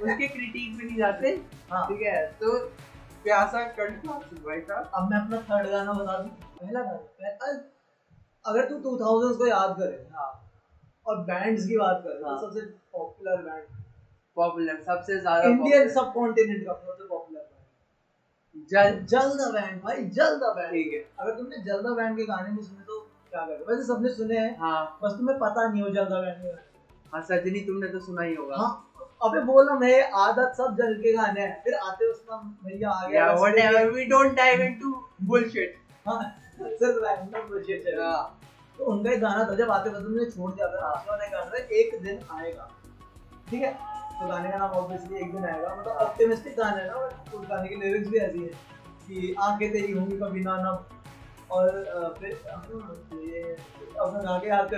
उसके 0.02 0.28
क्रिटिक 0.28 0.78
पे 0.78 0.86
नहीं 0.86 0.96
जाते। 0.96 1.28
हाँ। 1.70 1.86
ठीक 1.88 2.02
है 2.02 2.26
तो 2.40 2.58
प्यासा 3.24 3.66
साहब 3.78 4.90
अब 4.94 5.10
मैं 5.10 5.18
अपना 5.18 5.40
थर्ड 5.40 5.70
गाना 5.70 5.92
बता 5.92 6.18
दूँ। 6.18 6.30
पहला 6.30 6.80
गाना 6.80 7.73
अगर 8.46 8.68
तू 8.68 8.78
2000s 8.78 9.36
को 9.38 9.46
याद 9.46 9.76
करे 9.78 10.08
हाँ। 10.12 10.50
और 11.06 11.16
बैंड्स 11.18 11.66
की 11.66 11.76
बात 11.78 12.02
करे 12.06 12.28
हाँ। 12.28 12.40
तो 12.40 12.46
सबसे 12.46 12.60
पॉपुलर 12.92 13.36
बैंड 13.36 13.62
पॉपुलर 14.36 14.82
सबसे 14.86 15.20
ज़्यादा 15.20 15.42
इंडियन 15.42 15.88
सब 15.88 16.12
कॉन्टिनेंट 16.12 16.66
का 16.66 16.72
सबसे 16.72 17.08
पॉपुलर 17.08 17.40
बैंड 17.40 18.66
जल। 18.70 19.04
जल्द 19.04 19.54
बैंड 19.54 19.82
भाई 19.82 20.04
जल्द 20.04 20.40
बैंड 20.42 20.72
ठीक 20.72 20.92
है। 20.92 21.10
अगर 21.20 21.34
तुमने 21.34 21.56
जल्द 21.56 21.86
बैंड 21.86 22.16
के 22.16 22.24
गाने 22.24 22.48
नहीं 22.48 22.62
सुने 22.62 22.84
तो 22.84 23.00
क्या 23.30 23.46
करोगे 23.46 23.64
वैसे 23.64 23.82
सबने 23.82 24.08
सुने 24.08 24.38
हैं 24.38 24.58
हाँ। 24.58 24.98
बस 25.02 25.12
तुम्हें 25.12 25.38
पता 25.38 25.68
नहीं 25.68 25.82
हो 25.82 25.88
जल्द 25.88 26.08
बैंड 26.08 26.42
के 26.42 26.48
हाँ 27.12 27.22
सजनी 27.22 27.60
तुमने 27.60 27.88
तो 27.88 28.00
सुना 28.00 28.22
ही 28.22 28.34
होगा। 28.34 28.56
हाँ 28.56 28.90
अबे 29.22 29.40
बोला 29.40 29.74
मैं 29.74 30.10
आदत 30.10 30.54
सब 30.56 30.76
जल 30.76 30.94
के 30.94 31.12
गाने 31.12 31.40
हैं। 31.40 31.62
फिर 31.64 31.74
आते 31.74 32.12
भैया 32.12 32.90
आ 32.90 33.08
गया. 33.08 33.34
लेके- 33.34 33.94
We 33.94 34.06
don't 34.12 34.34
dive 34.34 34.60
into 34.60 34.92
bullshit. 35.30 35.68
हाँ 36.08 36.40
रैंडम 36.60 37.38
bullshit 37.38 37.86
है। 37.86 38.02
हाँ, 38.02 38.33
तो 38.78 38.84
उनका 38.84 39.10
एक 39.10 39.20
गाना 39.20 39.44
था 39.44 39.54
जब 39.54 39.70
आते 39.70 39.90
बस 39.90 40.02
तुमने 40.02 40.24
छोड़ 40.30 40.52
दिया 40.52 40.66
था 40.68 40.88
बाद 41.10 41.20
एक 41.22 41.32
गाना 41.32 41.50
था 41.50 41.56
एक 41.56 42.02
दिन 42.02 42.20
आएगा। 42.30 42.70
ठीक 43.50 43.62
है? 43.62 43.72
तो 44.20 44.26
गाने 44.26 44.50
का 44.50 44.58
नाम 44.58 44.70
ऑब्वियसली 44.70 45.16
एक 45.16 45.32
दिन 45.34 45.44
आएगा 45.44 45.74
मतलब 45.74 45.92
ऑप्टिमिस्टिक 45.92 46.56
गाना 46.56 46.76
है 46.76 46.86
ना 46.86 46.94
और 46.94 47.14
उस 47.34 47.46
गाने 47.48 47.68
की 47.68 47.74
लिरिक्स 47.74 48.08
भी 48.08 48.18
ऐसी 48.18 48.38
है 48.38 48.50
कि 49.06 49.34
आँखें 49.40 49.72
तेरी 49.72 49.92
होंगी 49.92 50.16
कभी 50.16 50.40
ना 50.40 50.56
नम। 50.56 50.78
और 51.50 51.68
फिर 52.20 52.30
ये 53.20 53.56
अब 54.00 54.20
गा 54.24 54.38
के 54.38 54.48
याद 54.48 54.68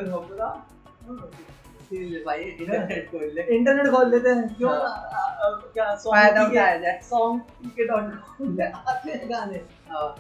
है 2.15 2.25
भाई 2.25 2.39
इंटरनेट 2.39 3.11
खोल 3.11 3.23
इंटरनेट 3.39 3.87
खोल 3.95 4.11
लेते 4.11 4.29
हैं। 4.29 4.57
क्यों? 4.57 4.71
हाँ। 4.71 5.61
क्या 5.75 5.95
सॉन्ग 5.95 7.01
सॉन्ग 7.03 7.41
के 7.69 7.85
डॉट 7.85 8.03
कॉम 8.39 8.73
आते 8.89 9.11
हैं 9.11 9.31
गाने। 9.31 9.57
हाँ, 9.89 10.17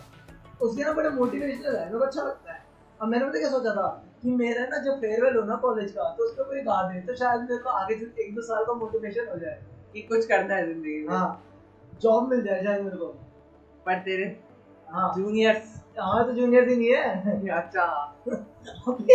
उसके 0.60 0.84
ना 0.84 0.92
बड़े 0.92 1.08
मोटिवेशनल 1.08 1.76
है 1.76 1.86
मेरे 1.86 1.98
को 1.98 2.04
अच्छा 2.04 2.22
लगता 2.22 2.45
है। 2.45 2.45
अब 3.02 3.08
मैंने 3.08 3.24
पता 3.24 3.38
क्या 3.38 3.48
सोचा 3.50 3.70
था? 3.74 3.86
कि 4.22 4.30
मेरा 4.30 4.62
ना 4.66 4.78
जब 4.78 5.00
फेयरवेल 5.00 5.36
हो 5.36 5.42
ना 5.44 5.54
कॉलेज 5.56 5.90
का 5.92 6.04
तो 6.18 6.24
उसको 6.24 6.44
कोई 6.44 6.60
गा 6.60 6.82
दे 6.82 7.00
तो 7.00 7.14
शायद 7.14 7.40
मेरे 7.40 7.58
को 7.58 7.70
आगे 7.70 7.94
से 7.94 8.22
एक 8.24 8.34
दो 8.34 8.42
साल 8.42 8.64
का 8.64 8.72
मोटिवेशन 8.74 9.28
हो 9.32 9.38
जाए। 9.38 9.62
कि 9.92 10.02
कुछ 10.02 10.26
करना 10.26 10.54
है 10.54 10.66
ज़िंदगी 10.66 11.00
में। 11.02 11.08
हाँ 11.08 11.42
जॉब 12.00 12.28
मिल 12.30 12.42
जाए 12.42 12.62
शायद 12.64 12.82
मेरे 12.84 12.96
को। 12.96 13.06
पर 13.86 13.98
तेरे 13.98 14.24
हाँ। 14.88 15.12
जूनियर्स 15.16 15.74
हमारा 15.98 16.24
तो 16.26 16.32
जूनियर 16.32 16.68
ही 16.68 16.76
नहीं 16.76 16.92
है। 16.94 17.48
अच्छा। 17.58 17.82
अबे 18.88 19.14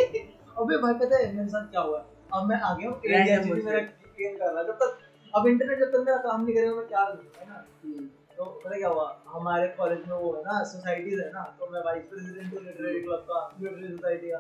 अबे 0.58 0.78
भाई 0.78 0.94
पता 0.94 1.18
है 1.18 1.34
मेरे 1.36 1.48
साथ 1.50 1.70
क्या 1.72 1.82
हुआ? 1.82 2.04
अब 2.34 2.46
मैं 2.50 2.60
आ 2.60 2.74
गया 2.76 2.90
हूँ। 2.90 3.00
मेरा 3.06 3.24
गेम 3.26 4.38
कर 4.38 4.54
रहा 4.54 4.64
जब 4.64 4.78
तक 4.82 4.98
अब 5.36 5.48
इंटरनेट 5.48 5.80
जब 5.80 5.92
तक 5.92 6.04
मेरा 6.06 6.18
काम 6.18 6.44
नहीं 6.46 6.56
करेगा 6.56 6.74
मैं 6.76 6.88
क्या 6.88 7.04
करूँगा 7.06 7.40
है 7.42 7.48
ना? 7.50 7.66
हम्म, 7.84 8.08
तो 8.42 8.46
पता 8.46 8.78
क्या 8.78 8.90
हुआ? 8.90 9.22
हमारे 9.28 9.68
कॉलेज 9.68 10.00
में 10.08 10.18
वो 10.18 10.34
है 10.34 10.42
ना 10.42 10.64
सोसाइटीज 10.64 11.20
है 11.20 11.30
ना 11.30 11.56
तो 11.60 11.68
मैं 11.72 11.80
वाइस 11.80 12.04
प्रेसिडेंट 12.04 12.54
हूँ 12.54 12.64
लिटरेरी 12.64 13.02
क्लब 13.02 13.26
का 13.30 13.56
लिटरेरी 13.62 13.94
सोसाइटी 13.94 14.32
का। 14.32 14.38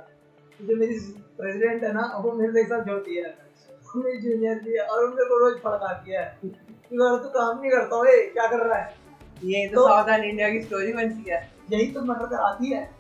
तो 0.59 0.65
जो 0.65 0.75
मेरी 0.75 0.99
प्रेसिडेंट 1.37 1.83
है 1.83 1.93
ना 1.93 2.11
वो 2.15 2.31
मेरे 2.31 2.53
से 2.53 2.63
साथ 2.63 2.83
छोटी 2.83 3.15
है। 3.15 3.37
मेरी 3.95 4.17
जूनियर 4.17 4.59
भी 4.59 4.73
है 4.73 4.79
और 4.79 5.03
उनके 5.03 5.25
को 5.25 5.39
रोज 5.39 5.53
फड़काती 5.53 6.11
है। 6.11 6.39
कि 6.43 6.47
तू 6.89 7.29
काम 7.29 7.61
नहीं 7.61 7.71
करता 7.71 7.95
हो 7.95 8.03
क्या 8.07 8.47
कर 8.47 8.67
रहा 8.67 8.77
है? 8.77 8.95
ये 9.43 9.67
तो 9.67 9.75
तो- 9.75 9.89
साउदर्न 9.89 10.23
इंडिया 10.23 10.49
की 10.49 10.61
स्टोरी 10.61 10.93
बनती 10.93 11.31
है। 11.31 11.51
यही 11.71 11.91
तो 11.91 12.01
मटर 12.01 12.25
कराती 12.25 12.73
है। 12.73 12.91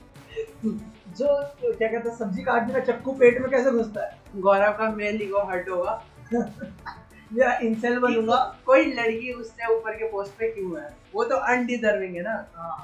जो 1.09 1.43
क्या 1.73 1.91
कहते 1.91 2.09
हैं 2.09 2.17
सब्ज़ी 2.17 2.43
काटने 2.43 2.73
का 2.73 2.79
चक्कू 2.79 3.11
पेट 3.11 3.41
में 3.41 3.51
कैसे 3.51 3.71
घुसता 3.71 4.05
है? 4.05 4.17
गौरव 4.35 4.71
का 4.71 4.91
मेल 4.91 5.21
ईगो 5.21 5.39
हर्ट 5.39 5.69
होगा। 5.69 6.05
मेरा 7.31 7.51
इंसेल 7.63 7.99
बनूँगा। 7.99 8.37
कोई 8.65 8.85
लड़की 8.93 9.33
उससे 9.33 9.73
ऊपर 9.75 9.95
के 9.97 10.11
पोस्ट 10.11 10.31
पे 10.39 10.51
क्यों 10.51 10.79
है? 10.79 10.87
वो 11.13 11.23
तो 11.23 11.35
अनडिजर्विंग 11.47 12.15
है 12.15 12.23
ना। 12.23 12.35
हाँ। 12.55 12.77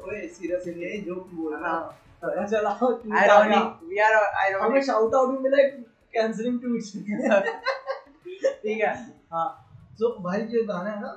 ओए 0.00 0.26
सीरियसली 0.28 0.82
यही 0.82 1.00
जो 1.02 1.14
बोल 1.32 1.54
रहा 1.54 1.70
हाँ। 1.70 1.80
पता 2.22 2.46
चला 2.46 2.72
तू 2.72 2.86
आ 2.86 2.90
गया। 2.96 3.20
आयरॉनिक 3.20 3.88
वी 3.88 3.98
आर 4.00 4.52
हमें 4.60 4.80
शाउट 4.82 5.14
आउट 5.14 5.30
भी 5.30 5.38
मिला 5.42 5.62
कैंसलिंग 6.14 6.60
ट्वीट्स 6.60 6.92
ठीक 8.62 8.80
है। 8.80 8.94
हाँ। 9.32 9.48
तो 10.00 10.08
भाई 10.22 10.40
जो 10.52 10.64
गाना 10.66 10.90
है 10.90 11.00
ना 11.00 11.08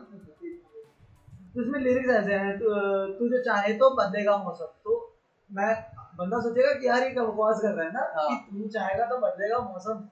तो 1.55 1.61
उसमें 1.61 1.79
लिरिक्स 1.79 2.09
ऐसे 2.09 2.33
हैं 2.35 2.57
तू 2.59 2.65
तू 3.17 3.27
जो 3.29 3.41
चाहे 3.43 3.73
तो 3.75 3.89
बदलेगा 3.95 4.37
मौसम। 4.37 4.65
तो 4.83 4.91
मैं 5.49 5.73
बंदा 6.17 6.39
सोचेगा 6.41 6.71
कि 6.73 6.87
यार 6.87 7.03
ये 7.03 7.09
क्या 7.09 7.23
बकवास 7.23 7.59
कर 7.61 7.69
रहा 7.69 7.85
है 7.85 7.91
ना? 7.93 7.99
हाँ। 8.15 8.27
कि 8.29 8.35
तू 8.53 8.67
चाहेगा 8.69 9.05
तो 9.05 9.17
बदलेगा 9.19 9.59
मौसम। 9.61 10.07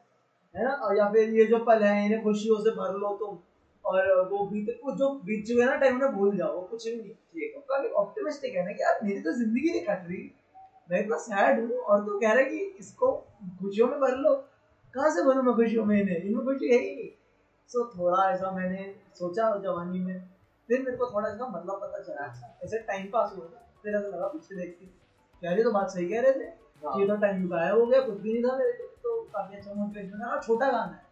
है 0.56 0.64
ना? 0.64 0.72
और 0.72 0.98
या 0.98 1.10
फिर 1.12 1.34
ये 1.36 1.46
जो 1.46 1.58
पल 1.66 1.84
है 1.84 2.06
इन्हें 2.06 2.24
खुशियों 2.24 2.60
से 2.64 2.72
भर 2.76 2.98
लो 3.00 3.16
तुम। 3.18 3.38
और 3.86 4.10
वो 4.30 4.46
बीते 4.48 4.80
वो 4.84 4.96
जो 4.98 5.10
बीत 5.26 5.46
चुके 5.48 5.66
ना 5.66 5.76
टाइम 5.78 6.00
में 6.00 6.12
भूल 6.14 6.36
जाओ 6.38 6.62
कुछ 6.68 6.88
भी 6.88 6.96
नहीं 6.96 7.10
ठीक 7.10 7.56
है 7.56 7.62
काफ़ी 7.70 7.90
ऑप्टिमिस्टिक 8.02 8.56
है 8.56 8.66
ना 8.66 8.72
कि 8.72 8.84
यार 8.84 9.00
मेरी 9.04 9.22
तो 9.22 9.32
ज़िंदगी 9.34 9.72
नहीं 9.72 9.82
कट 9.84 10.04
रही। 10.08 10.30
मैं 10.90 11.00
इतना 11.00 11.18
सैड 11.20 11.60
हूँ 11.62 11.78
और 11.80 12.06
तू 12.06 12.20
कह 12.20 12.34
रहा 12.34 12.44
है 12.44 12.50
कि 12.50 12.60
इसको 12.80 13.12
खुशियों 13.62 13.88
में 13.88 14.00
भर 14.00 14.16
लो। 14.18 14.34
कहाँ 14.94 15.10
से 15.10 15.24
भरूँ 15.24 15.44
मैं 15.44 15.54
खुशियों 15.56 15.86
में 15.86 16.00
इन्हें? 16.02 16.18
इनमें 16.18 16.46
खुशी 16.46 16.68
है 16.68 16.80
ही 16.80 16.96
नहीं। 16.96 17.10
सो 17.70 17.86
थोड़ा 17.90 18.30
ऐसा 18.32 18.52
मैंने 18.52 18.94
सोचा 19.16 19.50
जवानी 19.64 20.00
में। 20.00 20.20
फिर 20.70 20.82
मेरे 20.82 20.98
को 20.98 21.10
थोड़ा 21.14 21.30
इसका 21.30 21.48
मतलब 21.50 21.80
पता 21.84 22.04
चला। 22.04 22.26
ऐसे 22.64 22.80
टाइम 22.88 23.06
पास 23.14 23.34
हुआ 23.38 23.46
ना 23.46 23.68
फिर 23.84 23.96
ऐसा 23.96 24.08
लगा 24.08 24.28
पीछे 24.28 24.56
देख 24.56 24.78
के 24.80 24.86
यार 25.42 25.58
ये 25.58 25.64
तो 25.64 25.72
बात 25.72 25.90
सही 25.90 26.08
कह 26.10 26.22
रहे 26.22 26.34
थे। 26.34 27.00
ये 27.00 27.08
तो 27.08 27.16
टाइम 27.18 27.48
गायब 27.50 27.80
हो 27.80 27.86
गया 27.86 28.02
कुछ 28.02 28.20
भी 28.20 28.34
नहीं 28.34 28.44
था 28.44 28.58
मेरे 28.58 28.72
को 28.74 28.90
तो 29.04 29.22
काफ़ी 29.34 29.58
अच्छा 29.58 29.74
मोटिवेशन 29.74 30.22
है 30.22 30.28
और 30.28 30.42
छोटा 30.44 30.68
गाना 30.68 30.94
है। 30.94 31.10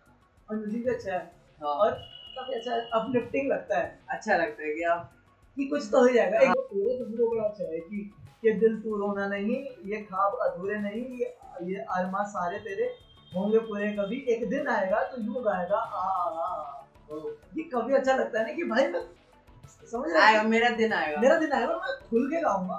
और 0.49 0.57
म्यूज़िक 0.57 0.83
भी 0.85 0.93
अच्छा 0.93 1.13
है। 1.13 1.19
हाँ, 1.61 1.73
और 1.73 1.91
काफ़ी 2.35 2.53
अच्छा 2.53 2.75
अपलिफ्टिंग 2.99 3.51
लगता 3.51 3.79
है। 3.79 3.99
अच्छा 4.09 4.35
लगता 4.37 4.63
है 4.63 4.73
कि 4.73 4.83
आप 4.91 5.11
कि 5.57 5.65
कुछ 5.65 5.89
तो 5.91 6.01
हो 6.01 6.09
जाएगा। 6.09 6.39
एक 6.41 6.57
पूरे 6.71 6.97
तुमको 6.97 7.29
बड़ा 7.31 7.43
अच्छा 7.43 7.63
है 7.63 7.79
कि 7.79 8.09
ये 8.45 8.51
दिल 8.59 8.79
तू 8.81 8.95
रोना 8.97 9.27
नहीं 9.27 9.55
ये 9.85 10.01
ख्वाब 10.01 10.37
अधूरे 10.41 10.77
नहीं 10.79 11.03
ये 11.19 11.35
ये 11.63 11.79
अरमा 11.95 12.23
सारे 12.33 12.59
तेरे 12.59 12.85
होंगे 13.31 13.59
पूरे। 13.59 13.91
कभी 13.93 14.19
एक 14.33 14.47
दिन 14.49 14.67
आएगा 14.67 15.01
तो 15.03 15.21
यूँ 15.21 15.43
गाएगा 15.43 15.77
आ 15.77 16.01
आ, 16.01 16.45
आ 16.45 17.17
ये 17.57 17.63
कभी 17.63 17.93
अच्छा 17.93 18.15
लगता 18.15 18.39
है 18.39 18.45
ना 18.47 18.53
कि 18.53 18.63
भाई 18.63 18.87
मैं 18.87 19.01
समझ 19.91 20.11
रहा 20.11 20.25
है? 20.25 20.47
मेरा 20.47 20.69
दिन 20.77 20.93
आएगा। 20.93 21.21
मेरा 21.21 21.37
दिन 21.37 21.51
आएगा 21.51 21.73
मैं 21.75 21.97
खुल 22.09 22.29
के 22.31 22.41
गाऊँगा। 22.41 22.77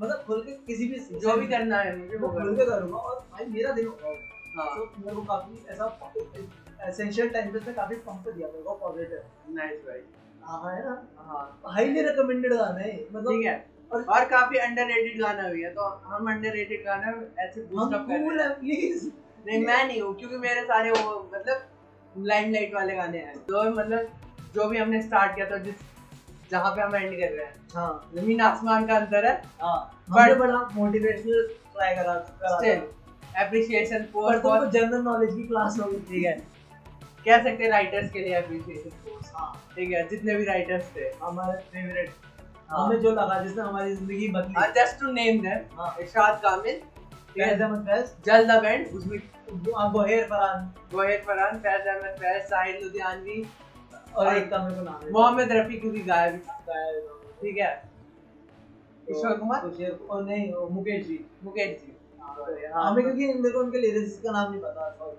मतलब 0.00 0.22
खुल 0.26 0.42
के 0.42 0.52
किसी 0.66 0.86
भी 0.88 0.98
जो 1.20 1.36
भी 1.36 1.46
करना 1.46 1.78
है 1.78 1.96
मुझे 1.96 2.16
वो 2.16 2.28
खुल 2.30 2.56
के 2.56 2.64
करूँगा 2.66 2.96
और 2.98 3.18
भाई 3.32 3.46
मेरा 3.46 3.72
दिन 3.72 3.86
होगा। 3.86 4.08
हाँ 4.08 4.29
तो 4.56 4.84
मेरे 4.98 5.16
को 5.16 5.22
काफ़ी 5.22 5.66
ऐसा 5.70 6.88
एसेंशियल 6.88 7.28
टाइम 7.28 7.50
पे 7.58 7.72
काफ़ी 7.72 7.96
पंप 7.96 8.28
दिया 8.28 8.48
मेरे 8.48 8.62
को 8.62 8.74
पॉजिटिव 8.74 9.54
नाइस 9.54 9.80
भाई। 9.80 10.00
हाँ 10.42 10.76
है 10.76 10.84
ना? 10.84 11.02
हाँ। 11.18 11.60
हाईली 11.66 12.02
रिकमेंडेड 12.02 12.52
गाना 12.54 12.80
है 12.80 13.04
मतलब 13.12 13.32
ठीक 13.32 13.46
है। 13.46 13.70
और- 13.92 14.08
और 14.08 14.24
काफ़ी 14.24 14.58
अंडररेटेड 14.58 15.20
गाना 15.20 15.48
भी 15.48 15.62
है 15.62 15.70
तो 15.74 15.84
हम 16.04 16.30
अंडररेटेड 16.30 16.84
गाना 16.84 17.12
ऐसे 17.42 17.60
बूस्ट 17.62 17.94
अप 17.94 18.06
कर 18.08 18.34
रहे 18.34 18.46
हैं 18.46 18.58
प्लीज़ 18.60 19.06
नहीं 19.46 19.66
मैं 19.66 19.84
नहीं 19.86 20.00
हूँ 20.02 20.14
क्योंकि 20.16 20.36
मेरे 20.36 20.62
सारे 20.62 20.90
वो 20.90 21.30
मतलब 21.34 21.62
लाइमलाइट 22.18 22.74
वाले 22.74 22.94
गाने 22.94 23.18
हैं। 23.18 23.36
तो 23.38 23.62
मतलब 23.70 24.08
जो 24.54 24.64
भी 24.68 24.78
हमने 24.78 25.02
स्टार्ट 25.02 25.34
किया 25.34 25.50
था 25.50 25.56
जिस 25.58 25.74
जहाँ 26.50 26.70
पे 26.76 26.82
हम 26.82 26.94
एंड 26.96 27.20
कर 27.20 27.32
रहे 27.32 27.44
हैं। 27.46 27.54
हाँ। 27.74 28.10
ज़मीन 28.14 28.40
आसमान 28.40 28.86
का 28.86 28.96
अंतर 28.96 29.26
है। 29.26 29.42
हाँ। 29.62 30.04
बड़ा 30.34 30.68
मोटिवेशनल 30.74 31.46
ट्राई 31.72 31.94
करा 31.94 32.14
एप्रिसिएशन 33.36 34.02
पर 34.14 34.38
फॉर 34.40 34.58
तुमको 34.58 34.70
जनरल 34.70 35.02
नॉलेज 35.02 35.34
की 35.34 35.46
क्लास 35.48 35.78
हो 35.80 35.90
गई 35.90 35.98
ठीक 36.08 36.24
है? 36.24 36.32
कह 37.24 37.42
सकते 37.42 37.64
हैं 37.64 37.70
राइटर्स 37.70 38.10
के 38.12 38.18
लिए 38.18 38.36
एप्रिसिएशन 38.38 38.90
कोर्स 39.04 39.32
हाँ। 39.34 39.52
ठीक 39.74 39.90
है 39.92 40.06
जितने 40.08 40.34
भी 40.34 40.44
राइटर्स 40.44 40.84
थे। 40.96 41.10
हमारे 41.22 41.58
फेवरेट 41.72 42.10
हाँ। 42.68 42.86
हमें 42.86 43.00
जो 43.00 43.10
लगा 43.10 43.42
जिसने 43.42 43.62
हमारी 43.62 43.94
ज़िंदगी 43.94 44.28
बदली। 44.28 44.72
जस्ट 44.72 45.00
टू 45.00 45.12
नेम 45.12 45.40
देम 45.42 45.78
हाँ। 45.78 45.94
इरशाद 46.00 46.40
कामिल 46.42 46.80
फैज 47.30 47.60
अहमद 47.60 47.86
फैज 47.86 48.12
जल्द 48.26 48.50
बैंड 48.62 48.86
उसमें 48.96 49.18
गोहेर 49.92 50.24
फरहान 50.24 50.72
गोहेर 50.92 51.22
फरहान 51.26 51.58
फैज 51.58 51.86
अहमद 51.86 52.16
फैज 52.20 52.42
साहिल 52.44 52.82
लुधियानवी 52.84 53.44
और 54.16 54.26
और 54.26 54.36
एक 54.36 54.50
का 54.50 54.58
मेरे 54.58 54.76
को 54.76 54.82
नाम 54.82 55.12
मोहम्मद 55.12 55.52
रफी 55.52 55.78
क्योंकि 55.80 56.00
गायब। 56.02 56.40
गायब। 56.68 57.36
ठीक 57.42 57.58
है। 57.58 57.70
ईश्वर 59.10 59.36
कुमार? 59.36 59.68
तो 59.68 60.06
और 60.06 60.24
नहीं 60.24 60.52
मुकेश 60.70 61.06
जी। 61.06 61.18
मुकेश 61.44 61.80
जी। 61.80 61.89
हमें 62.74 63.04
क्योंकि 63.04 63.26
मेरे 63.26 63.50
को 63.50 63.58
उनके 63.58 63.78
लिरिक्स 63.78 64.20
का 64.20 64.32
नाम 64.32 64.52
नहीं 64.52 64.60
पता 64.60 65.14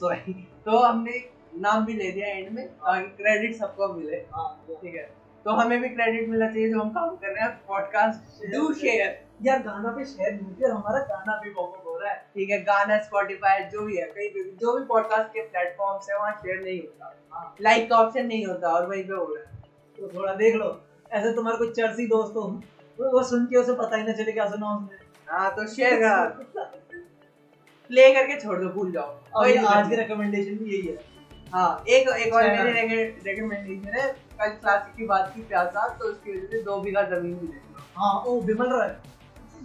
सॉरी 0.00 0.32
तो 0.64 0.78
हमने 0.78 1.12
नाम 1.54 1.84
भी 1.86 1.92
ले 1.92 2.10
दिया 2.12 2.28
एंड 2.28 2.52
में 2.52 2.68
ताकि 2.68 3.06
क्रेडिट 3.06 3.56
सबको 3.56 3.92
मिले। 3.94 4.16
हाँ 4.16 4.64
ठीक 4.68 4.94
है? 4.94 5.02
तो 5.44 5.50
हमें 5.50 5.80
भी 5.82 5.88
क्रेडिट 5.88 6.28
मिलना 6.28 6.48
चाहिए 6.48 6.70
जो 6.70 6.80
हम 6.80 6.90
काम 6.90 7.16
कर 7.16 7.28
रहे 7.28 7.44
हैं। 7.44 7.60
पॉडकास्ट 7.68 8.46
डू 8.54 8.72
शेयर 8.74 9.20
यार 9.42 9.62
गाना 9.62 9.90
पे 9.90 10.04
शेयर 10.04 10.36
किया 10.36 10.74
हमारा 10.74 10.98
गाना 10.98 11.40
भी 11.44 11.50
पॉपअप 11.50 11.86
हो 11.86 11.98
रहा 11.98 12.12
है। 12.12 12.18
ठीक 12.34 12.50
है 12.50 12.62
गाना 12.62 12.98
स्पॉटिफाई 12.98 13.64
जो 13.64 13.82
भी 13.82 13.96
है 13.96 14.06
कहीं 14.06 14.28
भी 14.28 14.44
जो 14.60 14.78
भी 14.78 14.84
पॉडकास्ट 14.84 15.28
के 15.28 15.42
प्लेटफॉर्म्स 15.42 16.10
है 16.10 16.18
वहाँ 16.18 16.32
शेयर 16.32 16.62
नहीं 16.62 16.80
होता। 16.80 17.54
लाइक 17.60 17.90
का 17.90 17.96
ऑप्शन 17.96 18.26
नहीं 18.26 18.46
होता 18.46 18.68
और 18.68 18.86
वहीं 18.86 19.04
पे 19.04 19.14
हो 19.14 19.34
रहा 19.34 19.50
है। 19.50 19.62
तो 19.98 20.08
थोड़ा 20.08 20.34
देख 20.34 20.54
लो। 20.54 20.80
ऐसे 21.12 21.34
तुम्हारे 21.34 21.58
कोई 21.58 21.70
चर्सी 21.70 22.06
दोस्त 22.06 22.36
हो 22.36 22.42
वो 23.00 23.10
वो 23.10 23.22
सुन 23.22 23.46
के 23.46 23.56
उसे 23.56 23.72
पता 23.72 23.96
ही 23.96 24.02
ना 24.02 24.12
चले 24.12 24.32
क्या 24.32 24.48
सुना 24.50 24.76
उसने 24.76 24.96
हाँ 25.28 25.50
तो 25.56 25.66
शेयर 25.68 26.00
करा। 26.00 26.24
प्ले 27.90 28.12
करके 28.14 28.40
छोड़ 28.40 28.58
दो 28.58 28.68
भूल 28.70 28.92
जाओ। 28.92 29.18
और 29.34 29.48
ये 29.48 29.56
आज 29.66 29.88
की 29.88 29.96
रिकमेंडेशन 29.96 30.56
भी 30.56 30.70
यही 30.70 30.86
है। 30.86 30.96
हाँ 31.52 31.84
एक 31.88 32.08
एक 32.08 32.34
और 32.34 32.42
चैनल। 32.42 32.64
मेरी 32.64 33.04
रिकमेंडेशन 33.24 33.94
है। 33.94 34.10
कल 34.38 34.50
क्लासिक 34.50 34.94
की 34.96 35.06
बात 35.06 35.32
की 35.34 35.42
प्यासा 35.44 35.86
तो 35.90 36.04
उसकी 36.04 36.32
वजह 36.32 36.46
से 36.48 36.62
दो 36.62 36.80
बीघा 36.82 37.02
ज़मीन 37.08 37.34
भी 37.36 37.46
लो। 37.46 37.84
हाँ 37.96 38.14
ओ 38.22 38.40
विमल 38.42 38.72
राय 38.72 38.96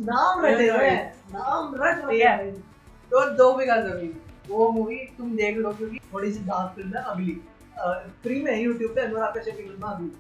नाम 0.02 0.46
रटे 0.46 0.68
हुए 0.70 0.90
नाम 1.34 1.76
रट 1.82 2.10
ठीक 2.10 2.22
है। 2.22 2.52
तो 3.12 3.26
दो 3.36 3.52
बीघा 3.54 3.78
ज़मीन। 3.82 4.16
वो 4.50 4.70
मूवी 4.72 4.98
तुम 5.18 5.36
देख 5.38 5.58
लो 5.58 5.72
क्योंकि 5.74 6.00
थोड़ी 6.14 6.32
सी 6.34 6.40
डार्क 6.46 6.76
फ़िल्म 6.76 6.98
है 6.98 7.04
अगली। 7.06 7.42
फ्री 8.24 8.42
में 8.44 8.56
यूट्यूब 8.56 8.92
पे 8.96 9.02
अनुराग 9.02 9.38
कश्यप 9.38 9.56
की 9.58 9.64
फ़िल्म 9.64 9.88
अगली। 9.88 10.12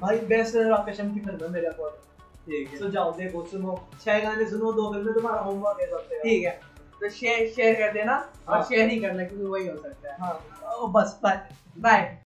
भाई 0.00 0.18
बेस्ट 0.28 0.56
अनुराग 0.56 0.88
कश्यप 0.88 1.12
की 1.14 1.20
फ़िल्म 1.20 1.44
है 1.44 1.50
मेरे 1.50 1.66
अकॉर्डिंग 1.66 2.02
ठीक 2.46 2.78
तो 2.78 2.88
जाओ 2.90 3.12
देखो 3.12 3.44
सुनो। 3.46 3.88
छह 4.04 4.18
गाने 4.20 4.46
सुनो 4.50 4.72
दो 4.72 4.92
फ़िल्में 4.92 5.14
तुम्हारा 5.14 5.40
होमवर्क 5.40 5.80
है 5.80 5.90
सबसे 5.90 6.18
ठीक 6.18 6.44
है। 6.44 6.60
तो 7.00 7.08
शेयर 7.08 7.48
शेयर 7.48 7.74
कर 7.74 7.92
देना। 7.92 8.16
और 8.48 8.54
हाँ। 8.54 8.64
शेयर 8.64 8.88
ही 8.88 9.00
करना 9.00 9.24
क्योंकि 9.24 9.44
वही 9.44 9.66
हो 9.68 9.76
सकता 9.76 10.12
है। 10.12 10.16
हाँ। 10.20 10.76
ओ, 10.76 10.86
बस 10.86 11.20
बाय 11.22 11.48
बाय 11.78 12.18